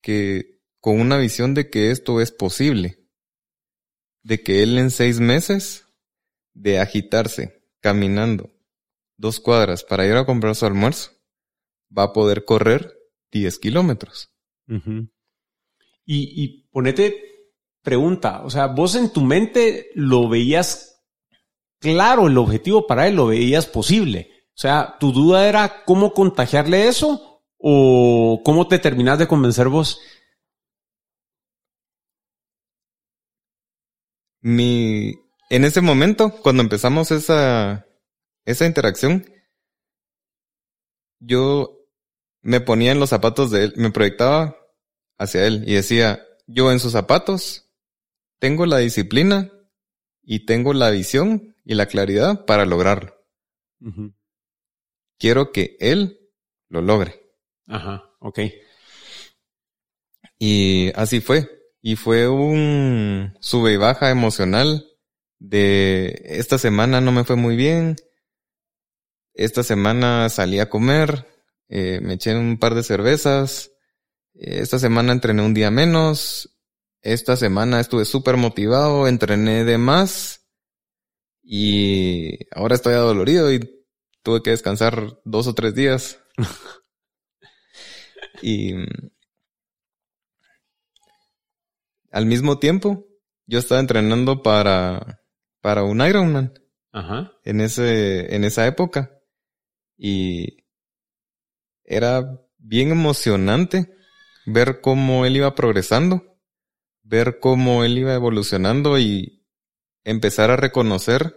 que 0.00 0.60
con 0.80 1.00
una 1.00 1.18
visión 1.18 1.54
de 1.54 1.70
que 1.70 1.90
esto 1.90 2.20
es 2.20 2.32
posible? 2.32 3.06
De 4.22 4.42
que 4.42 4.62
él 4.62 4.78
en 4.78 4.90
seis 4.90 5.20
meses 5.20 5.86
de 6.54 6.80
agitarse, 6.80 7.62
caminando 7.80 8.50
dos 9.16 9.40
cuadras 9.40 9.84
para 9.84 10.06
ir 10.06 10.14
a 10.14 10.26
comprar 10.26 10.54
su 10.54 10.66
almuerzo, 10.66 11.12
va 11.96 12.04
a 12.04 12.12
poder 12.12 12.44
correr 12.44 12.96
10 13.32 13.58
kilómetros. 13.58 14.32
y, 14.66 16.42
y 16.44 16.68
ponete 16.70 17.28
pregunta, 17.82 18.42
o 18.44 18.50
sea, 18.50 18.66
vos 18.66 18.94
en 18.94 19.12
tu 19.12 19.22
mente 19.22 19.90
lo 19.94 20.28
veías 20.28 20.88
claro, 21.78 22.26
el 22.26 22.38
objetivo 22.38 22.86
para 22.86 23.08
él 23.08 23.16
lo 23.16 23.26
veías 23.26 23.66
posible. 23.66 24.30
O 24.48 24.60
sea, 24.60 24.96
¿tu 24.98 25.12
duda 25.12 25.48
era 25.48 25.84
cómo 25.84 26.12
contagiarle 26.12 26.88
eso 26.88 27.37
o 27.58 28.40
cómo 28.44 28.68
te 28.68 28.78
terminás 28.78 29.18
de 29.18 29.28
convencer 29.28 29.68
vos? 29.68 30.00
Mi, 34.40 35.14
en 35.50 35.64
ese 35.64 35.80
momento, 35.80 36.30
cuando 36.42 36.62
empezamos 36.62 37.10
esa, 37.10 37.86
esa 38.44 38.66
interacción, 38.66 39.24
yo 41.20 41.78
me 42.40 42.60
ponía 42.60 42.92
en 42.92 43.00
los 43.00 43.10
zapatos 43.10 43.50
de 43.50 43.64
él, 43.64 43.74
me 43.76 43.90
proyectaba 43.90 44.56
hacia 45.18 45.46
él 45.46 45.64
y 45.66 45.74
decía, 45.74 46.24
yo 46.46 46.70
en 46.72 46.80
sus 46.80 46.92
zapatos 46.92 47.68
tengo 48.38 48.64
la 48.66 48.78
disciplina 48.78 49.50
y 50.22 50.46
tengo 50.46 50.72
la 50.72 50.90
visión 50.90 51.56
y 51.64 51.74
la 51.74 51.86
claridad 51.86 52.44
para 52.46 52.64
lograrlo. 52.64 53.14
Quiero 55.18 55.52
que 55.52 55.76
él 55.80 56.30
lo 56.68 56.80
logre. 56.80 57.27
Ajá, 57.68 58.10
ok. 58.20 58.40
Y 60.38 60.90
así 60.94 61.20
fue. 61.20 61.48
Y 61.80 61.96
fue 61.96 62.28
un 62.28 63.36
sube 63.40 63.72
y 63.74 63.76
baja 63.76 64.10
emocional 64.10 64.84
de 65.38 66.20
esta 66.24 66.58
semana 66.58 67.00
no 67.00 67.12
me 67.12 67.24
fue 67.24 67.36
muy 67.36 67.56
bien. 67.56 67.96
Esta 69.34 69.62
semana 69.62 70.28
salí 70.30 70.58
a 70.58 70.68
comer, 70.68 71.28
eh, 71.68 72.00
me 72.02 72.14
eché 72.14 72.34
un 72.34 72.58
par 72.58 72.74
de 72.74 72.82
cervezas. 72.82 73.70
Esta 74.34 74.78
semana 74.78 75.12
entrené 75.12 75.42
un 75.42 75.54
día 75.54 75.70
menos. 75.70 76.56
Esta 77.02 77.36
semana 77.36 77.80
estuve 77.80 78.04
súper 78.04 78.36
motivado, 78.36 79.06
entrené 79.06 79.64
de 79.64 79.78
más. 79.78 80.46
Y 81.42 82.46
ahora 82.52 82.74
estoy 82.74 82.94
adolorido 82.94 83.52
y 83.52 83.60
tuve 84.22 84.42
que 84.42 84.50
descansar 84.50 85.20
dos 85.24 85.46
o 85.46 85.54
tres 85.54 85.74
días. 85.74 86.18
y 88.42 88.74
al 92.10 92.26
mismo 92.26 92.58
tiempo, 92.58 93.06
yo 93.46 93.58
estaba 93.58 93.80
entrenando 93.80 94.42
para 94.42 95.18
para 95.60 95.84
un 95.84 96.00
Ironman. 96.00 96.54
Ajá. 96.92 97.32
En 97.44 97.60
ese, 97.60 98.34
en 98.34 98.44
esa 98.44 98.66
época. 98.66 99.20
Y 99.96 100.64
era 101.84 102.40
bien 102.58 102.90
emocionante 102.90 103.94
ver 104.46 104.80
cómo 104.80 105.26
él 105.26 105.36
iba 105.36 105.54
progresando, 105.54 106.38
ver 107.02 107.38
cómo 107.40 107.84
él 107.84 107.98
iba 107.98 108.14
evolucionando 108.14 108.98
y 108.98 109.44
empezar 110.04 110.50
a 110.50 110.56
reconocer. 110.56 111.36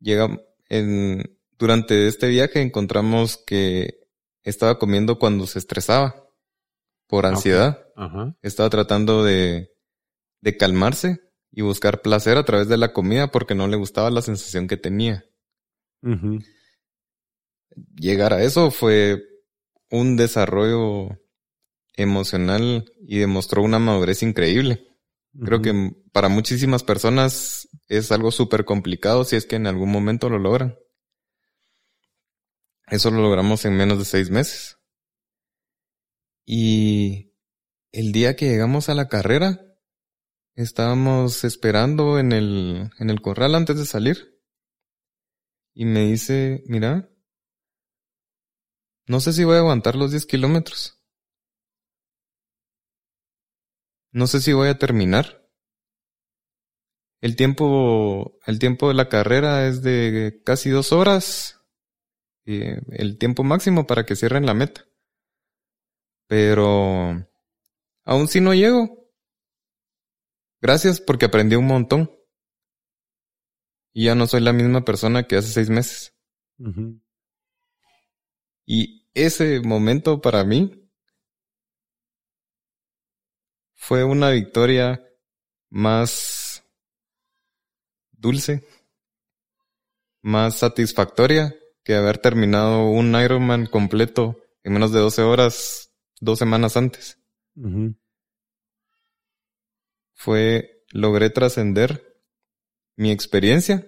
Llega, 0.00 0.28
en, 0.68 1.38
durante 1.52 2.08
este 2.08 2.28
viaje 2.28 2.60
encontramos 2.60 3.36
que 3.36 4.03
estaba 4.44 4.78
comiendo 4.78 5.18
cuando 5.18 5.46
se 5.46 5.58
estresaba 5.58 6.14
por 7.06 7.26
ansiedad. 7.26 7.86
Ajá. 7.96 8.36
Estaba 8.42 8.70
tratando 8.70 9.24
de, 9.24 9.70
de 10.40 10.56
calmarse 10.56 11.20
y 11.50 11.62
buscar 11.62 12.02
placer 12.02 12.36
a 12.36 12.44
través 12.44 12.68
de 12.68 12.76
la 12.76 12.92
comida 12.92 13.30
porque 13.30 13.54
no 13.54 13.66
le 13.66 13.76
gustaba 13.76 14.10
la 14.10 14.22
sensación 14.22 14.68
que 14.68 14.76
tenía. 14.76 15.24
Llegar 17.96 18.34
a 18.34 18.42
eso 18.42 18.70
fue 18.70 19.22
un 19.90 20.16
desarrollo 20.16 21.18
emocional 21.96 22.84
y 23.00 23.18
demostró 23.18 23.62
una 23.62 23.78
madurez 23.78 24.22
increíble. 24.22 24.86
Creo 25.44 25.62
que 25.62 25.92
para 26.12 26.28
muchísimas 26.28 26.84
personas 26.84 27.68
es 27.88 28.12
algo 28.12 28.30
súper 28.30 28.64
complicado 28.64 29.24
si 29.24 29.34
es 29.34 29.46
que 29.46 29.56
en 29.56 29.66
algún 29.66 29.90
momento 29.90 30.28
lo 30.28 30.38
logran. 30.38 30.76
Eso 32.88 33.10
lo 33.10 33.22
logramos 33.22 33.64
en 33.64 33.76
menos 33.76 33.98
de 33.98 34.04
seis 34.04 34.30
meses. 34.30 34.78
Y 36.46 37.32
el 37.92 38.12
día 38.12 38.36
que 38.36 38.46
llegamos 38.46 38.88
a 38.88 38.94
la 38.94 39.08
carrera, 39.08 39.74
Estábamos 40.56 41.42
esperando 41.42 42.20
en 42.20 42.30
el, 42.30 42.90
en 43.00 43.10
el 43.10 43.20
corral 43.20 43.56
antes 43.56 43.76
de 43.76 43.86
salir. 43.86 44.40
Y 45.74 45.84
me 45.84 46.06
dice, 46.06 46.62
mira, 46.66 47.10
no 49.06 49.18
sé 49.18 49.32
si 49.32 49.42
voy 49.42 49.56
a 49.56 49.58
aguantar 49.58 49.96
los 49.96 50.12
10 50.12 50.26
kilómetros. 50.26 51.02
No 54.12 54.28
sé 54.28 54.40
si 54.40 54.52
voy 54.52 54.68
a 54.68 54.78
terminar. 54.78 55.50
El 57.20 57.34
tiempo, 57.34 58.38
el 58.46 58.60
tiempo 58.60 58.86
de 58.86 58.94
la 58.94 59.08
carrera 59.08 59.66
es 59.66 59.82
de 59.82 60.40
casi 60.44 60.70
dos 60.70 60.92
horas. 60.92 61.63
Y 62.44 62.62
el 62.90 63.18
tiempo 63.18 63.42
máximo 63.42 63.86
para 63.86 64.04
que 64.04 64.16
cierren 64.16 64.46
la 64.46 64.54
meta. 64.54 64.86
Pero 66.26 67.26
aún 68.04 68.28
si 68.28 68.40
no 68.40 68.54
llego, 68.54 69.04
Gracias 70.64 70.98
porque 70.98 71.26
aprendí 71.26 71.56
un 71.56 71.66
montón. 71.66 72.10
Y 73.92 74.06
ya 74.06 74.14
no 74.14 74.26
soy 74.26 74.40
la 74.40 74.54
misma 74.54 74.82
persona 74.82 75.24
que 75.24 75.36
hace 75.36 75.48
seis 75.48 75.68
meses. 75.68 76.16
Y 78.64 79.06
ese 79.12 79.60
momento 79.60 80.22
para 80.22 80.42
mí 80.42 80.90
fue 83.74 84.04
una 84.04 84.30
victoria 84.30 85.06
más 85.68 86.64
dulce, 88.12 88.66
más 90.22 90.56
satisfactoria 90.56 91.54
que 91.84 91.94
haber 91.94 92.18
terminado 92.18 92.88
un 92.88 93.14
Ironman 93.14 93.66
completo 93.66 94.36
en 94.62 94.72
menos 94.72 94.92
de 94.92 95.00
12 95.00 95.22
horas 95.22 95.92
dos 96.20 96.38
semanas 96.38 96.76
antes 96.76 97.18
fue 100.14 100.84
logré 100.90 101.28
trascender 101.30 102.22
mi 102.96 103.10
experiencia 103.10 103.86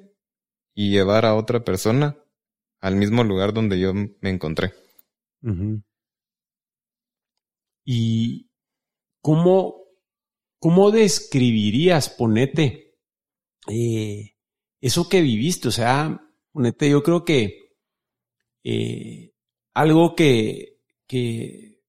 y 0.75 0.91
llevar 0.91 1.25
a 1.25 1.35
otra 1.35 1.65
persona 1.65 2.19
al 2.81 2.97
mismo 2.97 3.25
lugar 3.25 3.55
donde 3.55 3.81
yo 3.81 3.95
me 3.95 4.31
encontré. 4.31 4.75
¿Y 7.85 8.51
cómo, 9.23 9.77
cómo 10.59 10.91
describirías, 10.91 12.11
ponete, 12.11 12.99
eh, 13.69 14.35
eso 14.81 15.09
que 15.09 15.23
viviste? 15.23 15.69
O 15.69 15.73
sea, 15.73 16.21
ponete, 16.53 16.91
yo 16.91 17.03
creo 17.03 17.25
que 17.25 17.66
eh, 18.69 19.33
algo 19.75 20.17
que, 20.17 20.81
que 21.07 21.85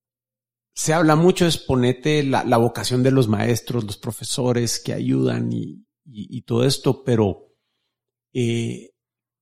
se 0.75 0.93
habla 0.93 1.15
mucho, 1.15 1.47
es 1.47 1.57
ponete 1.57 2.21
la, 2.21 2.43
vocación 2.57 3.01
de 3.01 3.09
los 3.09 3.27
maestros, 3.27 3.83
los 3.83 3.97
profesores 3.97 4.79
que 4.79 4.93
ayudan 4.93 5.49
y, 5.51 6.41
todo 6.43 6.63
esto, 6.63 7.03
pero 7.03 7.55
eh, 8.31 8.91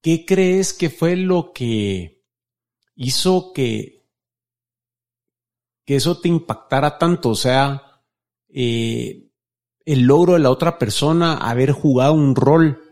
¿qué 0.02 0.26
crees 0.26 0.74
que 0.74 0.90
fue 0.90 1.18
lo 1.18 1.52
que 1.52 2.24
hizo 2.96 3.52
que, 3.52 4.08
que 5.86 5.98
eso 5.98 6.22
te 6.22 6.30
impactara 6.30 6.98
tanto? 6.98 7.32
O 7.32 7.36
sea, 7.36 8.02
eh, 8.48 9.30
el 9.84 10.04
logro 10.04 10.34
de 10.34 10.40
la 10.40 10.52
otra 10.52 10.80
persona, 10.80 11.36
haber 11.36 11.74
jugado 11.74 12.14
un 12.14 12.34
rol 12.34 12.85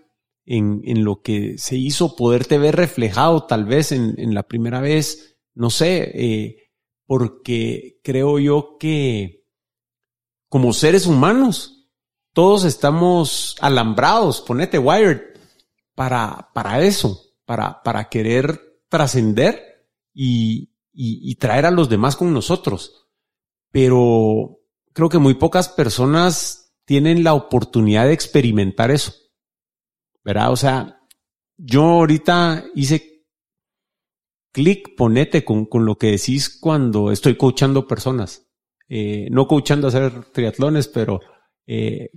en, 0.46 0.82
en, 0.86 1.04
lo 1.04 1.22
que 1.22 1.58
se 1.58 1.76
hizo, 1.76 2.16
poderte 2.16 2.58
ver 2.58 2.76
reflejado 2.76 3.46
tal 3.46 3.66
vez 3.66 3.92
en, 3.92 4.16
en 4.18 4.34
la 4.34 4.44
primera 4.44 4.82
vez, 4.82 5.38
no 5.54 5.70
sé, 5.70 6.12
eh, 6.14 6.72
porque 7.06 8.00
creo 8.04 8.40
yo 8.40 8.78
que 8.80 9.44
como 10.50 10.74
seres 10.74 11.08
humanos, 11.08 11.90
todos 12.34 12.64
estamos 12.64 13.56
alambrados, 13.60 14.42
ponete 14.42 14.78
wired, 14.78 15.22
para, 15.96 16.50
para 16.54 16.84
eso, 16.84 17.20
para, 17.46 17.82
para 17.82 18.10
querer 18.10 18.82
trascender 18.90 19.88
y, 20.14 20.74
y, 20.92 21.32
y 21.32 21.36
traer 21.36 21.66
a 21.66 21.72
los 21.72 21.90
demás 21.90 22.16
con 22.16 22.34
nosotros. 22.34 23.08
Pero 23.72 24.60
creo 24.94 25.10
que 25.10 25.18
muy 25.18 25.34
pocas 25.36 25.70
personas 25.70 26.76
tienen 26.86 27.24
la 27.24 27.34
oportunidad 27.34 28.06
de 28.06 28.14
experimentar 28.14 28.92
eso. 28.92 29.14
¿Verdad? 30.24 30.52
O 30.52 30.56
sea, 30.56 31.00
yo 31.58 31.84
ahorita 31.84 32.66
hice 32.76 33.26
clic, 34.52 34.96
ponete 34.96 35.44
con, 35.44 35.66
con 35.66 35.86
lo 35.86 35.98
que 35.98 36.12
decís 36.12 36.58
cuando 36.60 37.12
estoy 37.12 37.36
coachando 37.36 37.88
personas. 37.88 38.48
Eh, 38.88 39.28
no 39.32 39.48
coachando 39.48 39.88
a 39.88 39.90
hacer 39.90 40.26
triatlones, 40.32 40.88
pero 40.88 41.20
eh, 41.66 42.10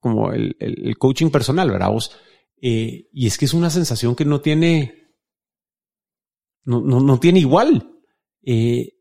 como 0.00 0.32
el, 0.32 0.56
el, 0.58 0.96
coaching 0.96 1.30
personal, 1.30 1.70
¿verdad? 1.70 1.90
Vos? 1.90 2.16
Eh, 2.60 3.08
y 3.12 3.26
es 3.26 3.36
que 3.36 3.44
es 3.44 3.54
una 3.54 3.70
sensación 3.70 4.14
que 4.14 4.24
no 4.24 4.40
tiene, 4.40 5.12
no, 6.64 6.80
no, 6.80 7.00
no 7.00 7.20
tiene 7.20 7.40
igual. 7.40 7.90
y, 8.42 8.94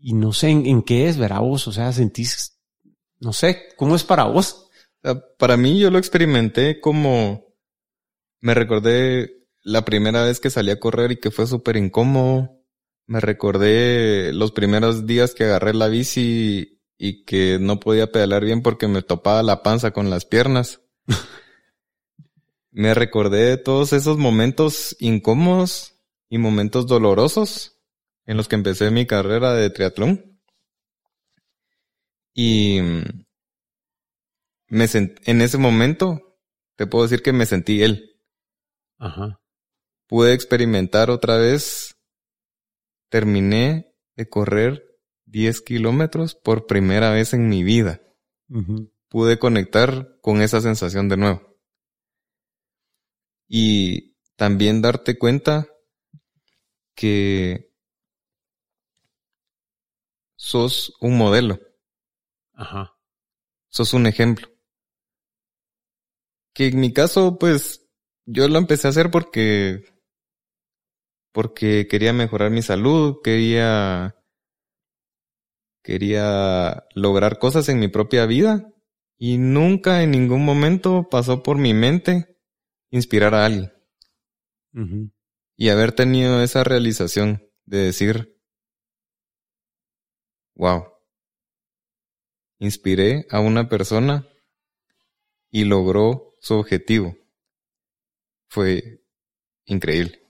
y, 0.00 0.12
no 0.14 0.32
sé 0.32 0.50
en, 0.50 0.82
qué 0.82 1.08
es, 1.08 1.16
¿verdad? 1.16 1.40
Vos? 1.40 1.68
O 1.68 1.72
sea, 1.72 1.92
sentís, 1.92 2.60
no 3.20 3.32
sé, 3.32 3.68
¿cómo 3.76 3.94
es 3.94 4.04
para 4.04 4.24
vos? 4.24 4.68
Para 5.38 5.56
mí 5.56 5.78
yo 5.78 5.90
lo 5.90 5.98
experimenté 5.98 6.80
como 6.80 7.47
me 8.40 8.54
recordé 8.54 9.46
la 9.62 9.84
primera 9.84 10.24
vez 10.24 10.40
que 10.40 10.50
salí 10.50 10.70
a 10.70 10.80
correr 10.80 11.12
y 11.12 11.16
que 11.16 11.30
fue 11.30 11.46
súper 11.46 11.76
incómodo. 11.76 12.62
Me 13.06 13.20
recordé 13.20 14.32
los 14.32 14.52
primeros 14.52 15.06
días 15.06 15.34
que 15.34 15.44
agarré 15.44 15.74
la 15.74 15.88
bici 15.88 16.80
y 16.98 17.24
que 17.24 17.58
no 17.60 17.80
podía 17.80 18.12
pedalar 18.12 18.44
bien 18.44 18.62
porque 18.62 18.88
me 18.88 19.02
topaba 19.02 19.42
la 19.42 19.62
panza 19.62 19.92
con 19.92 20.10
las 20.10 20.24
piernas. 20.24 20.80
me 22.70 22.94
recordé 22.94 23.44
de 23.44 23.56
todos 23.56 23.92
esos 23.92 24.18
momentos 24.18 24.96
incómodos 25.00 25.94
y 26.28 26.38
momentos 26.38 26.86
dolorosos 26.86 27.80
en 28.26 28.36
los 28.36 28.48
que 28.48 28.56
empecé 28.56 28.90
mi 28.90 29.06
carrera 29.06 29.54
de 29.54 29.70
triatlón. 29.70 30.40
Y 32.34 32.80
me 34.68 34.86
en 34.92 35.40
ese 35.40 35.58
momento 35.58 36.38
te 36.76 36.86
puedo 36.86 37.04
decir 37.04 37.22
que 37.22 37.32
me 37.32 37.46
sentí 37.46 37.82
él. 37.82 38.17
Ajá. 38.98 39.40
Pude 40.06 40.32
experimentar 40.32 41.10
otra 41.10 41.36
vez. 41.36 41.96
Terminé 43.10 43.94
de 44.16 44.28
correr 44.28 44.84
10 45.26 45.60
kilómetros 45.62 46.34
por 46.34 46.66
primera 46.66 47.10
vez 47.10 47.32
en 47.34 47.48
mi 47.48 47.62
vida. 47.62 48.02
Pude 49.08 49.38
conectar 49.38 50.18
con 50.20 50.42
esa 50.42 50.60
sensación 50.60 51.08
de 51.08 51.16
nuevo. 51.16 51.56
Y 53.46 54.16
también 54.36 54.82
darte 54.82 55.18
cuenta 55.18 55.66
que 56.94 57.72
sos 60.36 60.94
un 61.00 61.16
modelo. 61.16 61.58
Ajá. 62.52 62.94
Sos 63.68 63.94
un 63.94 64.06
ejemplo. 64.06 64.48
Que 66.52 66.68
en 66.68 66.80
mi 66.80 66.92
caso, 66.92 67.38
pues, 67.38 67.87
yo 68.30 68.46
lo 68.46 68.58
empecé 68.58 68.86
a 68.86 68.90
hacer 68.90 69.10
porque 69.10 69.84
porque 71.32 71.86
quería 71.88 72.12
mejorar 72.12 72.50
mi 72.50 72.60
salud, 72.60 73.20
quería 73.24 74.16
quería 75.82 76.84
lograr 76.94 77.38
cosas 77.38 77.70
en 77.70 77.78
mi 77.78 77.88
propia 77.88 78.26
vida 78.26 78.70
y 79.16 79.38
nunca 79.38 80.02
en 80.02 80.10
ningún 80.10 80.44
momento 80.44 81.08
pasó 81.10 81.42
por 81.42 81.56
mi 81.56 81.72
mente 81.72 82.36
inspirar 82.90 83.34
a 83.34 83.46
alguien. 83.46 83.72
Y 85.56 85.70
haber 85.70 85.92
tenido 85.92 86.42
esa 86.42 86.62
realización 86.62 87.42
de 87.64 87.78
decir, 87.78 88.38
wow, 90.54 90.84
inspiré 92.58 93.26
a 93.30 93.40
una 93.40 93.68
persona 93.68 94.28
y 95.50 95.64
logró 95.64 96.36
su 96.40 96.54
objetivo 96.54 97.16
fue 98.48 99.02
increíble. 99.66 100.22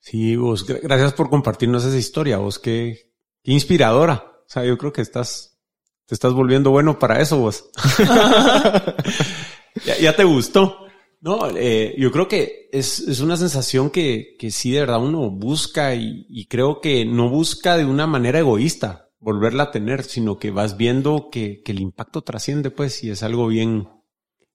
Sí, 0.00 0.36
vos, 0.36 0.66
gracias 0.66 1.12
por 1.12 1.30
compartirnos 1.30 1.84
esa 1.84 1.96
historia, 1.96 2.38
vos, 2.38 2.58
qué, 2.58 3.12
qué 3.42 3.52
inspiradora. 3.52 4.32
O 4.40 4.48
sea, 4.48 4.64
yo 4.64 4.76
creo 4.76 4.92
que 4.92 5.02
estás, 5.02 5.58
te 6.06 6.14
estás 6.14 6.32
volviendo 6.32 6.70
bueno 6.70 6.98
para 6.98 7.20
eso, 7.20 7.38
vos. 7.38 7.70
ya, 10.00 10.16
te 10.16 10.24
gustó. 10.24 10.78
No, 11.20 11.48
eh, 11.56 11.94
yo 11.96 12.10
creo 12.10 12.26
que 12.26 12.68
es, 12.72 12.98
es 12.98 13.20
una 13.20 13.36
sensación 13.36 13.90
que, 13.90 14.34
que 14.38 14.50
sí 14.50 14.72
de 14.72 14.80
verdad 14.80 15.00
uno 15.00 15.30
busca 15.30 15.94
y, 15.94 16.26
y, 16.28 16.46
creo 16.46 16.80
que 16.80 17.04
no 17.04 17.30
busca 17.30 17.76
de 17.76 17.84
una 17.84 18.08
manera 18.08 18.40
egoísta 18.40 19.02
volverla 19.22 19.64
a 19.64 19.70
tener, 19.70 20.02
sino 20.02 20.38
que 20.38 20.50
vas 20.50 20.76
viendo 20.76 21.30
que, 21.30 21.62
que 21.62 21.70
el 21.70 21.80
impacto 21.80 22.22
trasciende, 22.22 22.72
pues, 22.72 23.04
y 23.04 23.10
es 23.10 23.22
algo 23.22 23.46
bien, 23.46 23.88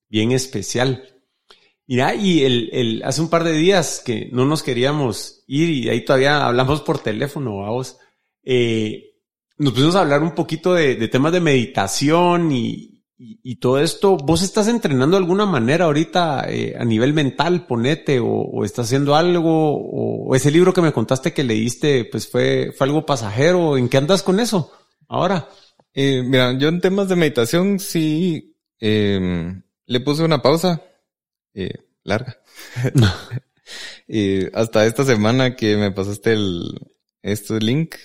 bien 0.10 0.34
especial. 0.34 1.17
Mira, 1.88 2.16
y 2.16 2.44
el, 2.44 2.70
el, 2.74 3.04
hace 3.04 3.22
un 3.22 3.30
par 3.30 3.46
de 3.46 3.54
días 3.54 4.02
que 4.06 4.30
no 4.34 4.46
nos 4.46 4.62
queríamos 4.62 5.46
ir 5.48 5.70
y 5.70 5.90
ahí 5.90 6.04
todavía 6.04 6.46
hablamos 6.46 6.82
por 6.82 7.00
teléfono, 7.00 7.60
vamos. 7.60 7.98
Eh, 8.44 9.16
nos 9.58 9.72
pusimos 9.72 9.96
a 9.96 10.02
hablar 10.02 10.22
un 10.22 10.36
poquito 10.36 10.74
de, 10.74 11.08
temas 11.08 11.32
de 11.32 11.40
meditación 11.40 12.52
y, 12.52 13.06
y, 13.18 13.56
todo 13.56 13.80
esto. 13.80 14.18
¿Vos 14.18 14.42
estás 14.42 14.68
entrenando 14.68 15.16
de 15.16 15.24
alguna 15.24 15.46
manera 15.46 15.86
ahorita 15.86 16.46
eh, 16.50 16.76
a 16.78 16.84
nivel 16.84 17.14
mental, 17.14 17.66
ponete, 17.66 18.20
o, 18.20 18.28
o, 18.28 18.66
estás 18.66 18.88
haciendo 18.88 19.16
algo, 19.16 19.78
o, 19.78 20.36
ese 20.36 20.52
libro 20.52 20.74
que 20.74 20.82
me 20.82 20.92
contaste 20.92 21.34
que 21.34 21.46
leíste, 21.46 22.04
pues 22.06 22.28
fue, 22.30 22.74
fue 22.78 22.86
algo 22.86 23.06
pasajero? 23.06 23.78
¿En 23.78 23.88
qué 23.88 23.96
andas 23.98 24.24
con 24.24 24.42
eso 24.42 24.72
ahora? 25.08 25.48
Eh, 25.94 26.22
mira, 26.22 26.58
yo 26.58 26.68
en 26.68 26.82
temas 26.82 27.08
de 27.08 27.16
meditación 27.16 27.80
sí 27.80 28.58
eh, 28.80 29.56
le 29.86 30.00
puse 30.02 30.24
una 30.24 30.42
pausa 30.42 30.84
eh, 31.58 31.84
larga. 32.04 32.40
y 34.08 34.46
hasta 34.56 34.86
esta 34.86 35.04
semana 35.04 35.56
que 35.56 35.76
me 35.76 35.92
pasaste 35.92 36.34
el 36.34 36.80
este 37.24 37.60
link, 37.60 37.96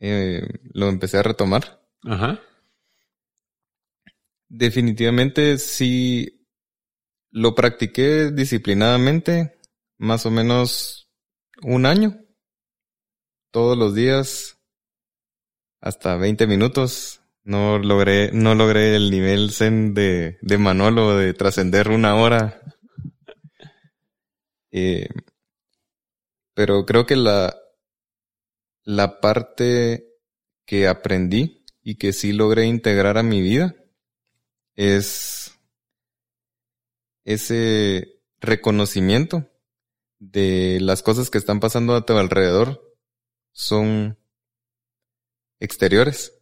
eh, 0.00 0.42
lo 0.72 0.88
empecé 0.88 1.18
a 1.18 1.22
retomar. 1.22 1.80
Ajá. 2.02 2.40
Definitivamente 4.48 5.58
sí 5.58 6.46
lo 7.30 7.54
practiqué 7.54 8.32
disciplinadamente, 8.32 9.56
más 9.96 10.26
o 10.26 10.32
menos 10.32 11.08
un 11.62 11.86
año, 11.86 12.18
todos 13.52 13.78
los 13.78 13.94
días, 13.94 14.58
hasta 15.80 16.16
20 16.16 16.48
minutos. 16.48 17.20
No 17.42 17.78
logré, 17.78 18.32
no 18.32 18.54
logré 18.54 18.96
el 18.96 19.10
nivel 19.10 19.50
zen 19.52 19.94
de, 19.94 20.38
de 20.42 20.58
Manolo 20.58 21.16
de 21.16 21.32
trascender 21.32 21.88
una 21.88 22.16
hora 22.16 22.60
eh, 24.70 25.08
pero 26.54 26.84
creo 26.84 27.06
que 27.06 27.16
la, 27.16 27.56
la 28.84 29.20
parte 29.20 30.06
que 30.66 30.88
aprendí 30.88 31.64
y 31.82 31.96
que 31.96 32.12
sí 32.12 32.32
logré 32.32 32.66
integrar 32.66 33.18
a 33.18 33.22
mi 33.22 33.40
vida 33.40 33.74
es 34.74 35.58
ese 37.24 38.20
reconocimiento 38.40 39.50
de 40.18 40.78
las 40.80 41.02
cosas 41.02 41.30
que 41.30 41.38
están 41.38 41.60
pasando 41.60 41.94
a 41.94 42.04
tu 42.04 42.14
alrededor 42.14 42.94
son 43.52 44.18
exteriores. 45.58 46.36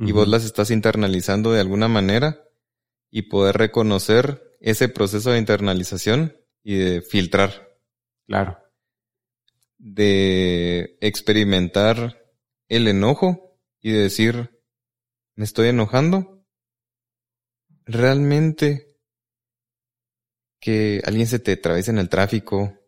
Y 0.00 0.12
vos 0.12 0.28
las 0.28 0.44
estás 0.44 0.70
internalizando 0.70 1.52
de 1.52 1.60
alguna 1.60 1.88
manera 1.88 2.44
y 3.10 3.22
poder 3.22 3.56
reconocer 3.56 4.56
ese 4.60 4.88
proceso 4.88 5.32
de 5.32 5.38
internalización 5.38 6.36
y 6.68 6.76
de 6.76 7.00
filtrar. 7.00 7.66
Claro. 8.26 8.58
De 9.78 10.98
experimentar 11.00 12.22
el 12.68 12.88
enojo 12.88 13.58
y 13.80 13.92
decir, 13.92 14.60
me 15.34 15.46
estoy 15.46 15.68
enojando, 15.68 16.44
realmente 17.86 18.98
que 20.60 21.00
alguien 21.06 21.26
se 21.26 21.38
te 21.38 21.52
atraviese 21.52 21.90
en 21.90 21.96
el 21.96 22.10
tráfico 22.10 22.78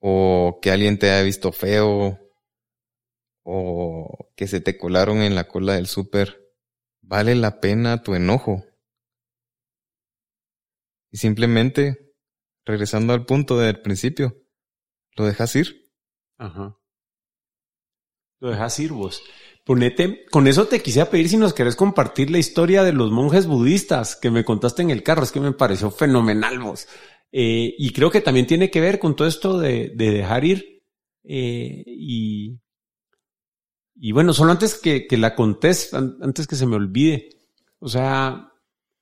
o 0.00 0.58
que 0.60 0.72
alguien 0.72 0.98
te 0.98 1.12
haya 1.12 1.22
visto 1.22 1.52
feo 1.52 2.18
o 3.44 4.32
que 4.34 4.48
se 4.48 4.60
te 4.60 4.76
colaron 4.76 5.18
en 5.18 5.36
la 5.36 5.46
cola 5.46 5.74
del 5.74 5.86
súper, 5.86 6.52
vale 7.02 7.36
la 7.36 7.60
pena 7.60 8.02
tu 8.02 8.16
enojo. 8.16 8.64
Y 11.12 11.18
simplemente, 11.18 12.09
regresando 12.64 13.12
al 13.12 13.26
punto 13.26 13.58
del 13.58 13.80
principio, 13.80 14.36
lo 15.16 15.26
dejas 15.26 15.54
ir. 15.56 15.90
Ajá. 16.38 16.76
Lo 18.40 18.50
dejas 18.50 18.78
ir 18.78 18.92
vos. 18.92 19.22
Ponete, 19.64 20.24
con 20.30 20.46
eso 20.46 20.66
te 20.66 20.80
quisiera 20.80 21.10
pedir 21.10 21.28
si 21.28 21.36
nos 21.36 21.52
querés 21.52 21.76
compartir 21.76 22.30
la 22.30 22.38
historia 22.38 22.82
de 22.82 22.92
los 22.92 23.10
monjes 23.10 23.46
budistas 23.46 24.16
que 24.16 24.30
me 24.30 24.44
contaste 24.44 24.82
en 24.82 24.90
el 24.90 25.02
carro. 25.02 25.22
Es 25.22 25.32
que 25.32 25.40
me 25.40 25.52
pareció 25.52 25.90
fenomenal 25.90 26.58
vos. 26.58 26.88
Eh, 27.32 27.74
y 27.78 27.92
creo 27.92 28.10
que 28.10 28.22
también 28.22 28.46
tiene 28.46 28.70
que 28.70 28.80
ver 28.80 28.98
con 28.98 29.14
todo 29.14 29.28
esto 29.28 29.58
de, 29.58 29.92
dejar 29.94 30.44
ir. 30.44 30.82
Eh, 31.22 31.84
y, 31.86 32.58
y 33.94 34.12
bueno, 34.12 34.32
solo 34.32 34.52
antes 34.52 34.74
que, 34.74 35.06
que 35.06 35.18
la 35.18 35.34
contés, 35.34 35.92
antes 35.92 36.46
que 36.46 36.56
se 36.56 36.66
me 36.66 36.76
olvide. 36.76 37.28
O 37.78 37.88
sea, 37.88 38.50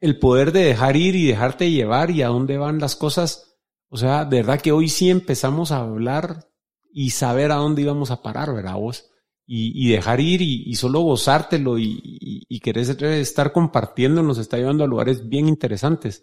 el 0.00 0.18
poder 0.18 0.52
de 0.52 0.64
dejar 0.64 0.96
ir 0.96 1.14
y 1.16 1.26
dejarte 1.26 1.70
llevar 1.70 2.10
y 2.10 2.22
a 2.22 2.28
dónde 2.28 2.58
van 2.58 2.78
las 2.78 2.96
cosas. 2.96 3.47
O 3.88 3.96
sea, 3.96 4.24
de 4.24 4.38
verdad 4.38 4.60
que 4.60 4.72
hoy 4.72 4.88
sí 4.88 5.10
empezamos 5.10 5.72
a 5.72 5.78
hablar 5.78 6.48
y 6.92 7.10
saber 7.10 7.52
a 7.52 7.56
dónde 7.56 7.82
íbamos 7.82 8.10
a 8.10 8.22
parar, 8.22 8.52
¿verdad 8.54 8.76
vos? 8.76 9.10
y, 9.50 9.88
dejar 9.88 10.20
ir 10.20 10.42
y, 10.42 10.74
solo 10.74 11.00
gozártelo 11.00 11.78
y, 11.78 11.98
y, 12.02 12.60
querer 12.60 12.84
estar 13.14 13.50
compartiendo 13.50 14.22
nos 14.22 14.36
está 14.36 14.58
llevando 14.58 14.84
a 14.84 14.86
lugares 14.86 15.26
bien 15.26 15.48
interesantes. 15.48 16.22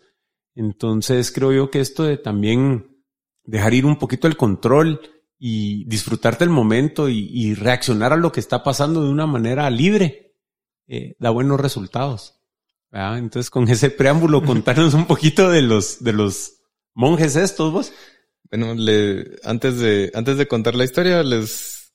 Entonces 0.54 1.32
creo 1.32 1.52
yo 1.52 1.72
que 1.72 1.80
esto 1.80 2.04
de 2.04 2.18
también 2.18 3.04
dejar 3.44 3.74
ir 3.74 3.88
un 3.88 3.98
poquito 3.98 4.28
el 4.28 4.38
control 4.38 5.02
y 5.40 5.86
disfrutarte 5.86 6.44
el 6.44 6.52
momento 6.52 7.10
y, 7.10 7.56
reaccionar 7.56 8.14
a 8.14 8.18
lo 8.18 8.32
que 8.32 8.40
está 8.40 8.64
pasando 8.64 9.04
de 9.04 9.10
una 9.10 9.26
manera 9.26 9.68
libre 9.72 10.36
eh, 10.88 11.16
da 11.20 11.32
buenos 11.32 11.60
resultados. 11.60 12.40
Entonces 12.92 13.50
con 13.50 13.68
ese 13.70 13.90
preámbulo 13.90 14.44
contarnos 14.46 14.94
un 14.94 15.06
poquito 15.06 15.50
de 15.50 15.64
los 15.64 16.04
de 16.04 16.14
los 16.14 16.55
monjes 16.96 17.36
estos 17.36 17.72
vos. 17.72 17.94
Bueno, 18.50 18.74
le, 18.74 19.38
antes 19.44 19.80
de 19.80 20.12
antes 20.16 20.38
de 20.38 20.48
contar 20.48 20.76
la 20.76 20.84
historia 20.86 21.22
les 21.24 21.94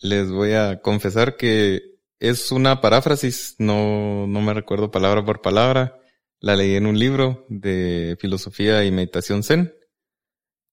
les 0.00 0.30
voy 0.30 0.52
a 0.52 0.80
confesar 0.80 1.36
que 1.36 1.92
es 2.18 2.52
una 2.52 2.80
paráfrasis, 2.80 3.56
no, 3.58 4.26
no 4.26 4.40
me 4.40 4.54
recuerdo 4.54 4.90
palabra 4.90 5.24
por 5.24 5.42
palabra. 5.42 5.98
La 6.40 6.56
leí 6.56 6.74
en 6.74 6.86
un 6.86 6.98
libro 6.98 7.44
de 7.48 8.16
filosofía 8.20 8.84
y 8.84 8.90
meditación 8.90 9.42
zen. 9.42 9.74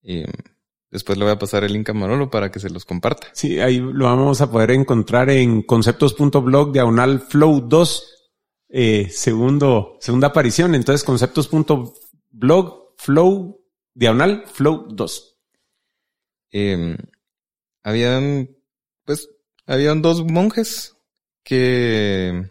Y 0.01 0.23
después 0.91 1.17
le 1.17 1.25
voy 1.25 1.33
a 1.33 1.39
pasar 1.39 1.63
el 1.63 1.73
link 1.73 1.89
a 1.89 1.93
Manolo 1.93 2.29
para 2.29 2.51
que 2.51 2.59
se 2.59 2.69
los 2.69 2.85
comparta. 2.85 3.27
Sí, 3.33 3.59
ahí 3.59 3.79
lo 3.79 4.05
vamos 4.05 4.41
a 4.41 4.51
poder 4.51 4.71
encontrar 4.71 5.29
en 5.29 5.63
conceptos.blog 5.63 6.71
diagonal 6.71 7.19
flow 7.19 7.61
2, 7.61 8.31
eh, 8.69 9.07
segundo, 9.09 9.97
segunda 9.99 10.27
aparición. 10.27 10.75
Entonces, 10.75 11.03
conceptos.blog 11.03 12.78
flow 12.99 13.63
diagonal 13.93 14.43
flow 14.45 14.87
2. 14.89 15.37
Eh, 16.51 16.97
habían 17.81 18.49
pues 19.05 19.29
habían 19.65 20.01
dos 20.01 20.25
monjes 20.25 20.97
que 21.43 22.49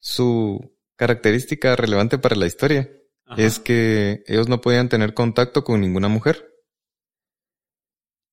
su 0.00 0.74
característica 0.96 1.76
relevante 1.76 2.18
para 2.18 2.36
la 2.36 2.46
historia 2.46 2.90
es 3.36 3.58
que 3.58 4.24
ellos 4.26 4.48
no 4.48 4.60
podían 4.60 4.88
tener 4.88 5.12
contacto 5.12 5.62
con 5.62 5.80
ninguna 5.80 6.08
mujer. 6.08 6.48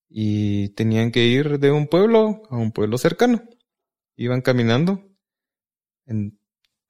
Y 0.08 0.70
tenían 0.70 1.12
que 1.12 1.26
ir 1.26 1.60
de 1.60 1.72
un 1.72 1.88
pueblo 1.88 2.44
a 2.50 2.56
un 2.56 2.72
pueblo 2.72 3.00
cercano. 3.00 3.44
Iban 4.16 4.42
caminando. 4.42 5.04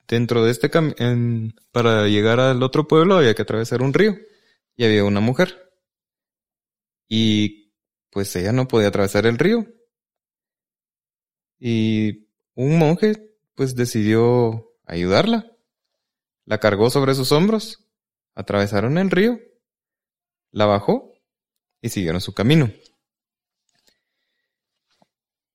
Dentro 0.08 0.44
de 0.44 0.52
este 0.52 0.70
camino, 0.70 1.54
para 1.72 2.08
llegar 2.08 2.40
al 2.40 2.64
otro 2.64 2.88
pueblo 2.88 3.16
había 3.16 3.34
que 3.34 3.42
atravesar 3.42 3.82
un 3.82 3.94
río. 3.94 4.16
Y 4.76 4.86
había 4.86 5.04
una 5.04 5.20
mujer. 5.20 5.72
Y 7.08 7.74
pues 8.10 8.36
ella 8.36 8.52
no 8.52 8.68
podía 8.68 8.88
atravesar 8.88 9.26
el 9.26 9.38
río. 9.38 9.68
Y 11.60 12.28
un 12.56 12.78
monje 12.78 13.36
pues 13.56 13.76
decidió 13.76 14.72
ayudarla. 14.86 15.52
La 16.46 16.60
cargó 16.60 16.90
sobre 16.90 17.16
sus 17.16 17.32
hombros, 17.32 17.86
atravesaron 18.36 18.98
el 18.98 19.10
río, 19.10 19.40
la 20.52 20.66
bajó 20.66 21.14
y 21.82 21.90
siguieron 21.90 22.20
su 22.20 22.34
camino. 22.34 22.72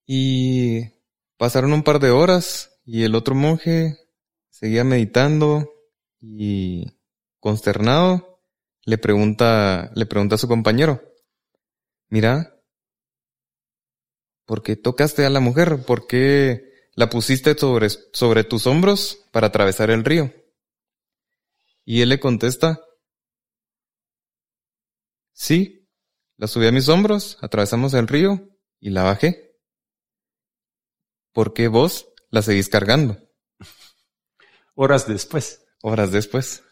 Y 0.07 0.89
pasaron 1.37 1.75
un 1.75 1.83
par 1.83 1.99
de 2.01 2.11
horas 2.11 2.81
y 2.87 3.05
el 3.05 3.15
otro 3.15 3.35
monje 3.35 3.99
seguía 4.59 4.83
meditando 4.83 5.73
y 6.21 6.85
consternado 7.39 8.43
le 8.85 8.99
pregunta, 8.99 9.93
le 9.95 10.05
pregunta 10.05 10.35
a 10.35 10.39
su 10.39 10.49
compañero, 10.49 11.01
mira, 12.09 12.61
¿por 14.47 14.65
qué 14.65 14.75
tocaste 14.75 15.25
a 15.25 15.31
la 15.31 15.39
mujer? 15.39 15.85
¿Por 15.87 16.09
qué 16.09 16.73
la 16.97 17.09
pusiste 17.09 17.57
sobre, 17.57 17.89
sobre 17.89 18.43
tus 18.43 18.67
hombros 18.67 19.29
para 19.31 19.47
atravesar 19.47 19.91
el 19.91 20.05
río? 20.05 20.33
Y 21.85 22.01
él 22.01 22.09
le 22.09 22.19
contesta, 22.19 22.81
sí, 25.33 25.89
la 26.37 26.49
subí 26.49 26.67
a 26.67 26.73
mis 26.73 26.89
hombros, 26.89 27.39
atravesamos 27.43 27.95
el 27.95 28.09
río 28.09 28.49
y 28.81 28.91
la 28.91 29.05
bajé. 29.05 29.57
¿Por 31.33 31.55
qué 31.55 31.69
vos 31.69 32.09
la 32.31 32.43
seguís 32.43 32.69
cargando? 32.69 33.28
Horas 34.81 35.09
después. 35.09 35.67
Horas 35.83 36.13
después. 36.13 36.63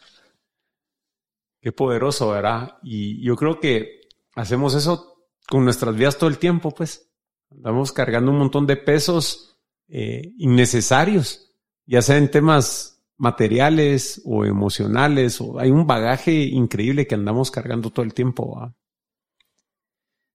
Qué 1.61 1.73
poderoso, 1.73 2.31
¿verdad? 2.31 2.79
Y 2.85 3.21
yo 3.21 3.35
creo 3.35 3.59
que 3.59 4.03
hacemos 4.37 4.77
eso 4.77 5.27
con 5.49 5.65
nuestras 5.65 5.97
vidas 5.97 6.17
todo 6.17 6.31
el 6.31 6.39
tiempo, 6.39 6.71
pues. 6.71 7.11
Andamos 7.51 7.91
cargando 7.91 8.31
un 8.31 8.39
montón 8.39 8.65
de 8.65 8.77
pesos 8.77 9.59
eh, 9.89 10.33
innecesarios, 10.39 11.53
ya 11.85 12.01
sea 12.01 12.17
en 12.17 12.31
temas 12.31 13.03
materiales 13.17 14.23
o 14.25 14.45
emocionales, 14.45 15.41
o 15.41 15.59
hay 15.59 15.73
un 15.73 15.85
bagaje 15.85 16.33
increíble 16.33 17.09
que 17.09 17.17
andamos 17.17 17.51
cargando 17.51 17.91
todo 17.91 18.05
el 18.05 18.15
tiempo. 18.15 18.73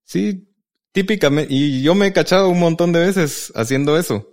Sí, 0.04 0.54
típicamente, 0.92 1.54
y 1.54 1.82
yo 1.82 1.96
me 1.96 2.08
he 2.08 2.14
cachado 2.14 2.50
un 2.50 2.60
montón 2.60 2.92
de 2.92 3.00
veces 3.00 3.54
haciendo 3.56 3.98
eso. 3.98 4.28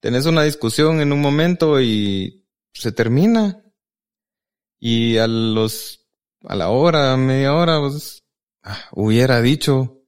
Tenés 0.00 0.26
una 0.26 0.42
discusión 0.42 1.00
en 1.00 1.10
un 1.10 1.22
momento 1.22 1.80
y 1.80 2.41
se 2.72 2.92
termina. 2.92 3.64
Y 4.78 5.18
a 5.18 5.26
los, 5.26 6.06
a 6.42 6.56
la 6.56 6.70
hora, 6.70 7.16
media 7.16 7.54
hora, 7.54 7.78
pues, 7.80 8.24
ah, 8.62 8.88
hubiera 8.92 9.40
dicho, 9.40 10.02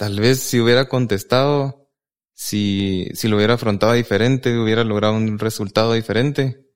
Tal 0.00 0.18
vez 0.18 0.40
si 0.40 0.58
hubiera 0.58 0.88
contestado, 0.88 1.92
si, 2.32 3.08
si 3.12 3.28
lo 3.28 3.36
hubiera 3.36 3.52
afrontado 3.52 3.92
diferente, 3.92 4.58
hubiera 4.58 4.82
logrado 4.82 5.12
un 5.12 5.38
resultado 5.38 5.92
diferente. 5.92 6.66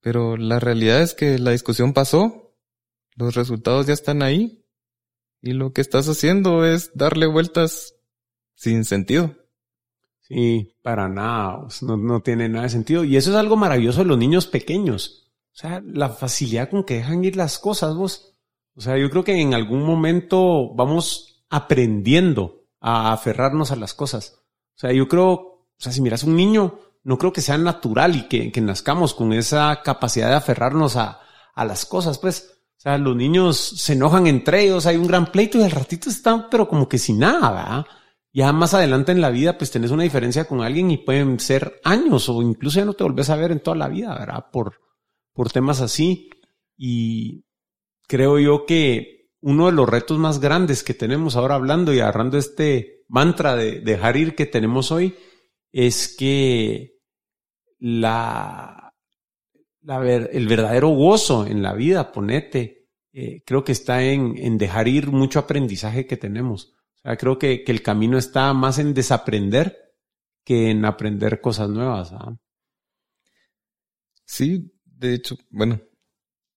Pero 0.00 0.38
la 0.38 0.58
realidad 0.58 1.02
es 1.02 1.12
que 1.12 1.38
la 1.38 1.50
discusión 1.50 1.92
pasó, 1.92 2.56
los 3.16 3.34
resultados 3.34 3.86
ya 3.86 3.92
están 3.92 4.22
ahí, 4.22 4.64
y 5.42 5.52
lo 5.52 5.74
que 5.74 5.82
estás 5.82 6.08
haciendo 6.08 6.64
es 6.64 6.92
darle 6.94 7.26
vueltas 7.26 7.96
sin 8.54 8.86
sentido. 8.86 9.36
Sí, 10.22 10.76
para 10.82 11.08
nada, 11.08 11.66
no, 11.82 11.96
no 11.96 12.22
tiene 12.22 12.48
nada 12.48 12.64
de 12.64 12.70
sentido. 12.70 13.04
Y 13.04 13.16
eso 13.16 13.30
es 13.30 13.36
algo 13.36 13.56
maravilloso 13.56 14.00
de 14.00 14.06
los 14.06 14.18
niños 14.18 14.46
pequeños. 14.46 15.30
O 15.52 15.56
sea, 15.56 15.82
la 15.84 16.08
facilidad 16.08 16.70
con 16.70 16.84
que 16.84 16.94
dejan 16.94 17.24
ir 17.24 17.36
las 17.36 17.58
cosas, 17.58 17.94
vos. 17.94 18.34
O 18.74 18.80
sea, 18.80 18.96
yo 18.96 19.10
creo 19.10 19.24
que 19.24 19.38
en 19.38 19.52
algún 19.52 19.82
momento 19.82 20.72
vamos 20.74 21.44
aprendiendo 21.50 22.64
a 22.80 23.12
aferrarnos 23.12 23.70
a 23.70 23.76
las 23.76 23.94
cosas. 23.94 24.38
O 24.74 24.78
sea, 24.78 24.92
yo 24.92 25.08
creo, 25.08 25.32
o 25.32 25.76
sea, 25.76 25.92
si 25.92 26.00
miras 26.00 26.24
un 26.24 26.36
niño, 26.36 26.78
no 27.04 27.18
creo 27.18 27.32
que 27.32 27.42
sea 27.42 27.58
natural 27.58 28.16
y 28.16 28.28
que, 28.28 28.50
que 28.50 28.60
nazcamos 28.60 29.14
con 29.14 29.32
esa 29.32 29.82
capacidad 29.82 30.28
de 30.28 30.36
aferrarnos 30.36 30.96
a, 30.96 31.20
a 31.54 31.64
las 31.64 31.84
cosas, 31.84 32.18
pues. 32.18 32.58
O 32.78 32.80
sea, 32.82 32.98
los 32.98 33.14
niños 33.14 33.58
se 33.58 33.92
enojan 33.92 34.26
entre 34.26 34.62
ellos, 34.64 34.86
hay 34.86 34.96
un 34.96 35.06
gran 35.06 35.30
pleito 35.30 35.58
y 35.58 35.62
al 35.62 35.70
ratito 35.70 36.10
están, 36.10 36.48
pero 36.50 36.66
como 36.66 36.88
que 36.88 36.98
sin 36.98 37.18
nada, 37.18 37.50
¿verdad? 37.52 37.86
Ya 38.32 38.52
más 38.52 38.72
adelante 38.72 39.12
en 39.12 39.20
la 39.20 39.30
vida, 39.30 39.58
pues 39.58 39.70
tenés 39.70 39.90
una 39.90 40.04
diferencia 40.04 40.46
con 40.46 40.62
alguien 40.62 40.90
y 40.90 40.98
pueden 40.98 41.38
ser 41.38 41.80
años 41.84 42.28
o 42.28 42.40
incluso 42.40 42.80
ya 42.80 42.86
no 42.86 42.94
te 42.94 43.04
volvés 43.04 43.28
a 43.28 43.36
ver 43.36 43.52
en 43.52 43.60
toda 43.60 43.76
la 43.76 43.88
vida, 43.88 44.18
¿verdad? 44.18 44.46
Por, 44.50 44.80
por 45.34 45.50
temas 45.52 45.80
así. 45.80 46.30
Y 46.76 47.44
creo 48.08 48.38
yo 48.38 48.64
que 48.64 49.30
uno 49.42 49.66
de 49.66 49.72
los 49.72 49.88
retos 49.88 50.18
más 50.18 50.40
grandes 50.40 50.82
que 50.82 50.94
tenemos 50.94 51.36
ahora 51.36 51.56
hablando 51.56 51.92
y 51.92 52.00
agarrando 52.00 52.38
este 52.38 53.04
mantra 53.08 53.54
de 53.56 53.80
dejar 53.80 54.16
ir 54.16 54.34
que 54.34 54.46
tenemos 54.46 54.90
hoy 54.90 55.14
es 55.70 56.14
que 56.16 57.00
la, 57.78 58.94
el 59.82 60.46
verdadero 60.46 60.88
gozo 60.90 61.46
en 61.46 61.62
la 61.62 61.74
vida, 61.74 62.12
ponete, 62.12 62.88
eh, 63.12 63.42
creo 63.44 63.64
que 63.64 63.72
está 63.72 64.02
en, 64.02 64.38
en, 64.38 64.56
dejar 64.56 64.88
ir 64.88 65.10
mucho 65.10 65.38
aprendizaje 65.38 66.06
que 66.06 66.16
tenemos. 66.16 66.74
O 67.04 67.08
sea, 67.08 67.16
creo 67.16 67.38
que, 67.38 67.64
que 67.64 67.72
el 67.72 67.82
camino 67.82 68.18
está 68.18 68.52
más 68.52 68.78
en 68.78 68.94
desaprender 68.94 69.82
que 70.44 70.70
en 70.70 70.84
aprender 70.84 71.40
cosas 71.40 71.68
nuevas. 71.68 72.12
¿ah? 72.12 72.36
Sí, 74.24 74.72
de 74.84 75.14
hecho, 75.14 75.36
bueno, 75.50 75.80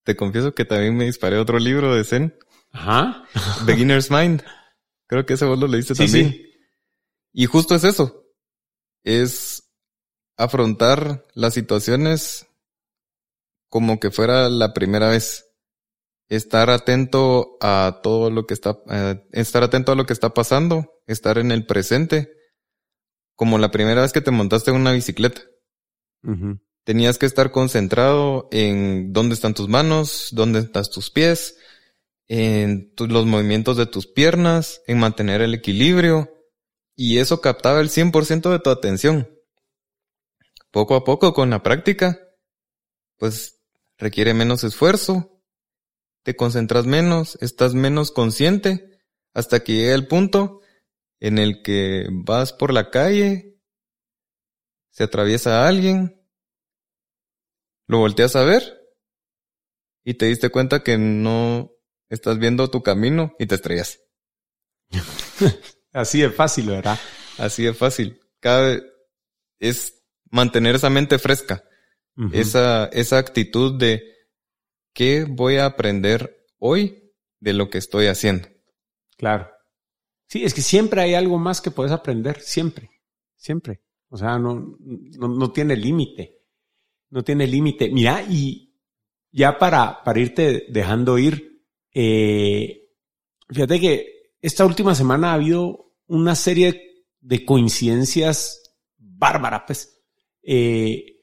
te 0.03 0.15
confieso 0.15 0.53
que 0.53 0.65
también 0.65 0.95
me 0.95 1.05
disparé 1.05 1.37
otro 1.37 1.59
libro 1.59 1.95
de 1.95 2.03
Zen. 2.03 2.37
Ajá. 2.71 3.25
Beginner's 3.65 4.11
Mind. 4.11 4.43
Creo 5.07 5.25
que 5.25 5.33
ese 5.33 5.45
vos 5.45 5.59
lo 5.59 5.67
leíste 5.67 5.95
también. 5.95 6.41
Y 7.31 7.45
justo 7.45 7.75
es 7.75 7.83
eso. 7.83 8.23
Es 9.03 9.71
afrontar 10.37 11.25
las 11.33 11.53
situaciones 11.53 12.47
como 13.69 13.99
que 13.99 14.11
fuera 14.11 14.49
la 14.49 14.73
primera 14.73 15.09
vez. 15.09 15.44
Estar 16.28 16.69
atento 16.69 17.57
a 17.61 17.99
todo 18.01 18.32
lo 18.32 18.45
que 18.45 18.53
está, 18.53 18.80
eh, 18.89 19.23
estar 19.32 19.63
atento 19.63 19.91
a 19.91 19.95
lo 19.95 20.05
que 20.05 20.13
está 20.13 20.34
pasando, 20.34 20.91
estar 21.05 21.38
en 21.38 21.51
el 21.51 21.65
presente, 21.65 22.32
como 23.36 23.57
la 23.57 23.71
primera 23.71 24.01
vez 24.01 24.11
que 24.11 24.21
te 24.21 24.32
montaste 24.32 24.71
en 24.71 24.78
una 24.78 24.91
bicicleta. 24.91 25.41
Tenías 26.84 27.19
que 27.19 27.28
estar 27.28 27.51
concentrado 27.51 28.47
en 28.51 29.13
dónde 29.13 29.36
están 29.36 29.53
tus 29.53 29.69
manos, 29.69 30.30
dónde 30.32 30.59
están 30.59 30.84
tus 30.86 31.11
pies, 31.11 31.57
en 32.28 32.93
los 32.97 33.26
movimientos 33.26 33.78
de 33.78 33.86
tus 33.86 34.07
piernas, 34.07 34.82
en 34.88 34.99
mantener 34.99 35.41
el 35.41 35.53
equilibrio, 35.53 36.32
y 36.95 37.19
eso 37.19 37.41
captaba 37.41 37.82
el 37.82 37.89
100% 37.89 38.49
de 38.49 38.59
tu 38.59 38.69
atención. 38.69 39.30
Poco 40.71 40.95
a 40.95 41.03
poco, 41.03 41.34
con 41.34 41.49
la 41.49 41.61
práctica, 41.61 42.19
pues 43.17 43.61
requiere 43.97 44.34
menos 44.34 44.63
esfuerzo, 44.63 45.34
te 46.26 46.36
concentras 46.36 46.88
menos, 46.88 47.38
estás 47.39 47.76
menos 47.76 48.11
consciente, 48.11 48.99
hasta 49.36 49.63
que 49.63 49.73
llega 49.73 49.93
el 49.93 50.07
punto 50.07 50.61
en 51.19 51.38
el 51.38 51.61
que 51.61 52.07
vas 52.11 52.51
por 52.51 52.73
la 52.73 52.89
calle, 52.89 53.59
se 54.89 55.03
atraviesa 55.03 55.67
alguien, 55.67 56.19
lo 57.86 57.99
volteas 57.99 58.36
a 58.36 58.43
ver 58.43 58.63
y 60.03 60.15
te 60.15 60.26
diste 60.26 60.49
cuenta 60.49 60.82
que 60.82 60.97
no 60.97 61.71
estás 62.09 62.39
viendo 62.39 62.71
tu 62.71 62.82
camino 62.82 63.36
y 63.38 63.45
te 63.45 63.53
estrellas. 63.53 63.99
Así 65.93 66.21
de 66.21 66.32
fácil, 66.32 66.69
¿verdad? 66.69 66.99
Así 67.38 67.65
de 67.65 67.76
fácil. 67.76 68.19
Cada 68.39 68.82
es 69.59 70.03
mantener 70.32 70.73
esa 70.73 70.89
mente 70.89 71.19
fresca, 71.19 71.63
esa, 72.32 72.86
esa 72.86 73.19
actitud 73.19 73.78
de 73.78 74.14
qué 74.95 75.25
voy 75.29 75.57
a 75.57 75.65
aprender 75.65 76.47
hoy 76.57 77.13
de 77.39 77.53
lo 77.53 77.69
que 77.69 77.77
estoy 77.77 78.07
haciendo. 78.07 78.47
Claro. 79.17 79.47
Sí, 80.27 80.43
es 80.43 80.55
que 80.55 80.61
siempre 80.61 81.01
hay 81.01 81.13
algo 81.13 81.37
más 81.37 81.61
que 81.61 81.69
puedes 81.69 81.91
aprender, 81.91 82.41
siempre, 82.41 82.89
siempre. 83.35 83.83
O 84.09 84.17
sea, 84.17 84.39
no, 84.39 84.77
no, 84.79 85.51
tiene 85.51 85.75
límite. 85.75 86.41
No 87.09 87.23
tiene 87.23 87.45
límite. 87.45 87.89
Mira, 87.89 88.23
y 88.23 88.73
ya 89.31 89.59
para, 89.59 90.01
irte 90.15 90.65
dejando 90.69 91.19
ir, 91.19 91.61
eh, 91.93 92.89
fíjate 93.49 93.79
que 93.79 94.31
esta 94.41 94.65
última 94.65 94.95
semana 94.95 95.31
ha 95.31 95.35
habido 95.35 95.93
una 96.07 96.35
serie 96.35 97.03
de 97.19 97.45
coincidencias 97.45 98.73
bárbaras, 98.97 99.63
pues. 99.67 100.03
Eh, 100.41 101.14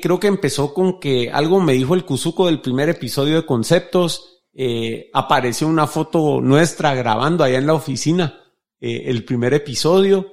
creo 0.00 0.20
que 0.20 0.26
empezó 0.26 0.74
con 0.74 1.00
que 1.00 1.30
algo 1.30 1.60
me 1.60 1.72
dijo 1.72 1.94
el 1.94 2.04
Cuzuco 2.04 2.46
del 2.46 2.60
primer 2.60 2.88
episodio 2.88 3.36
de 3.36 3.46
Conceptos, 3.46 4.44
eh, 4.52 5.10
apareció 5.12 5.68
una 5.68 5.86
foto 5.86 6.40
nuestra 6.40 6.94
grabando 6.94 7.44
allá 7.44 7.58
en 7.58 7.66
la 7.66 7.74
oficina 7.74 8.40
eh, 8.80 9.04
el 9.06 9.24
primer 9.24 9.54
episodio. 9.54 10.26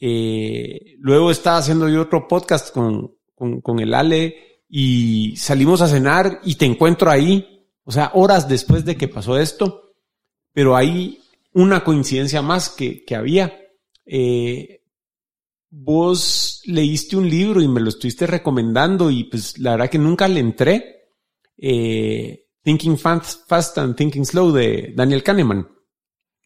Eh, 0.00 0.94
luego 0.98 1.30
estaba 1.30 1.58
haciendo 1.58 1.88
yo 1.88 2.02
otro 2.02 2.28
podcast 2.28 2.72
con, 2.72 3.16
con, 3.34 3.60
con, 3.60 3.80
el 3.80 3.94
Ale 3.94 4.62
y 4.68 5.34
salimos 5.36 5.80
a 5.80 5.88
cenar 5.88 6.40
y 6.44 6.54
te 6.54 6.66
encuentro 6.66 7.10
ahí, 7.10 7.66
o 7.82 7.90
sea, 7.90 8.12
horas 8.14 8.48
después 8.48 8.84
de 8.84 8.96
que 8.96 9.08
pasó 9.08 9.36
esto, 9.38 9.94
pero 10.52 10.76
hay 10.76 11.20
una 11.52 11.82
coincidencia 11.82 12.42
más 12.42 12.68
que, 12.70 13.04
que 13.04 13.16
había. 13.16 13.58
Vos 15.70 16.62
leíste 16.64 17.16
un 17.16 17.28
libro 17.28 17.60
y 17.60 17.68
me 17.68 17.80
lo 17.80 17.88
estuviste 17.88 18.26
recomendando 18.26 19.10
y 19.10 19.24
pues 19.24 19.58
la 19.58 19.72
verdad 19.72 19.90
que 19.90 19.98
nunca 19.98 20.28
le 20.28 20.40
entré. 20.40 20.94
Eh, 21.56 22.46
Thinking 22.62 22.98
Fast, 22.98 23.78
and 23.78 23.96
Thinking 23.96 24.24
Slow 24.24 24.52
de 24.52 24.92
Daniel 24.94 25.22
Kahneman. 25.22 25.68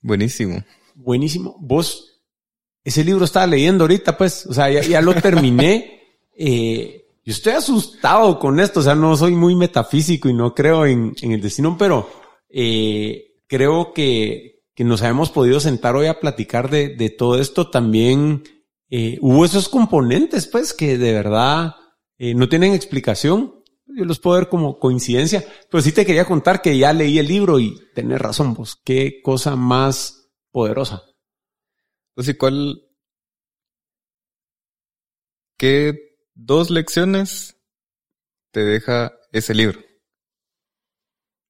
Buenísimo. 0.01 0.65
Buenísimo. 0.95 1.57
Vos, 1.61 2.23
ese 2.85 3.05
libro 3.05 3.25
estaba 3.25 3.47
leyendo 3.47 3.85
ahorita, 3.85 4.17
pues, 4.17 4.47
o 4.47 4.55
sea, 4.55 4.71
ya, 4.71 5.01
lo 5.01 5.15
terminé. 5.15 6.01
eh, 6.37 7.07
yo 7.25 7.33
estoy 7.33 7.53
asustado 7.53 8.39
con 8.39 8.59
esto, 8.61 8.81
o 8.81 8.83
sea, 8.83 8.95
no 8.95 9.17
soy 9.17 9.35
muy 9.35 9.55
metafísico 9.55 10.29
y 10.29 10.35
no 10.35 10.55
creo 10.55 10.87
en, 10.87 11.15
el 11.21 11.41
destino, 11.41 11.77
pero 11.79 12.09
eh, 12.49 13.37
creo 13.47 13.93
que, 13.93 14.65
que, 14.75 14.85
nos 14.85 15.03
habíamos 15.03 15.31
podido 15.31 15.61
sentar 15.61 15.95
hoy 15.95 16.07
a 16.07 16.19
platicar 16.19 16.69
de, 16.69 16.97
de 16.97 17.11
todo 17.11 17.41
esto. 17.41 17.71
También 17.71 18.43
eh, 18.93 19.19
hubo 19.21 19.45
esos 19.45 19.69
componentes, 19.69 20.47
pues, 20.47 20.73
que 20.73 20.99
de 20.99 21.13
verdad 21.13 21.75
eh, 22.19 22.35
no 22.35 22.49
tienen 22.49 22.75
explicación 22.75 23.63
yo 23.95 24.05
los 24.05 24.19
puedo 24.21 24.39
ver 24.39 24.49
como 24.49 24.79
coincidencia, 24.79 25.45
pero 25.71 25.83
sí 25.83 25.93
te 25.93 26.07
quería 26.07 26.25
contar 26.25 26.63
que 26.63 26.77
ya 26.77 26.93
leí 26.93 27.19
el 27.19 27.29
libro 27.29 27.59
y 27.59 27.79
tenés 27.95 28.21
razón 28.21 28.55
vos, 28.55 28.81
qué 28.85 29.21
cosa 29.23 29.57
más 29.57 30.31
poderosa. 30.51 31.03
Y 32.17 32.35
cuál, 32.35 32.83
qué 35.59 35.95
dos 36.35 36.71
lecciones 36.71 37.57
te 38.51 38.65
deja 38.65 39.13
ese 39.33 39.55
libro. 39.55 39.81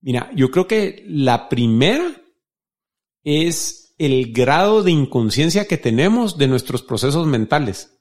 Mira, 0.01 0.30
yo 0.34 0.51
creo 0.51 0.66
que 0.66 1.05
la 1.07 1.49
primera 1.49 2.22
es 3.22 3.82
el 3.99 4.32
grado 4.32 4.82
de 4.82 4.90
inconsciencia 4.90 5.66
que 5.66 5.78
tenemos 5.78 6.38
de 6.38 6.49
nuestros 6.49 6.82
procesos 6.82 7.26
mentales. 7.26 7.99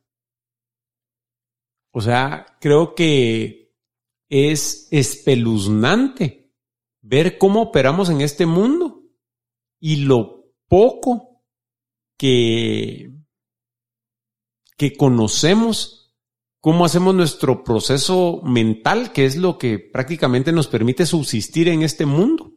O 1.91 2.01
sea, 2.01 2.57
creo 2.59 2.95
que 2.95 3.73
es 4.29 4.87
espeluznante 4.91 6.53
ver 7.01 7.37
cómo 7.37 7.61
operamos 7.61 8.09
en 8.09 8.21
este 8.21 8.45
mundo 8.45 9.03
y 9.79 9.97
lo 9.97 10.53
poco 10.67 11.43
que, 12.17 13.11
conocemos, 14.97 16.15
cómo 16.59 16.85
hacemos 16.85 17.13
nuestro 17.13 17.63
proceso 17.63 18.41
mental, 18.43 19.11
que 19.11 19.25
es 19.25 19.35
lo 19.35 19.57
que 19.57 19.79
prácticamente 19.79 20.51
nos 20.51 20.67
permite 20.67 21.05
subsistir 21.05 21.67
en 21.67 21.81
este 21.81 22.05
mundo. 22.05 22.51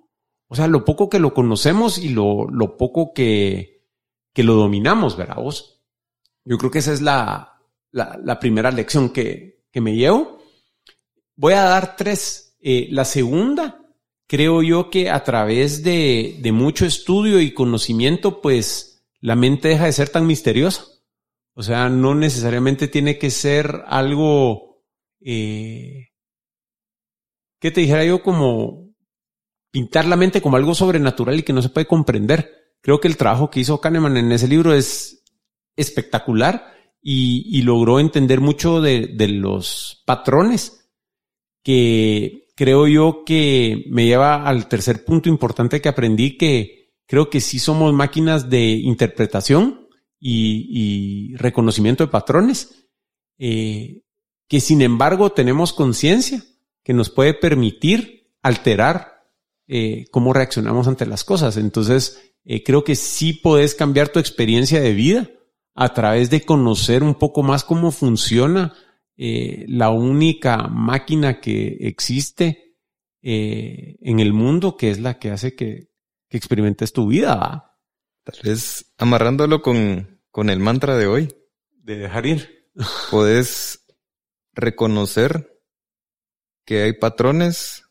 O 0.49 0.55
sea, 0.55 0.67
lo 0.69 0.85
poco 0.85 1.09
que 1.09 1.19
lo 1.19 1.35
conocemos 1.35 1.99
y 1.99 2.11
lo, 2.11 2.47
lo 2.49 2.77
poco 2.77 3.13
que, 3.13 3.87
que 4.33 4.43
lo 4.43 4.55
dominamos, 4.55 5.17
¿verdad 5.17 5.37
vos? 5.37 5.83
Yo 6.45 6.59
creo 6.59 6.71
que 6.71 6.81
esa 6.81 6.93
es 6.93 7.01
la, 7.01 7.61
la, 7.91 8.39
primera 8.39 8.71
lección 8.71 9.11
que, 9.11 9.65
que 9.71 9.81
me 9.81 9.95
llevo. 9.95 10.39
Voy 11.37 11.55
a 11.55 11.63
dar 11.63 11.97
tres. 11.97 12.57
Eh, 12.61 12.89
la 12.91 13.05
segunda, 13.05 13.81
creo 14.27 14.63
yo 14.63 14.91
que 14.91 15.11
a 15.11 15.25
través 15.25 15.83
de, 15.83 16.39
de, 16.41 16.53
mucho 16.53 16.85
estudio 16.85 17.41
y 17.41 17.55
conocimiento, 17.55 18.43
pues 18.43 19.07
la 19.21 19.37
mente 19.37 19.69
deja 19.69 19.87
de 19.87 19.93
ser 19.93 20.11
tan 20.11 20.27
misteriosa. 20.27 20.85
O 21.55 21.63
sea, 21.63 21.89
no 21.89 22.15
necesariamente 22.15 22.89
tiene 22.89 23.17
que 23.17 23.31
ser 23.31 23.85
algo, 23.87 24.83
eh, 25.21 26.09
¿qué 27.61 27.71
te 27.71 27.81
dijera 27.81 28.05
yo? 28.05 28.23
Como 28.23 28.84
pintar 29.75 30.05
la 30.05 30.15
mente 30.15 30.41
como 30.41 30.57
algo 30.57 30.73
sobrenatural 30.73 31.37
y 31.37 31.43
que 31.43 31.53
no 31.53 31.61
se 31.61 31.69
puede 31.69 31.89
comprender. 31.89 32.77
Creo 32.81 33.01
que 33.01 33.09
el 33.09 33.17
trabajo 33.17 33.51
que 33.51 33.59
hizo 33.59 33.81
Kahneman 33.81 34.17
en 34.17 34.31
ese 34.31 34.47
libro 34.47 34.73
es 34.73 35.25
espectacular 35.75 36.73
y, 37.03 37.61
logró 37.63 37.99
entender 37.99 38.41
mucho 38.41 38.81
de, 38.81 39.09
de 39.09 39.27
los 39.27 40.05
patrones 40.07 40.93
que 41.65 42.47
creo 42.55 42.87
yo 42.87 43.25
que 43.27 43.87
me 43.91 44.07
lleva 44.07 44.47
al 44.47 44.69
tercer 44.69 45.05
punto 45.05 45.29
importante 45.29 45.81
que 45.81 45.89
aprendí, 45.89 46.39
que 46.39 46.93
creo 47.07 47.29
que 47.29 47.41
sí 47.41 47.59
somos 47.59 47.93
máquinas 47.93 48.49
de 48.49 48.71
interpretación 48.71 49.89
y, 50.21 51.35
reconocimiento 51.35 52.05
de 52.05 52.13
patrones, 52.13 52.87
eh, 53.39 54.03
que 54.47 54.61
sin 54.61 54.83
embargo 54.83 55.33
tenemos 55.33 55.73
conciencia 55.73 56.45
que 56.85 56.95
nos 56.95 57.11
puede 57.11 57.35
permitir 57.35 58.31
alterar 58.41 59.14
eh, 59.67 60.07
cómo 60.11 60.33
reaccionamos 60.33 60.89
ante 60.89 61.07
las 61.07 61.25
cosas. 61.25 61.57
Entonces, 61.57 62.35
eh, 62.45 62.63
creo 62.63 62.85
que 62.85 62.95
sí 62.95 63.33
podés 63.33 63.75
cambiar 63.75 64.11
tu 64.11 64.19
experiencia 64.19 64.81
de 64.81 64.93
vida 64.93 65.31
a 65.75 65.93
través 65.93 66.31
de 66.31 66.43
conocer 66.43 67.03
un 67.03 67.15
poco 67.15 67.43
más 67.43 67.65
cómo 67.65 67.91
funciona 67.91 68.75
eh, 69.17 69.65
la 69.69 69.91
única 69.91 70.69
máquina 70.69 71.41
que 71.41 71.77
existe 71.81 72.77
eh, 73.23 73.97
en 74.01 74.21
el 74.21 74.33
mundo, 74.33 74.77
que 74.77 74.91
es 74.91 75.01
la 75.01 75.19
que 75.19 75.31
hace 75.31 75.55
que, 75.55 75.89
que 76.29 76.37
experimentes 76.37 76.93
tu 76.93 77.09
vida. 77.09 77.79
Tal 78.25 78.39
vez 78.43 78.93
amarrándolo 78.99 79.63
con, 79.63 80.21
con 80.31 80.51
el 80.51 80.59
mantra 80.59 80.97
de 80.97 81.07
hoy. 81.07 81.35
De 81.71 81.97
dejar 81.97 82.27
ir. 82.27 82.71
Puedes 83.11 83.87
reconocer 84.53 85.61
que 86.65 86.83
hay 86.83 86.93
patrones 86.95 87.85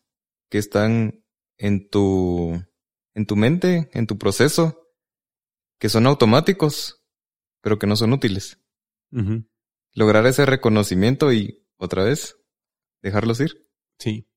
que 0.49 0.57
están 0.57 1.22
en 1.57 1.89
tu, 1.89 2.61
en 3.13 3.25
tu 3.25 3.35
mente, 3.35 3.89
en 3.93 4.07
tu 4.07 4.17
proceso, 4.17 4.89
que 5.79 5.89
son 5.89 6.07
automáticos, 6.07 7.03
pero 7.61 7.79
que 7.79 7.87
no 7.87 7.95
son 7.95 8.13
útiles. 8.13 8.59
Lograr 9.93 10.25
ese 10.25 10.45
reconocimiento 10.45 11.31
y 11.31 11.63
otra 11.77 12.03
vez 12.03 12.37
dejarlos 13.01 13.39
ir. 13.41 13.67
Sí. 13.99 14.27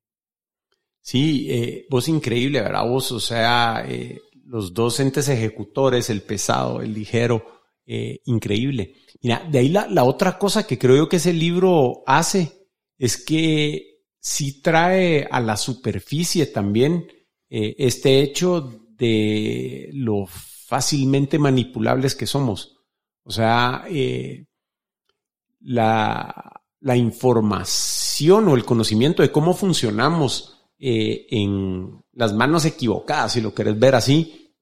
Sí, 1.01 1.47
eh, 1.51 1.87
vos 1.89 2.09
increíble, 2.09 2.61
¿verdad? 2.61 2.87
Vos, 2.87 3.12
o 3.12 3.21
sea, 3.21 3.85
eh, 3.87 4.21
los 4.45 4.75
dos 4.75 4.99
entes 5.01 5.29
ejecutores, 5.29 6.11
el 6.11 6.23
pesado, 6.23 6.83
el 6.83 6.93
ligero, 6.93 7.47
eh, 7.87 8.21
increíble. 8.25 8.95
Mira, 9.23 9.47
de 9.49 9.59
ahí 9.61 9.69
la, 9.69 9.87
la, 9.87 10.05
otra 10.05 10.37
cosa 10.37 10.67
que 10.67 10.79
creo 10.79 10.97
yo 10.97 11.09
que 11.09 11.17
ese 11.17 11.33
libro 11.33 12.03
hace 12.07 12.69
es 12.99 13.25
que 13.25 13.95
sí 14.27 14.61
trae 14.61 15.29
a 15.31 15.39
la 15.39 15.57
superficie 15.57 16.47
también 16.47 17.07
eh, 17.49 17.77
este 17.79 18.22
hecho 18.22 18.72
de 18.99 19.89
lo 19.93 20.27
fácilmente 20.27 21.39
manipulables 21.39 22.16
que 22.16 22.27
somos. 22.27 22.77
O 23.22 23.31
sea, 23.31 23.85
eh, 23.89 24.47
la, 25.61 26.61
información 26.97 28.49
o 28.49 28.57
el 28.57 28.64
conocimiento 28.64 29.22
de 29.22 29.31
cómo 29.31 29.55
funcionamos 29.55 30.59
eh, 30.77 31.29
en 31.31 32.03
las 32.12 32.33
manos 32.33 32.64
equivocadas, 32.64 33.35
si 33.35 33.41
lo 33.41 33.55
querés 33.55 33.79
ver 33.79 33.95
así, 33.95 34.57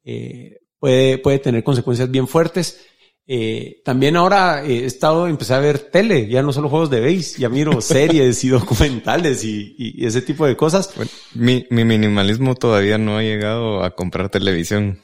puede, 0.79 1.17
puede 1.19 1.39
tener 1.39 1.65
consecuencias 1.65 2.11
bien 2.11 2.29
fuertes. 2.29 2.87
Eh, 3.27 3.81
también 3.85 4.17
ahora 4.17 4.65
he 4.65 4.85
estado, 4.85 5.27
empecé 5.27 5.55
a 5.55 5.59
ver 5.59 5.79
tele, 5.79 6.29
ya 6.29 6.43
no 6.43 6.53
solo 6.53 6.69
juegos 6.69 6.91
de 6.91 7.01
base, 7.01 7.39
ya 7.39 7.49
miro 7.49 7.81
series 7.81 8.45
y 8.45 8.49
documentales 8.49 9.45
y, 9.45 9.75
y, 9.79 10.05
ese 10.05 10.21
tipo 10.21 10.47
de 10.47 10.57
cosas. 10.57 10.93
mi, 11.35 11.67
mi, 11.71 11.85
minimalismo 11.85 12.55
todavía 12.55 12.99
no 12.99 13.17
ha 13.17 13.23
llegado 13.23 13.83
a 13.83 13.95
comprar 13.95 14.29
televisión. 14.29 15.01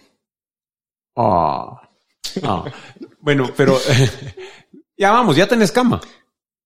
Ah, 1.16 1.80
ah. 2.42 2.64
bueno, 3.20 3.50
pero 3.56 3.78
ya 4.98 5.10
vamos, 5.12 5.36
ya 5.36 5.48
tenés 5.48 5.72
cama. 5.72 6.00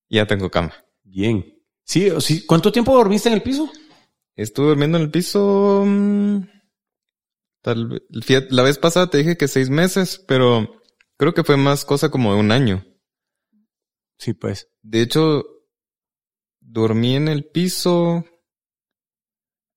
Ya 0.08 0.26
tengo 0.26 0.50
cama. 0.50 0.74
Bien. 1.04 1.44
Sí, 1.84 2.10
sí. 2.18 2.44
¿Cuánto 2.46 2.72
tiempo 2.72 2.94
dormiste 2.94 3.28
en 3.28 3.34
el 3.34 3.42
piso? 3.42 3.70
Estuve 4.34 4.68
durmiendo 4.68 4.98
en 4.98 5.04
el 5.04 5.10
piso. 5.10 5.84
Mm, 5.86 6.48
tal 7.62 8.02
la 8.50 8.62
vez 8.62 8.78
pasada 8.78 9.08
te 9.08 9.18
dije 9.18 9.36
que 9.36 9.48
seis 9.48 9.70
meses, 9.70 10.22
pero 10.26 10.82
Creo 11.16 11.34
que 11.34 11.44
fue 11.44 11.56
más 11.56 11.84
cosa 11.84 12.10
como 12.10 12.34
de 12.34 12.40
un 12.40 12.50
año. 12.52 12.84
Sí, 14.18 14.32
pues. 14.32 14.68
De 14.82 15.02
hecho, 15.02 15.44
dormí 16.60 17.16
en 17.16 17.28
el 17.28 17.44
piso 17.44 18.24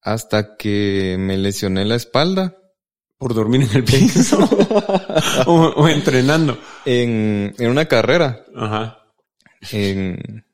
hasta 0.01 0.55
que 0.57 1.17
me 1.19 1.37
lesioné 1.37 1.85
la 1.85 1.95
espalda. 1.95 2.57
Por 3.17 3.33
dormir 3.33 3.63
en 3.63 3.77
el 3.77 3.83
piso. 3.85 4.37
o, 5.47 5.87
entrenando. 5.87 6.57
En, 6.85 7.53
en 7.57 7.69
una 7.69 7.85
carrera. 7.85 8.45
Ajá. 8.55 8.99
En, 9.71 10.45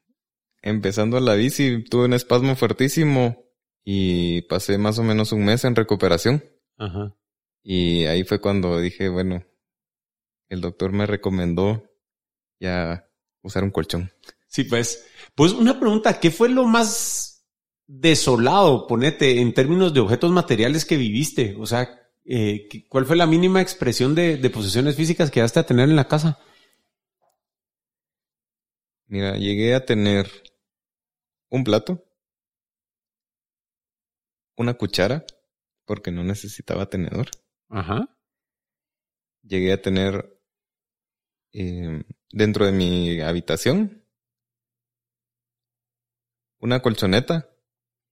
empezando 0.61 1.19
la 1.19 1.35
bici, 1.35 1.83
tuve 1.83 2.05
un 2.05 2.13
espasmo 2.13 2.55
fuertísimo 2.55 3.43
y 3.83 4.43
pasé 4.43 4.77
más 4.77 4.97
o 4.97 5.03
menos 5.03 5.31
un 5.33 5.45
mes 5.45 5.65
en 5.65 5.75
recuperación. 5.75 6.43
Ajá. 6.77 7.15
Y 7.61 8.05
ahí 8.05 8.23
fue 8.23 8.41
cuando 8.41 8.79
dije, 8.79 9.09
bueno, 9.09 9.45
el 10.53 10.61
doctor 10.61 10.91
me 10.91 11.05
recomendó 11.05 11.83
ya 12.59 13.09
usar 13.41 13.63
un 13.63 13.71
colchón. 13.71 14.11
Sí, 14.47 14.63
pues. 14.63 15.05
Pues 15.35 15.51
una 15.51 15.79
pregunta, 15.79 16.19
¿qué 16.19 16.29
fue 16.29 16.49
lo 16.49 16.65
más 16.65 17.45
desolado, 17.87 18.85
ponete, 18.87 19.41
en 19.41 19.53
términos 19.53 19.93
de 19.93 19.99
objetos 19.99 20.31
materiales 20.31 20.85
que 20.85 20.95
viviste? 20.95 21.55
O 21.59 21.65
sea, 21.65 21.89
eh, 22.23 22.69
¿cuál 22.87 23.05
fue 23.05 23.15
la 23.15 23.25
mínima 23.25 23.61
expresión 23.61 24.13
de, 24.13 24.37
de 24.37 24.49
posesiones 24.49 24.95
físicas 24.95 25.31
que 25.31 25.39
llegaste 25.39 25.59
a 25.59 25.65
tener 25.65 25.89
en 25.89 25.95
la 25.95 26.07
casa? 26.07 26.39
Mira, 29.07 29.37
llegué 29.37 29.73
a 29.73 29.85
tener 29.85 30.29
un 31.49 31.63
plato, 31.63 32.05
una 34.55 34.75
cuchara, 34.75 35.25
porque 35.85 36.11
no 36.11 36.23
necesitaba 36.23 36.89
tenedor. 36.89 37.29
Ajá. 37.69 38.15
Llegué 39.41 39.73
a 39.73 39.81
tener 39.81 40.32
eh, 41.53 42.03
dentro 42.31 42.65
de 42.65 42.71
mi 42.71 43.21
habitación 43.21 44.03
una 46.59 46.81
colchoneta 46.81 47.49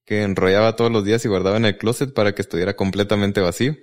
que 0.06 0.24
enrollaba 0.24 0.76
todos 0.76 0.92
los 0.92 1.06
días 1.06 1.24
y 1.24 1.30
guardaba 1.30 1.56
en 1.58 1.66
el 1.66 1.78
closet 1.78 2.14
para 2.14 2.36
que 2.36 2.42
estuviera 2.42 2.76
completamente 2.76 3.40
vacío. 3.40 3.76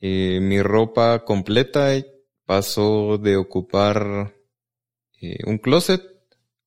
Eh, 0.00 0.40
mi 0.40 0.62
ropa 0.62 1.24
completa 1.26 1.90
pasó 2.46 3.18
de 3.18 3.36
ocupar 3.36 4.34
eh, 5.20 5.36
un 5.46 5.58
closet 5.58 6.02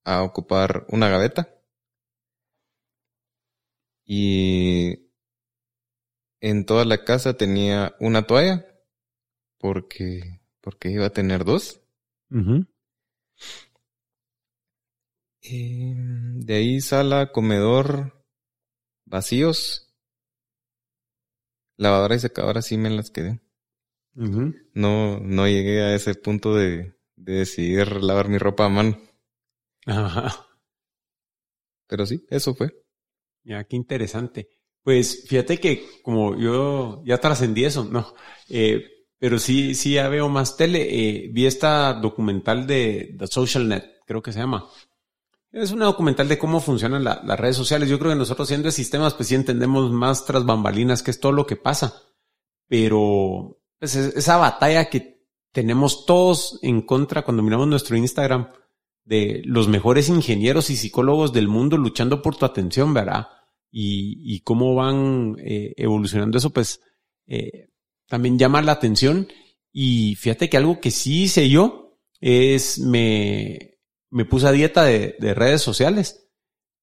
a 0.04 0.22
ocupar 0.22 0.86
una 0.90 1.10
gaveta. 1.10 1.50
Y 4.06 5.10
en 6.40 6.66
toda 6.66 6.86
la 6.86 7.04
casa 7.04 7.36
tenía 7.36 7.96
una 8.00 8.28
toalla 8.28 8.68
porque 9.58 10.43
porque 10.64 10.90
iba 10.90 11.06
a 11.06 11.10
tener 11.12 11.44
dos. 11.44 11.82
De 15.42 16.54
ahí 16.56 16.80
sala, 16.80 17.32
comedor, 17.34 18.26
vacíos. 19.06 19.94
Lavadora 21.76 22.16
y 22.16 22.20
secadora 22.20 22.62
sí 22.62 22.78
me 22.78 22.90
las 22.90 23.12
quedé. 23.12 23.42
No, 24.16 25.20
no 25.20 25.48
llegué 25.48 25.82
a 25.82 25.96
ese 25.96 26.16
punto 26.16 26.56
de, 26.56 26.96
de 27.16 27.34
decidir 27.34 28.02
lavar 28.02 28.30
mi 28.30 28.38
ropa 28.38 28.66
a 28.66 28.70
mano. 28.70 28.98
Ajá. 29.86 30.48
Pero 31.88 32.06
sí, 32.06 32.26
eso 32.30 32.56
fue. 32.56 32.72
Ya, 33.44 33.64
qué 33.66 33.76
interesante. 33.76 34.48
Pues 34.82 35.26
fíjate 35.28 35.60
que 35.60 35.86
como 36.04 36.40
yo 36.40 37.04
ya 37.06 37.18
trascendí 37.18 37.66
eso, 37.66 37.84
¿no? 37.86 38.14
Eh, 38.50 38.84
pero 39.24 39.40
sí, 39.40 39.74
sí 39.74 39.94
ya 39.94 40.10
veo 40.10 40.28
más 40.28 40.58
tele. 40.58 40.82
Eh, 40.92 41.30
vi 41.32 41.46
esta 41.46 41.94
documental 41.94 42.68
de 42.68 43.16
The 43.18 43.28
Social 43.28 43.70
Net, 43.70 44.02
creo 44.06 44.22
que 44.22 44.34
se 44.34 44.40
llama. 44.40 44.68
Es 45.50 45.72
una 45.72 45.86
documental 45.86 46.28
de 46.28 46.38
cómo 46.38 46.60
funcionan 46.60 47.06
las 47.06 47.40
redes 47.40 47.56
sociales. 47.56 47.88
Yo 47.88 47.98
creo 48.00 48.12
que 48.12 48.18
nosotros 48.18 48.50
siendo 48.50 48.66
de 48.66 48.74
sistemas, 48.74 49.14
pues 49.14 49.30
sí 49.30 49.36
entendemos 49.36 49.90
más 49.94 50.26
tras 50.26 50.46
bambalinas 50.46 51.04
que 51.04 51.12
es 51.12 51.22
todo 51.22 51.32
lo 51.32 51.46
que 51.46 51.56
pasa. 51.56 52.02
Pero 52.68 53.62
pues, 53.80 53.96
esa 53.96 54.36
batalla 54.36 54.90
que 54.90 55.26
tenemos 55.54 56.06
todos 56.06 56.60
en 56.62 56.82
contra 56.82 57.22
cuando 57.22 57.44
miramos 57.44 57.70
nuestro 57.70 57.96
Instagram 57.96 58.50
de 59.06 59.42
los 59.46 59.70
mejores 59.70 60.10
ingenieros 60.10 60.70
y 60.70 60.76
psicólogos 60.76 61.32
del 61.32 61.48
mundo 61.48 61.78
luchando 61.78 62.22
por 62.22 62.36
tu 62.36 62.46
atención, 62.46 62.94
¿verdad? 62.94 63.30
Y, 63.72 64.42
cómo 64.42 64.76
van 64.76 65.38
eh, 65.40 65.74
evolucionando 65.78 66.38
eso, 66.38 66.50
pues 66.50 66.82
eh, 67.26 67.70
también 68.14 68.38
llama 68.38 68.62
la 68.62 68.74
atención. 68.74 69.28
Y 69.72 70.14
fíjate 70.18 70.48
que 70.48 70.58
algo 70.58 70.80
que 70.80 70.92
sí 70.92 71.24
hice 71.24 71.50
yo 71.50 71.98
es 72.22 72.78
me, 72.78 73.80
me 74.12 74.24
puse 74.24 74.46
a 74.46 74.52
dieta 74.52 74.84
de, 74.84 75.16
redes 75.34 75.64
sociales. 75.64 76.30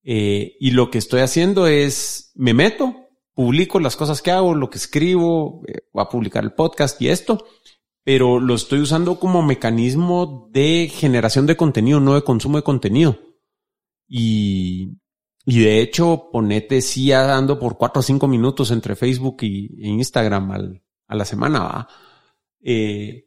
Eh, 0.02 0.56
y 0.58 0.72
lo 0.72 0.90
que 0.90 0.98
estoy 0.98 1.20
haciendo 1.20 1.68
es 1.68 2.32
me 2.34 2.52
meto, 2.52 2.96
publico 3.32 3.78
las 3.78 3.94
cosas 3.94 4.22
que 4.22 4.32
hago, 4.32 4.56
lo 4.56 4.70
que 4.70 4.78
escribo, 4.78 5.62
eh, 5.68 5.82
voy 5.92 6.02
a 6.02 6.08
publicar 6.08 6.42
el 6.42 6.52
podcast 6.52 7.00
y 7.00 7.10
esto, 7.10 7.46
pero 8.02 8.40
lo 8.40 8.56
estoy 8.56 8.80
usando 8.80 9.20
como 9.20 9.40
mecanismo 9.40 10.48
de 10.50 10.90
generación 10.92 11.46
de 11.46 11.56
contenido, 11.56 12.00
no 12.00 12.16
de 12.16 12.24
consumo 12.24 12.56
de 12.56 12.64
contenido. 12.64 13.20
Y, 14.08 14.98
y 15.44 15.60
de 15.60 15.80
hecho, 15.80 16.28
ponete 16.32 16.80
sí 16.80 17.10
dando 17.10 17.56
por 17.60 17.78
cuatro 17.78 18.00
o 18.00 18.02
cinco 18.02 18.26
minutos 18.26 18.72
entre 18.72 18.96
Facebook 18.96 19.36
y 19.42 19.88
Instagram 19.88 20.50
al, 20.50 20.82
a 21.10 21.16
la 21.16 21.24
semana, 21.24 21.60
¿va? 21.60 21.88
Eh, 22.62 23.26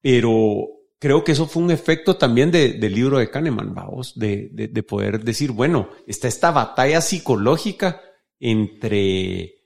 pero 0.00 0.68
creo 0.98 1.22
que 1.22 1.32
eso 1.32 1.46
fue 1.46 1.62
un 1.62 1.70
efecto 1.70 2.16
también 2.16 2.50
del 2.50 2.94
libro 2.94 3.18
de 3.18 3.30
Kahneman, 3.30 3.74
vamos, 3.74 4.18
de, 4.18 4.48
de, 4.52 4.82
poder 4.82 5.22
decir, 5.22 5.52
bueno, 5.52 5.90
está 6.06 6.28
esta 6.28 6.50
batalla 6.50 7.00
psicológica 7.00 8.00
entre 8.38 9.60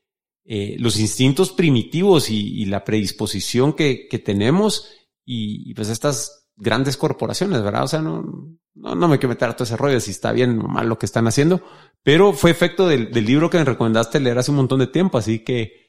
eh, 0.44 0.76
los 0.78 0.98
instintos 0.98 1.52
primitivos 1.52 2.28
y, 2.30 2.64
la 2.66 2.84
predisposición 2.84 3.72
que, 3.72 4.08
tenemos 4.24 4.90
y, 5.24 5.72
pues 5.74 5.88
estas 5.88 6.50
grandes 6.56 6.96
corporaciones, 6.96 7.62
¿verdad? 7.62 7.84
O 7.84 7.88
sea, 7.88 8.00
no, 8.00 8.24
no, 8.74 8.94
no 8.94 9.08
me 9.08 9.18
quiero 9.18 9.30
meter 9.30 9.48
a 9.48 9.56
todo 9.56 9.64
ese 9.64 9.76
rollo 9.76 9.98
si 10.00 10.12
está 10.12 10.32
bien 10.32 10.60
o 10.60 10.68
mal 10.68 10.88
lo 10.88 10.98
que 10.98 11.06
están 11.06 11.26
haciendo, 11.28 11.62
pero 12.02 12.32
fue 12.32 12.50
efecto 12.50 12.88
del, 12.88 13.12
del 13.12 13.24
libro 13.24 13.50
que 13.50 13.58
me 13.58 13.64
recomendaste 13.64 14.20
leer 14.20 14.38
hace 14.38 14.50
un 14.50 14.58
montón 14.58 14.80
de 14.80 14.86
tiempo, 14.86 15.18
así 15.18 15.40
que 15.40 15.83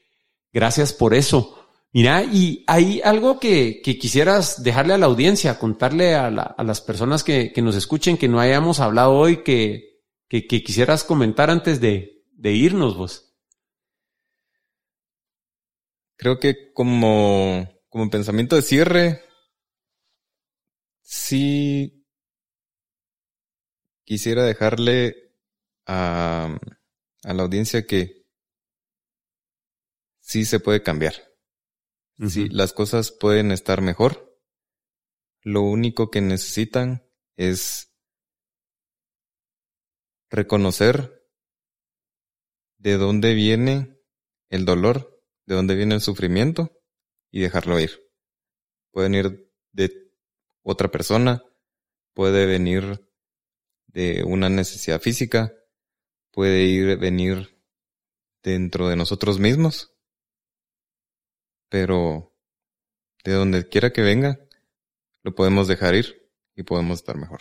gracias 0.52 0.92
por 0.92 1.14
eso. 1.14 1.56
Mira, 1.96 2.24
y 2.24 2.62
hay 2.66 3.00
algo 3.02 3.40
que, 3.40 3.80
quisieras 3.82 4.62
dejarle 4.62 4.92
a 4.92 4.98
la 4.98 5.06
audiencia, 5.06 5.58
contarle 5.58 6.14
a, 6.14 6.30
las 6.30 6.82
personas 6.82 7.24
que, 7.24 7.54
nos 7.62 7.74
escuchen 7.74 8.18
que 8.18 8.28
no 8.28 8.38
hayamos 8.38 8.80
hablado 8.80 9.14
hoy, 9.14 9.42
que, 9.42 10.02
quisieras 10.28 11.04
comentar 11.04 11.48
antes 11.48 11.80
de, 11.80 12.22
irnos 12.42 12.98
vos. 12.98 13.34
Creo 16.16 16.38
que 16.38 16.70
como, 16.74 17.66
pensamiento 18.10 18.56
de 18.56 18.62
cierre, 18.62 19.22
sí 21.00 22.06
quisiera 24.04 24.44
dejarle 24.44 25.32
a 25.86 26.58
la 27.22 27.42
audiencia 27.42 27.86
que 27.86 28.25
sí 30.26 30.44
se 30.44 30.58
puede 30.58 30.82
cambiar. 30.82 31.14
Sí, 32.28 32.48
las 32.48 32.72
cosas 32.72 33.12
pueden 33.12 33.52
estar 33.52 33.80
mejor. 33.80 34.36
Lo 35.42 35.62
único 35.62 36.10
que 36.10 36.20
necesitan 36.20 37.06
es 37.36 37.94
reconocer 40.30 41.22
de 42.78 42.96
dónde 42.96 43.34
viene 43.34 44.00
el 44.48 44.64
dolor 44.64 45.22
de 45.46 45.54
dónde 45.54 45.76
viene 45.76 45.94
el 45.94 46.00
sufrimiento 46.00 46.82
y 47.30 47.40
dejarlo 47.40 47.78
ir. 47.78 48.02
Puede 48.90 49.08
venir 49.08 49.52
de 49.70 50.10
otra 50.62 50.90
persona, 50.90 51.44
puede 52.14 52.46
venir 52.46 53.08
de 53.86 54.24
una 54.24 54.48
necesidad 54.48 55.00
física, 55.00 55.54
puede 56.32 56.64
ir 56.64 56.98
venir 56.98 57.62
dentro 58.42 58.88
de 58.88 58.96
nosotros 58.96 59.38
mismos, 59.38 59.95
pero 61.68 62.32
de 63.24 63.32
donde 63.32 63.68
quiera 63.68 63.92
que 63.92 64.02
venga, 64.02 64.38
lo 65.22 65.34
podemos 65.34 65.68
dejar 65.68 65.94
ir 65.94 66.30
y 66.54 66.62
podemos 66.62 67.00
estar 67.00 67.16
mejor. 67.16 67.40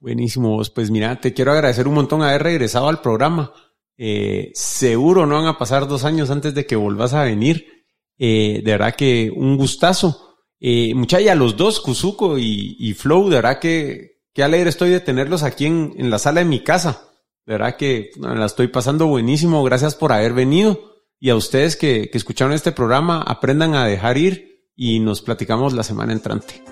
Buenísimo, 0.00 0.60
pues 0.74 0.90
mira, 0.90 1.20
te 1.20 1.32
quiero 1.32 1.52
agradecer 1.52 1.88
un 1.88 1.94
montón 1.94 2.22
haber 2.22 2.42
regresado 2.42 2.88
al 2.88 3.00
programa. 3.00 3.52
Eh, 3.96 4.50
seguro 4.54 5.24
no 5.24 5.36
van 5.36 5.46
a 5.46 5.56
pasar 5.56 5.88
dos 5.88 6.04
años 6.04 6.30
antes 6.30 6.54
de 6.54 6.66
que 6.66 6.76
volvas 6.76 7.14
a 7.14 7.24
venir. 7.24 7.86
Eh, 8.18 8.60
de 8.64 8.70
verdad 8.72 8.96
que 8.96 9.32
un 9.34 9.56
gustazo. 9.56 10.36
Eh, 10.60 10.94
muchacha, 10.94 11.34
los 11.34 11.56
dos, 11.56 11.80
Kuzuko 11.80 12.38
y, 12.38 12.94
Flow, 12.94 13.28
de 13.28 13.36
verdad 13.36 13.60
que 13.60 14.22
qué 14.32 14.42
alegre 14.42 14.70
estoy 14.70 14.90
de 14.90 15.00
tenerlos 15.00 15.42
aquí 15.42 15.66
en, 15.66 15.94
en 15.96 16.10
la 16.10 16.18
sala 16.18 16.40
de 16.40 16.46
mi 16.46 16.62
casa. 16.62 17.08
De 17.46 17.52
verdad 17.54 17.76
que 17.76 18.10
la 18.18 18.46
estoy 18.46 18.68
pasando 18.68 19.06
buenísimo. 19.06 19.62
Gracias 19.62 19.94
por 19.94 20.12
haber 20.12 20.32
venido. 20.32 20.93
Y 21.20 21.30
a 21.30 21.36
ustedes 21.36 21.76
que, 21.76 22.10
que 22.10 22.18
escucharon 22.18 22.52
este 22.52 22.72
programa, 22.72 23.22
aprendan 23.22 23.74
a 23.74 23.86
dejar 23.86 24.18
ir 24.18 24.70
y 24.76 25.00
nos 25.00 25.22
platicamos 25.22 25.72
la 25.72 25.82
semana 25.82 26.12
entrante. 26.12 26.62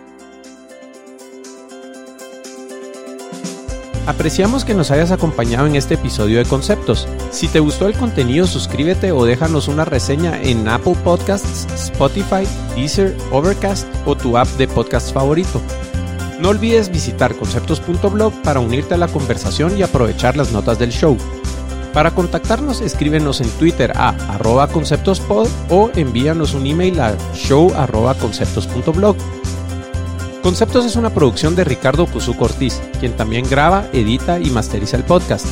Apreciamos 4.06 4.64
que 4.64 4.74
nos 4.74 4.90
hayas 4.90 5.12
acompañado 5.12 5.66
en 5.68 5.76
este 5.76 5.94
episodio 5.94 6.38
de 6.38 6.44
Conceptos. 6.44 7.06
Si 7.30 7.46
te 7.46 7.60
gustó 7.60 7.86
el 7.86 7.94
contenido, 7.94 8.48
suscríbete 8.48 9.12
o 9.12 9.24
déjanos 9.24 9.68
una 9.68 9.84
reseña 9.84 10.42
en 10.42 10.66
Apple 10.68 10.96
Podcasts, 11.04 11.66
Spotify, 11.72 12.44
Deezer, 12.74 13.16
Overcast 13.30 13.86
o 14.04 14.16
tu 14.16 14.36
app 14.36 14.48
de 14.58 14.66
podcast 14.66 15.14
favorito. 15.14 15.62
No 16.40 16.48
olvides 16.48 16.90
visitar 16.90 17.36
conceptos.blog 17.36 18.32
para 18.42 18.58
unirte 18.58 18.94
a 18.94 18.98
la 18.98 19.06
conversación 19.06 19.78
y 19.78 19.82
aprovechar 19.82 20.36
las 20.36 20.50
notas 20.50 20.80
del 20.80 20.90
show. 20.90 21.16
Para 21.92 22.12
contactarnos, 22.12 22.80
escríbenos 22.80 23.40
en 23.40 23.50
Twitter 23.50 23.92
a 23.94 24.10
arroba 24.32 24.68
conceptospod 24.68 25.48
o 25.68 25.90
envíanos 25.94 26.54
un 26.54 26.66
email 26.66 26.98
a 27.00 27.16
show 27.34 27.72
conceptos.blog. 28.20 29.16
Conceptos 30.42 30.84
es 30.84 30.96
una 30.96 31.10
producción 31.10 31.54
de 31.54 31.64
Ricardo 31.64 32.06
Cusú 32.06 32.34
Ortiz, 32.38 32.80
quien 32.98 33.12
también 33.12 33.48
graba, 33.48 33.86
edita 33.92 34.40
y 34.40 34.50
masteriza 34.50 34.96
el 34.96 35.04
podcast. 35.04 35.46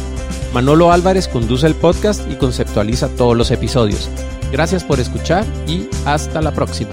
Manolo 0.53 0.91
Álvarez 0.91 1.28
conduce 1.28 1.66
el 1.66 1.76
podcast 1.76 2.28
y 2.28 2.34
conceptualiza 2.34 3.09
todos 3.09 3.36
los 3.36 3.51
episodios. 3.53 4.11
Gracias 4.51 4.82
por 4.82 4.99
escuchar 4.99 5.45
y 5.68 5.88
hasta 6.07 6.43
la 6.43 6.53
próxima. 6.53 6.91